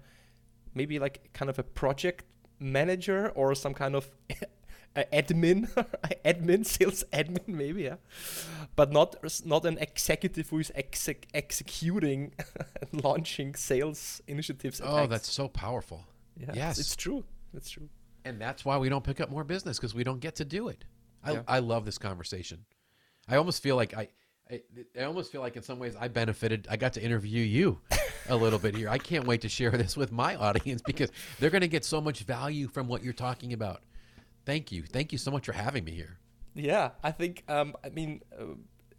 maybe 0.75 0.99
like 0.99 1.31
kind 1.33 1.49
of 1.51 1.59
a 1.59 1.63
project 1.63 2.25
manager 2.59 3.31
or 3.31 3.55
some 3.55 3.75
kind 3.75 3.95
of 3.97 4.11
admin, 4.97 5.69
admin, 6.25 6.65
sales 6.65 7.05
admin, 7.13 7.49
maybe, 7.49 7.83
yeah, 7.83 7.97
but 8.77 8.93
not 8.93 9.17
not 9.45 9.65
an 9.65 9.79
executive 9.79 10.49
who 10.51 10.59
is 10.59 10.73
exec- 10.75 11.27
executing 11.35 12.33
and 12.81 13.05
launching 13.05 13.55
sales 13.55 14.23
initiatives. 14.27 14.81
Oh, 14.83 15.07
that's 15.07 15.31
so 15.31 15.49
powerful. 15.49 16.07
Yeah, 16.37 16.53
yes, 16.55 16.79
it's, 16.79 16.89
it's 16.89 16.97
true. 16.97 17.25
That's 17.53 17.71
true. 17.71 17.89
And 18.25 18.41
that's 18.41 18.65
why 18.65 18.79
we 18.79 18.89
don't 18.89 19.05
pick 19.05 19.21
up 19.21 19.31
more 19.31 19.45
business 19.45 19.79
because 19.79 19.95
we 19.95 20.05
don't 20.05 20.21
get 20.21 20.37
to 20.37 20.45
do 20.45 20.69
it. 20.69 20.85
I, 21.23 21.33
yeah. 21.33 21.43
I 21.47 21.59
love 21.59 21.85
this 21.85 21.99
conversation. 21.99 22.65
I 23.29 23.37
almost 23.37 23.63
feel 23.63 23.77
like 23.77 23.95
I, 23.95 24.09
I, 24.51 24.61
I 24.99 25.05
almost 25.05 25.33
feel 25.33 25.41
like 25.41 25.57
in 25.57 25.63
some 25.63 25.79
ways 25.79 25.95
I 25.99 26.09
benefited. 26.09 26.67
I 26.71 26.77
got 26.77 26.95
to 26.95 27.03
interview 27.03 27.43
you 27.43 27.81
a 28.29 28.37
little 28.37 28.59
bit 28.59 28.77
here. 28.77 28.89
I 28.89 28.99
can't 28.99 29.27
wait 29.27 29.43
to 29.43 29.49
share 29.49 29.71
this 29.71 29.97
with 29.97 30.13
my 30.13 30.37
audience 30.37 30.83
because 30.83 31.11
they're 31.39 31.51
going 31.51 31.63
to 31.63 31.69
get 31.69 31.85
so 31.85 32.01
much 32.01 32.21
value 32.21 32.69
from 32.69 32.89
what 32.89 33.03
you're 33.03 33.13
talking 33.13 33.53
about. 33.53 33.83
Thank 34.45 34.73
you. 34.73 34.83
Thank 34.83 35.13
you 35.13 35.19
so 35.19 35.31
much 35.31 35.47
for 35.47 35.53
having 35.53 35.85
me 35.85 35.93
here. 35.93 36.19
Yeah, 36.55 36.91
I 37.03 37.11
think. 37.11 37.45
Um, 37.49 37.75
I 37.85 37.89
mean, 37.89 38.23
uh, 38.39 38.45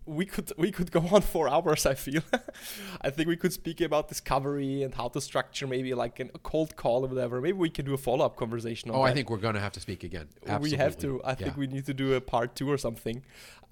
we 0.06 0.26
could 0.26 0.52
we 0.58 0.72
could 0.72 0.91
go 0.91 1.00
on 1.12 1.22
for 1.22 1.50
hours. 1.50 1.86
I 1.86 1.93
feel. 1.93 2.22
I 3.02 3.10
think 3.10 3.28
we 3.28 3.38
could 3.38 3.54
speak 3.54 3.82
about 3.82 4.08
discovery 4.08 4.84
and 4.84 4.93
how 4.93 5.08
to 5.10 5.22
structure 5.22 5.68
maybe 5.68 5.93
like 5.93 6.20
an, 6.20 6.32
a 6.34 6.39
cold 6.39 6.76
call 6.76 7.06
or 7.06 7.08
whatever. 7.08 7.41
Maybe 7.41 7.58
we 7.58 7.70
can 7.70 7.86
do 7.86 7.93
a 7.93 7.98
follow 7.98 8.26
up 8.26 8.36
conversation. 8.36 8.91
oh, 8.91 9.04
that. 9.04 9.12
I 9.12 9.14
think 9.14 9.30
we're 9.30 9.38
going 9.38 9.56
to 9.56 9.62
have 9.62 9.74
to 9.74 9.80
speak 9.80 10.04
again. 10.04 10.28
Absolutely. 10.46 10.72
We 10.72 10.78
have 10.78 10.98
to. 11.00 11.22
I 11.24 11.30
yeah. 11.30 11.36
think 11.36 11.58
we 11.58 11.68
need 11.68 11.86
to 11.86 11.93
do 11.93 12.14
a 12.14 12.22
part 12.22 12.56
two 12.56 12.70
or 12.70 12.78
something. 12.78 13.24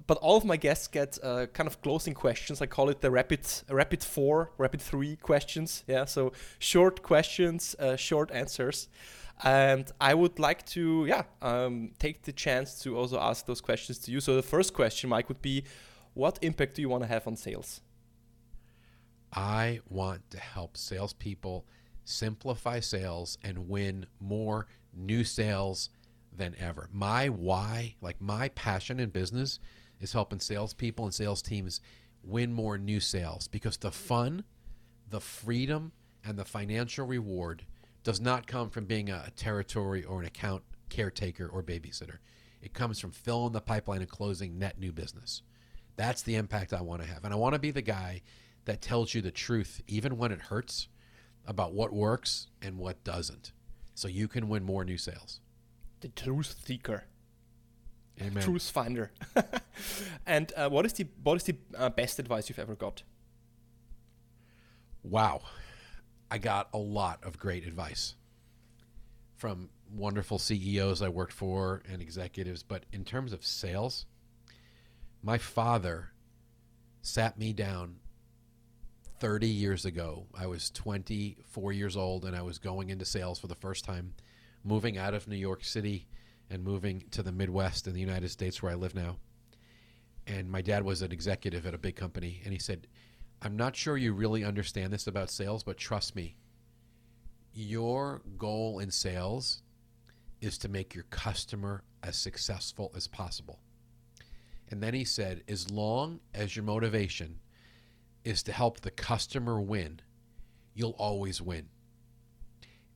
But 0.07 0.17
all 0.17 0.37
of 0.37 0.43
my 0.43 0.57
guests 0.57 0.87
get 0.87 1.17
uh, 1.23 1.45
kind 1.47 1.67
of 1.67 1.81
closing 1.81 2.13
questions. 2.13 2.61
I 2.61 2.65
call 2.65 2.89
it 2.89 3.01
the 3.01 3.11
rapid 3.11 3.41
rapid 3.69 4.03
four, 4.03 4.51
rapid 4.57 4.81
three 4.81 5.15
questions. 5.17 5.83
Yeah, 5.87 6.05
so 6.05 6.33
short 6.59 7.03
questions, 7.03 7.75
uh, 7.79 7.95
short 7.95 8.31
answers. 8.31 8.87
And 9.41 9.91
I 9.99 10.13
would 10.13 10.39
like 10.39 10.65
to, 10.67 11.05
yeah, 11.05 11.23
um, 11.41 11.91
take 11.99 12.23
the 12.23 12.31
chance 12.31 12.79
to 12.83 12.97
also 12.97 13.19
ask 13.19 13.45
those 13.45 13.61
questions 13.61 13.97
to 13.99 14.11
you. 14.11 14.19
So 14.19 14.35
the 14.35 14.43
first 14.43 14.73
question, 14.73 15.09
Mike, 15.09 15.27
would 15.27 15.41
be 15.41 15.63
what 16.13 16.37
impact 16.41 16.75
do 16.75 16.81
you 16.81 16.89
want 16.89 17.03
to 17.03 17.07
have 17.07 17.27
on 17.27 17.35
sales? 17.35 17.81
I 19.33 19.79
want 19.89 20.29
to 20.31 20.39
help 20.39 20.77
salespeople 20.77 21.65
simplify 22.05 22.79
sales 22.79 23.37
and 23.43 23.67
win 23.67 24.05
more 24.19 24.67
new 24.95 25.23
sales 25.23 25.89
than 26.35 26.55
ever. 26.59 26.87
My 26.91 27.29
why, 27.29 27.95
like 28.01 28.21
my 28.21 28.49
passion 28.49 28.99
in 28.99 29.09
business, 29.09 29.59
is 29.99 30.13
helping 30.13 30.39
salespeople 30.39 31.05
and 31.05 31.13
sales 31.13 31.41
teams 31.41 31.81
win 32.23 32.53
more 32.53 32.77
new 32.77 32.99
sales 32.99 33.47
because 33.47 33.77
the 33.77 33.91
fun, 33.91 34.43
the 35.09 35.19
freedom, 35.19 35.91
and 36.25 36.37
the 36.37 36.45
financial 36.45 37.05
reward 37.05 37.65
does 38.03 38.19
not 38.19 38.47
come 38.47 38.69
from 38.69 38.85
being 38.85 39.09
a, 39.09 39.31
territory 39.35 40.03
or 40.03 40.19
an 40.19 40.25
account 40.25 40.63
caretaker 40.89 41.47
or 41.47 41.63
babysitter. 41.63 42.17
It 42.61 42.73
comes 42.73 42.99
from 42.99 43.11
filling 43.11 43.53
the 43.53 43.61
pipeline 43.61 44.01
and 44.01 44.09
closing 44.09 44.57
net 44.57 44.79
new 44.79 44.91
business. 44.91 45.41
That's 45.95 46.21
the 46.21 46.35
impact 46.35 46.73
I 46.73 46.81
want 46.81 47.01
to 47.01 47.07
have. 47.07 47.23
And 47.23 47.33
I 47.33 47.37
want 47.37 47.53
to 47.53 47.59
be 47.59 47.71
the 47.71 47.81
guy 47.81 48.21
that 48.65 48.81
tells 48.81 49.13
you 49.13 49.21
the 49.21 49.31
truth, 49.31 49.81
even 49.87 50.17
when 50.17 50.31
it 50.31 50.41
hurts, 50.41 50.87
about 51.45 51.73
what 51.73 51.93
works 51.93 52.47
and 52.61 52.77
what 52.77 53.03
doesn't. 53.03 53.51
So 53.95 54.07
you 54.07 54.27
can 54.27 54.49
win 54.49 54.63
more 54.63 54.85
new 54.85 54.97
sales. 54.97 55.39
The 55.99 56.07
truth 56.09 56.55
seeker. 56.65 57.05
Amen. 58.21 58.43
Truth 58.43 58.69
finder. 58.69 59.11
and 60.25 60.51
uh, 60.55 60.69
what 60.69 60.85
is 60.85 60.93
the 60.93 61.07
what 61.23 61.35
is 61.35 61.43
the 61.43 61.55
uh, 61.77 61.89
best 61.89 62.19
advice 62.19 62.47
you've 62.47 62.59
ever 62.59 62.75
got? 62.75 63.03
Wow, 65.03 65.41
I 66.33 66.39
got 66.39 66.67
a 66.73 66.79
lot 66.79 67.23
of 67.23 67.37
great 67.37 67.63
advice 67.63 68.15
from 69.35 69.69
wonderful 69.95 70.39
CEOs 70.39 71.03
I 71.03 71.09
worked 71.09 71.31
for 71.31 71.83
and 71.87 72.01
executives. 72.01 72.63
But 72.63 72.87
in 72.91 73.05
terms 73.05 73.33
of 73.33 73.45
sales, 73.45 74.07
my 75.21 75.37
father 75.37 76.09
sat 77.03 77.37
me 77.37 77.53
down 77.53 77.97
30 79.19 79.45
years 79.45 79.85
ago. 79.85 80.25
I 80.33 80.47
was 80.47 80.71
24 80.71 81.71
years 81.71 81.95
old 81.95 82.25
and 82.25 82.35
I 82.35 82.41
was 82.41 82.57
going 82.57 82.89
into 82.89 83.05
sales 83.05 83.37
for 83.37 83.45
the 83.45 83.53
first 83.53 83.85
time, 83.85 84.15
moving 84.63 84.97
out 84.97 85.13
of 85.13 85.27
New 85.27 85.35
York 85.35 85.63
City 85.63 86.07
and 86.49 86.63
moving 86.63 87.03
to 87.11 87.21
the 87.21 87.31
Midwest 87.31 87.85
in 87.85 87.93
the 87.93 87.99
United 87.99 88.29
States 88.29 88.59
where 88.59 88.71
I 88.71 88.75
live 88.75 88.95
now. 88.95 89.17
And 90.25 90.49
my 90.49 90.63
dad 90.63 90.83
was 90.83 91.03
an 91.03 91.11
executive 91.11 91.67
at 91.67 91.75
a 91.75 91.77
big 91.77 91.95
company. 91.95 92.41
And 92.43 92.53
he 92.53 92.59
said, 92.59 92.87
I'm 93.43 93.57
not 93.57 93.75
sure 93.75 93.97
you 93.97 94.13
really 94.13 94.45
understand 94.45 94.93
this 94.93 95.05
about 95.05 95.29
sales, 95.29 95.63
but 95.63 95.77
trust 95.77 96.15
me, 96.15 96.37
your 97.53 98.21
goal 98.37 98.79
in 98.79 98.89
sales 98.89 99.61
is 100.39 100.57
to 100.59 100.69
make 100.69 100.95
your 100.95 101.03
customer 101.09 101.83
as 102.01 102.15
successful 102.15 102.91
as 102.95 103.07
possible. 103.07 103.59
And 104.69 104.81
then 104.81 104.93
he 104.93 105.03
said, 105.03 105.43
as 105.49 105.69
long 105.69 106.21
as 106.33 106.55
your 106.55 106.63
motivation 106.63 107.39
is 108.23 108.43
to 108.43 108.53
help 108.53 108.79
the 108.79 108.91
customer 108.91 109.59
win, 109.59 109.99
you'll 110.73 110.95
always 110.97 111.41
win. 111.41 111.67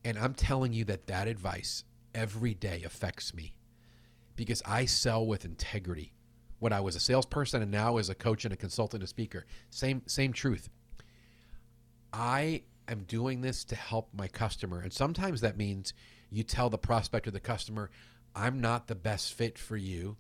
And 0.06 0.18
I'm 0.18 0.34
telling 0.34 0.72
you 0.72 0.86
that 0.86 1.08
that 1.08 1.28
advice 1.28 1.84
every 2.16 2.54
day 2.54 2.84
affects 2.84 3.34
me 3.34 3.58
because 4.38 4.62
I 4.66 4.86
sell 4.86 5.26
with 5.26 5.44
integrity. 5.44 6.14
When 6.60 6.74
I 6.74 6.80
was 6.80 6.96
a 6.96 7.00
salesperson 7.00 7.62
and 7.62 7.72
now 7.72 7.98
as 7.98 8.10
a 8.10 8.16
coach 8.16 8.46
and 8.46 8.54
a 8.54 8.58
consultant 8.58 9.04
and 9.04 9.10
speaker, 9.10 9.46
same 9.70 10.02
same 10.08 10.34
truth. 10.34 10.70
I 12.12 12.64
am 12.88 13.04
doing 13.04 13.42
this 13.42 13.64
to 13.66 13.76
help 13.76 14.10
my 14.14 14.28
customer. 14.28 14.80
And 14.80 14.92
sometimes 14.92 15.42
that 15.42 15.58
means 15.58 15.94
you 16.30 16.44
tell 16.44 16.70
the 16.70 16.78
prospect 16.78 17.28
or 17.28 17.32
the 17.32 17.40
customer, 17.40 17.90
I'm 18.36 18.60
not 18.60 18.88
the 18.88 18.96
best 18.96 19.34
fit 19.34 19.58
for 19.58 19.78
you 19.78 20.18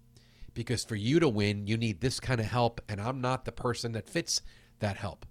because 0.53 0.83
for 0.83 0.95
you 0.95 1.19
to 1.19 1.29
win, 1.29 1.67
you 1.67 1.77
need 1.77 2.01
this 2.01 2.19
kind 2.19 2.39
of 2.39 2.47
help, 2.47 2.81
and 2.89 2.99
I'm 2.99 3.21
not 3.21 3.45
the 3.45 3.51
person 3.51 3.91
that 3.91 4.09
fits 4.09 4.41
that 4.79 4.97
help. 4.97 5.25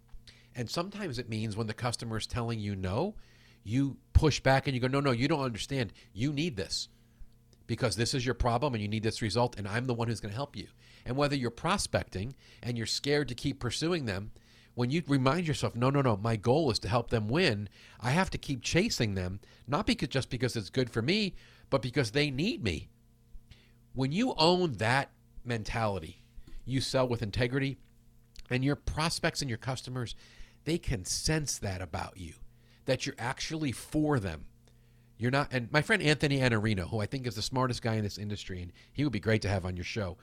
And 0.54 0.70
sometimes 0.70 1.18
it 1.18 1.28
means 1.28 1.57
when 1.57 1.66
the 1.66 1.74
customer 1.74 2.16
is 2.16 2.26
telling 2.26 2.61
you 2.61 2.76
no, 2.76 3.16
you 3.64 3.96
push 4.12 4.38
back 4.38 4.66
and 4.66 4.74
you 4.74 4.80
go, 4.80 4.86
no, 4.86 5.00
no, 5.00 5.11
you 5.11 5.26
don't 5.26 5.42
understand. 5.42 5.92
You 6.12 6.32
need 6.32 6.57
this 6.57 6.88
because 7.66 7.96
this 7.96 8.14
is 8.14 8.24
your 8.24 8.36
problem 8.36 8.74
and 8.74 8.82
you 8.82 8.88
need 8.88 9.02
this 9.02 9.20
result, 9.20 9.59
and 9.59 9.66
I'm 9.66 9.86
the 9.86 9.94
one 9.94 10.07
who's 10.07 10.20
going 10.20 10.30
to 10.30 10.36
help 10.36 10.57
you. 10.57 10.68
And 11.07 11.16
whether 11.16 11.36
you're 11.36 11.50
prospecting 11.50 12.34
and 12.62 12.76
you're 12.76 12.86
scared 12.86 13.28
to 13.28 13.34
keep 13.34 13.61
pursuing 13.61 14.04
them, 14.07 14.32
when 14.74 14.90
you 14.90 15.02
remind 15.07 15.46
yourself, 15.46 15.74
no, 15.74 15.88
no, 15.88 16.02
no, 16.02 16.16
my 16.18 16.36
goal 16.36 16.70
is 16.70 16.80
to 16.80 16.88
help 16.88 17.09
them 17.09 17.28
win, 17.28 17.68
I 18.00 18.11
have 18.11 18.28
to 18.30 18.38
keep 18.38 18.61
chasing 18.61 19.14
them, 19.14 19.40
not 19.66 19.86
because 19.86 20.09
just 20.09 20.28
because 20.28 20.57
it's 20.57 20.68
good 20.68 20.90
for 20.90 21.00
me, 21.00 21.34
but 21.70 21.80
because 21.80 22.11
they 22.11 22.30
need 22.30 22.62
me. 22.62 22.90
When 23.94 24.12
you 24.12 24.34
own 24.36 24.74
that 24.74 25.12
mentality, 25.44 26.22
you 26.66 26.82
sell 26.82 27.09
with 27.09 27.22
integrity, 27.22 27.78
and 28.50 28.64
your 28.64 28.76
prospects 28.76 29.40
and 29.40 29.48
your 29.48 29.59
customers, 29.59 30.14
they 30.64 30.76
can 30.76 31.04
sense 31.04 31.59
that 31.59 31.80
about 31.80 32.18
you, 32.18 32.34
that 32.84 33.07
you're 33.07 33.14
actually 33.18 33.72
for 33.72 34.20
them. 34.20 34.44
You're 35.16 35.30
not, 35.30 35.48
and 35.52 35.72
my 35.72 35.80
friend 35.80 36.02
Anthony 36.02 36.40
Iannarino, 36.40 36.90
who 36.90 37.00
I 37.00 37.07
think 37.07 37.26
is 37.26 37.36
the 37.36 37.42
smartest 37.42 37.80
guy 37.80 37.94
in 37.94 38.04
this 38.04 38.18
industry, 38.18 38.61
and 38.61 38.72
he 38.92 39.04
would 39.04 39.12
be 39.12 39.20
great 39.20 39.40
to 39.42 39.48
have 39.48 39.64
on 39.64 39.76
your 39.76 39.84
show. 39.84 40.18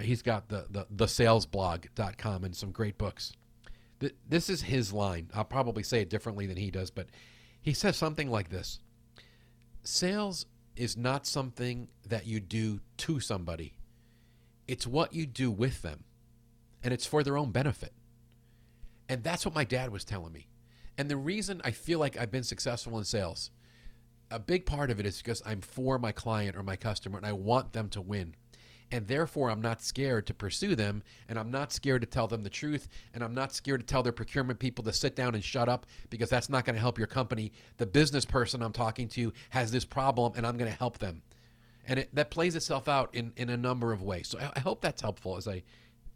He's 0.00 0.22
got 0.22 0.48
the 0.48 0.66
the, 0.70 0.86
the 0.90 1.06
salesblog.com 1.06 2.44
and 2.44 2.56
some 2.56 2.70
great 2.70 2.98
books. 2.98 3.32
This 4.28 4.50
is 4.50 4.62
his 4.62 4.92
line. 4.92 5.30
I'll 5.32 5.44
probably 5.44 5.84
say 5.84 6.00
it 6.00 6.10
differently 6.10 6.46
than 6.46 6.56
he 6.56 6.70
does, 6.72 6.90
but 6.90 7.06
he 7.60 7.72
says 7.72 7.96
something 7.96 8.30
like 8.30 8.50
this 8.50 8.80
Sales 9.82 10.46
is 10.76 10.96
not 10.96 11.26
something 11.26 11.88
that 12.06 12.26
you 12.26 12.40
do 12.40 12.80
to 12.98 13.20
somebody, 13.20 13.74
it's 14.66 14.86
what 14.86 15.12
you 15.12 15.26
do 15.26 15.50
with 15.50 15.82
them, 15.82 16.04
and 16.82 16.94
it's 16.94 17.06
for 17.06 17.22
their 17.22 17.36
own 17.36 17.50
benefit. 17.50 17.92
And 19.08 19.22
that's 19.22 19.44
what 19.44 19.54
my 19.54 19.64
dad 19.64 19.90
was 19.90 20.04
telling 20.04 20.32
me. 20.32 20.48
And 20.96 21.10
the 21.10 21.16
reason 21.16 21.60
I 21.64 21.70
feel 21.70 21.98
like 21.98 22.16
I've 22.16 22.30
been 22.30 22.44
successful 22.44 22.98
in 22.98 23.04
sales, 23.04 23.50
a 24.30 24.38
big 24.38 24.64
part 24.64 24.90
of 24.90 25.00
it 25.00 25.06
is 25.06 25.18
because 25.18 25.42
I'm 25.44 25.60
for 25.60 25.98
my 25.98 26.12
client 26.12 26.56
or 26.56 26.62
my 26.62 26.76
customer 26.76 27.18
and 27.18 27.26
I 27.26 27.32
want 27.32 27.72
them 27.72 27.88
to 27.90 28.00
win 28.00 28.34
and 28.92 29.08
therefore 29.08 29.50
I'm 29.50 29.62
not 29.62 29.82
scared 29.82 30.26
to 30.26 30.34
pursue 30.34 30.76
them, 30.76 31.02
and 31.28 31.38
I'm 31.38 31.50
not 31.50 31.72
scared 31.72 32.02
to 32.02 32.06
tell 32.06 32.28
them 32.28 32.42
the 32.42 32.50
truth, 32.50 32.88
and 33.14 33.24
I'm 33.24 33.34
not 33.34 33.52
scared 33.52 33.80
to 33.80 33.86
tell 33.86 34.02
their 34.02 34.12
procurement 34.12 34.58
people 34.58 34.84
to 34.84 34.92
sit 34.92 35.16
down 35.16 35.34
and 35.34 35.42
shut 35.42 35.68
up 35.68 35.86
because 36.10 36.28
that's 36.28 36.50
not 36.50 36.64
going 36.64 36.76
to 36.76 36.80
help 36.80 36.98
your 36.98 37.06
company. 37.06 37.52
The 37.78 37.86
business 37.86 38.24
person 38.24 38.62
I'm 38.62 38.72
talking 38.72 39.08
to 39.08 39.32
has 39.50 39.72
this 39.72 39.86
problem, 39.86 40.34
and 40.36 40.46
I'm 40.46 40.58
going 40.58 40.70
to 40.70 40.78
help 40.78 40.98
them, 40.98 41.22
and 41.88 42.00
it, 42.00 42.14
that 42.14 42.30
plays 42.30 42.54
itself 42.54 42.86
out 42.86 43.14
in 43.14 43.32
in 43.36 43.48
a 43.48 43.56
number 43.56 43.92
of 43.92 44.02
ways. 44.02 44.28
So 44.28 44.38
I, 44.38 44.52
I 44.56 44.60
hope 44.60 44.82
that's 44.82 45.02
helpful 45.02 45.36
as 45.36 45.48
I 45.48 45.62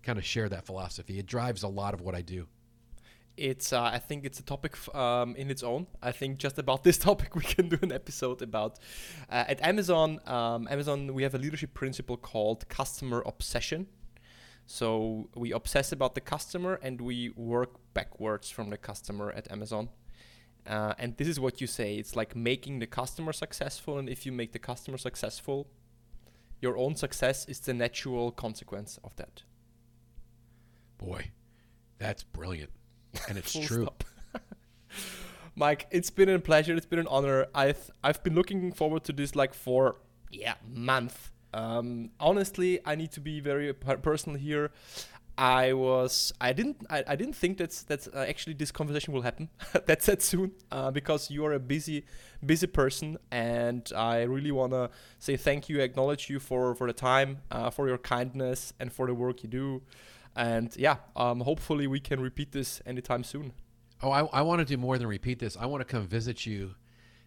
kind 0.02 0.18
of 0.18 0.24
share 0.24 0.48
that 0.50 0.66
philosophy. 0.66 1.18
It 1.18 1.26
drives 1.26 1.62
a 1.62 1.68
lot 1.68 1.94
of 1.94 2.02
what 2.02 2.14
I 2.14 2.20
do 2.20 2.46
it's 3.36 3.72
uh, 3.72 3.82
I 3.82 3.98
think 3.98 4.24
it's 4.24 4.40
a 4.40 4.42
topic 4.42 4.76
um, 4.94 5.36
in 5.36 5.50
its 5.50 5.62
own. 5.62 5.86
I 6.02 6.12
think 6.12 6.38
just 6.38 6.58
about 6.58 6.84
this 6.88 6.98
topic 6.98 7.34
we 7.34 7.42
can 7.42 7.68
do 7.68 7.78
an 7.82 7.92
episode 7.92 8.42
about. 8.42 8.78
Uh, 9.30 9.44
at 9.48 9.62
Amazon, 9.62 10.20
um, 10.26 10.66
Amazon 10.70 11.14
we 11.14 11.22
have 11.22 11.34
a 11.34 11.38
leadership 11.38 11.74
principle 11.74 12.16
called 12.16 12.68
customer 12.68 13.22
obsession. 13.26 13.86
So 14.66 15.28
we 15.36 15.52
obsess 15.52 15.92
about 15.92 16.14
the 16.14 16.20
customer 16.20 16.80
and 16.82 17.00
we 17.00 17.30
work 17.36 17.76
backwards 17.94 18.50
from 18.50 18.70
the 18.70 18.76
customer 18.76 19.30
at 19.30 19.50
Amazon. 19.52 19.90
Uh, 20.66 20.94
and 20.98 21.16
this 21.16 21.28
is 21.28 21.38
what 21.38 21.60
you 21.60 21.68
say. 21.68 21.94
It's 21.94 22.16
like 22.16 22.34
making 22.34 22.80
the 22.80 22.88
customer 22.88 23.32
successful, 23.32 23.98
and 23.98 24.08
if 24.08 24.26
you 24.26 24.32
make 24.32 24.52
the 24.52 24.58
customer 24.58 24.98
successful, 24.98 25.68
your 26.60 26.76
own 26.76 26.96
success 26.96 27.44
is 27.46 27.60
the 27.60 27.72
natural 27.72 28.32
consequence 28.32 28.98
of 29.04 29.14
that. 29.14 29.44
Boy, 30.98 31.30
that's 31.98 32.24
brilliant 32.24 32.70
and 33.28 33.38
it's 33.38 33.52
true. 33.58 33.88
Mike, 35.56 35.86
it's 35.90 36.10
been 36.10 36.28
a 36.28 36.38
pleasure. 36.38 36.74
It's 36.74 36.86
been 36.86 36.98
an 36.98 37.06
honor. 37.08 37.46
I've 37.54 37.90
I've 38.04 38.22
been 38.22 38.34
looking 38.34 38.72
forward 38.72 39.04
to 39.04 39.12
this 39.12 39.34
like 39.34 39.54
for 39.54 39.96
yeah 40.30 40.54
month. 40.68 41.32
Um, 41.54 42.10
honestly, 42.20 42.80
I 42.84 42.94
need 42.94 43.12
to 43.12 43.20
be 43.20 43.40
very 43.40 43.72
personal 43.72 44.38
here. 44.38 44.70
I 45.38 45.74
was 45.74 46.32
I 46.40 46.52
didn't 46.52 46.78
I, 46.88 47.04
I 47.06 47.16
didn't 47.16 47.36
think 47.36 47.58
that's 47.58 47.82
that's 47.82 48.08
uh, 48.08 48.24
actually 48.26 48.54
this 48.54 48.70
conversation 48.70 49.12
will 49.12 49.22
happen 49.22 49.50
that's 49.84 50.06
that 50.10 50.22
soon 50.22 50.52
uh, 50.72 50.90
because 50.90 51.30
you 51.30 51.44
are 51.44 51.52
a 51.52 51.58
busy 51.58 52.06
busy 52.44 52.66
person 52.66 53.18
and 53.30 53.90
I 53.94 54.22
really 54.22 54.50
wanna 54.50 54.88
say 55.18 55.36
thank 55.36 55.68
you 55.68 55.80
acknowledge 55.80 56.30
you 56.30 56.40
for 56.40 56.74
for 56.74 56.86
the 56.86 56.94
time 56.94 57.38
uh, 57.50 57.68
for 57.68 57.86
your 57.86 57.98
kindness 57.98 58.72
and 58.80 58.90
for 58.90 59.06
the 59.06 59.14
work 59.14 59.42
you 59.42 59.50
do 59.50 59.82
and 60.36 60.74
yeah, 60.76 60.96
um, 61.16 61.40
hopefully 61.40 61.86
we 61.86 62.00
can 62.00 62.20
repeat 62.20 62.52
this 62.52 62.80
anytime 62.86 63.24
soon. 63.24 63.52
Oh, 64.02 64.10
I, 64.10 64.24
I 64.26 64.42
want 64.42 64.60
to 64.60 64.64
do 64.64 64.76
more 64.76 64.98
than 64.98 65.06
repeat 65.06 65.38
this. 65.38 65.56
I 65.56 65.66
want 65.66 65.80
to 65.80 65.84
come 65.86 66.06
visit 66.06 66.44
you, 66.44 66.74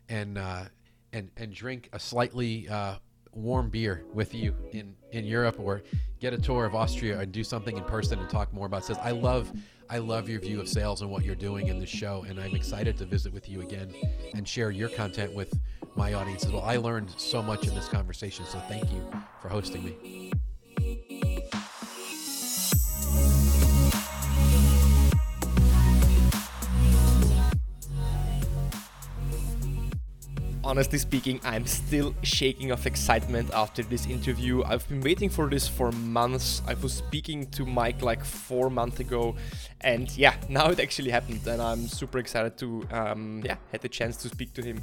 and 0.07 0.37
uh, 0.37 0.65
and 1.11 1.31
and 1.37 1.53
drink 1.53 1.89
a 1.93 1.99
slightly 1.99 2.69
uh, 2.69 2.95
warm 3.33 3.69
beer 3.69 4.05
with 4.13 4.33
you 4.35 4.55
in 4.71 4.95
in 5.11 5.25
Europe, 5.25 5.59
or 5.59 5.81
get 6.19 6.33
a 6.33 6.37
tour 6.37 6.65
of 6.65 6.75
Austria 6.75 7.19
and 7.19 7.31
do 7.31 7.43
something 7.43 7.75
in 7.75 7.83
person 7.83 8.19
and 8.19 8.29
talk 8.29 8.53
more 8.53 8.67
about 8.67 8.85
sales. 8.85 8.99
I 9.01 9.11
love 9.11 9.51
I 9.89 9.97
love 9.97 10.29
your 10.29 10.39
view 10.39 10.59
of 10.61 10.69
sales 10.69 11.01
and 11.01 11.09
what 11.09 11.25
you're 11.25 11.35
doing 11.35 11.67
in 11.67 11.79
the 11.79 11.87
show, 11.87 12.23
and 12.29 12.39
I'm 12.39 12.55
excited 12.55 12.97
to 12.99 13.05
visit 13.05 13.33
with 13.33 13.49
you 13.49 13.61
again 13.61 13.91
and 14.35 14.47
share 14.47 14.69
your 14.69 14.89
content 14.89 15.33
with 15.33 15.51
my 15.95 16.13
audience 16.13 16.45
as 16.45 16.51
well. 16.51 16.61
I 16.61 16.77
learned 16.77 17.09
so 17.17 17.41
much 17.41 17.67
in 17.67 17.73
this 17.73 17.89
conversation, 17.89 18.45
so 18.45 18.59
thank 18.69 18.91
you 18.91 19.03
for 19.41 19.49
hosting 19.49 19.83
me. 19.83 20.31
Honestly 30.69 30.99
speaking, 30.99 31.41
I'm 31.43 31.65
still 31.65 32.13
shaking 32.21 32.69
of 32.69 32.85
excitement 32.85 33.49
after 33.55 33.81
this 33.81 34.05
interview. 34.05 34.63
I've 34.63 34.87
been 34.87 35.01
waiting 35.01 35.27
for 35.27 35.49
this 35.49 35.67
for 35.67 35.91
months. 35.91 36.61
I 36.67 36.75
was 36.75 36.93
speaking 36.93 37.47
to 37.57 37.65
Mike 37.65 38.03
like 38.03 38.23
four 38.23 38.69
months 38.69 38.99
ago, 38.99 39.35
and 39.81 40.15
yeah, 40.15 40.35
now 40.49 40.69
it 40.69 40.79
actually 40.79 41.09
happened, 41.09 41.41
and 41.47 41.59
I'm 41.59 41.87
super 41.87 42.19
excited 42.19 42.55
to 42.59 42.87
um, 42.91 43.41
yeah 43.43 43.55
had 43.71 43.81
the 43.81 43.89
chance 43.89 44.15
to 44.17 44.29
speak 44.29 44.53
to 44.53 44.61
him 44.61 44.79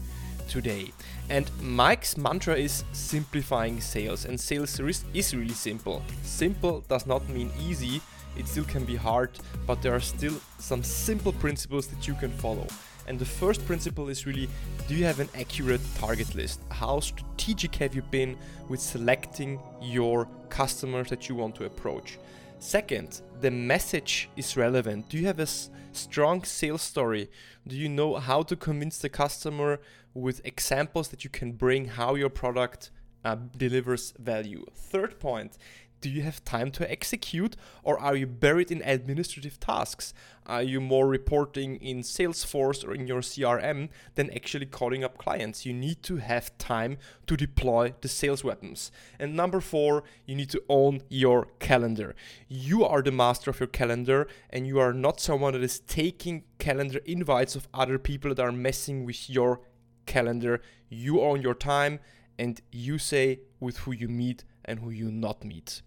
today. 0.48 0.90
And 1.30 1.48
Mike's 1.62 2.16
mantra 2.16 2.56
is 2.56 2.82
simplifying 2.90 3.80
sales, 3.80 4.24
and 4.24 4.40
sales 4.40 4.80
is 5.14 5.34
really 5.36 5.54
simple. 5.54 6.02
Simple 6.24 6.80
does 6.88 7.06
not 7.06 7.28
mean 7.28 7.52
easy. 7.60 8.00
It 8.36 8.48
still 8.48 8.64
can 8.64 8.84
be 8.84 8.96
hard, 8.96 9.30
but 9.68 9.82
there 9.82 9.94
are 9.94 10.00
still 10.00 10.34
some 10.58 10.82
simple 10.82 11.32
principles 11.32 11.86
that 11.86 12.08
you 12.08 12.14
can 12.14 12.32
follow. 12.32 12.66
And 13.06 13.18
the 13.18 13.24
first 13.24 13.64
principle 13.66 14.08
is 14.08 14.26
really 14.26 14.48
do 14.88 14.94
you 14.94 15.04
have 15.04 15.20
an 15.20 15.28
accurate 15.34 15.80
target 15.98 16.34
list? 16.34 16.60
How 16.70 17.00
strategic 17.00 17.74
have 17.76 17.94
you 17.94 18.02
been 18.02 18.36
with 18.68 18.80
selecting 18.80 19.60
your 19.80 20.28
customers 20.48 21.08
that 21.10 21.28
you 21.28 21.34
want 21.34 21.54
to 21.56 21.64
approach? 21.64 22.18
Second, 22.58 23.20
the 23.40 23.50
message 23.50 24.28
is 24.36 24.56
relevant. 24.56 25.08
Do 25.08 25.18
you 25.18 25.26
have 25.26 25.38
a 25.38 25.42
s- 25.42 25.70
strong 25.92 26.42
sales 26.44 26.82
story? 26.82 27.30
Do 27.66 27.76
you 27.76 27.88
know 27.88 28.16
how 28.16 28.42
to 28.42 28.56
convince 28.56 28.98
the 28.98 29.08
customer 29.08 29.80
with 30.14 30.40
examples 30.44 31.08
that 31.08 31.22
you 31.22 31.30
can 31.30 31.52
bring 31.52 31.86
how 31.86 32.14
your 32.14 32.30
product 32.30 32.90
uh, 33.24 33.36
delivers 33.56 34.14
value? 34.18 34.64
Third 34.74 35.20
point, 35.20 35.58
do 36.00 36.10
you 36.10 36.22
have 36.22 36.44
time 36.44 36.70
to 36.72 36.90
execute 36.90 37.56
or 37.82 37.98
are 37.98 38.16
you 38.16 38.26
buried 38.26 38.70
in 38.70 38.82
administrative 38.84 39.58
tasks? 39.58 40.12
Are 40.46 40.62
you 40.62 40.80
more 40.80 41.08
reporting 41.08 41.76
in 41.76 42.02
Salesforce 42.02 42.86
or 42.86 42.94
in 42.94 43.06
your 43.06 43.20
CRM 43.20 43.88
than 44.14 44.30
actually 44.30 44.66
calling 44.66 45.02
up 45.02 45.18
clients? 45.18 45.66
You 45.66 45.72
need 45.72 46.02
to 46.04 46.16
have 46.16 46.56
time 46.58 46.98
to 47.26 47.36
deploy 47.36 47.94
the 48.00 48.08
sales 48.08 48.44
weapons. 48.44 48.92
And 49.18 49.34
number 49.34 49.60
four, 49.60 50.04
you 50.26 50.36
need 50.36 50.50
to 50.50 50.62
own 50.68 51.02
your 51.08 51.48
calendar. 51.58 52.14
You 52.48 52.84
are 52.84 53.02
the 53.02 53.12
master 53.12 53.50
of 53.50 53.60
your 53.60 53.66
calendar 53.66 54.28
and 54.50 54.66
you 54.66 54.78
are 54.78 54.92
not 54.92 55.20
someone 55.20 55.54
that 55.54 55.62
is 55.62 55.80
taking 55.80 56.44
calendar 56.58 57.00
invites 57.04 57.56
of 57.56 57.68
other 57.74 57.98
people 57.98 58.34
that 58.34 58.42
are 58.42 58.52
messing 58.52 59.04
with 59.04 59.28
your 59.30 59.60
calendar. 60.04 60.60
You 60.88 61.20
own 61.20 61.42
your 61.42 61.54
time 61.54 62.00
and 62.38 62.60
you 62.70 62.98
say 62.98 63.40
with 63.60 63.78
who 63.78 63.92
you 63.92 64.08
meet 64.08 64.44
and 64.66 64.80
who 64.80 64.90
you 64.90 65.10
not 65.10 65.44
meet. 65.44 65.82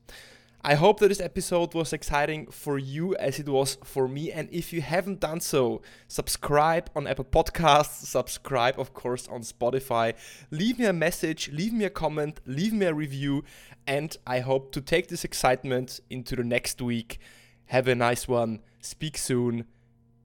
I 0.62 0.76
hope 0.76 1.00
that 1.00 1.08
this 1.08 1.22
episode 1.22 1.74
was 1.74 1.94
exciting 1.94 2.48
for 2.48 2.78
you 2.78 3.16
as 3.16 3.40
it 3.40 3.48
was 3.48 3.78
for 3.84 4.10
me. 4.10 4.30
And 4.30 4.50
if 4.52 4.74
you 4.74 4.82
haven't 4.82 5.22
done 5.22 5.40
so, 5.40 5.82
subscribe 6.10 6.90
on 6.96 7.08
Apple 7.08 7.24
Podcasts, 7.24 8.06
subscribe, 8.06 8.78
of 8.78 8.94
course, 8.94 9.28
on 9.30 9.42
Spotify. 9.42 10.16
Leave 10.52 10.78
me 10.78 10.86
a 10.86 10.94
message, 10.94 11.50
leave 11.54 11.72
me 11.72 11.86
a 11.86 11.90
comment, 11.90 12.42
leave 12.46 12.74
me 12.74 12.88
a 12.88 12.94
review. 12.94 13.46
And 13.88 14.16
I 14.28 14.40
hope 14.40 14.74
to 14.74 14.82
take 14.82 15.08
this 15.08 15.24
excitement 15.24 16.02
into 16.10 16.36
the 16.36 16.44
next 16.44 16.82
week. 16.82 17.20
Have 17.68 17.88
a 17.88 17.96
nice 17.96 18.28
one. 18.28 18.60
Speak 18.82 19.18
soon. 19.18 19.66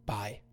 Bye. 0.04 0.43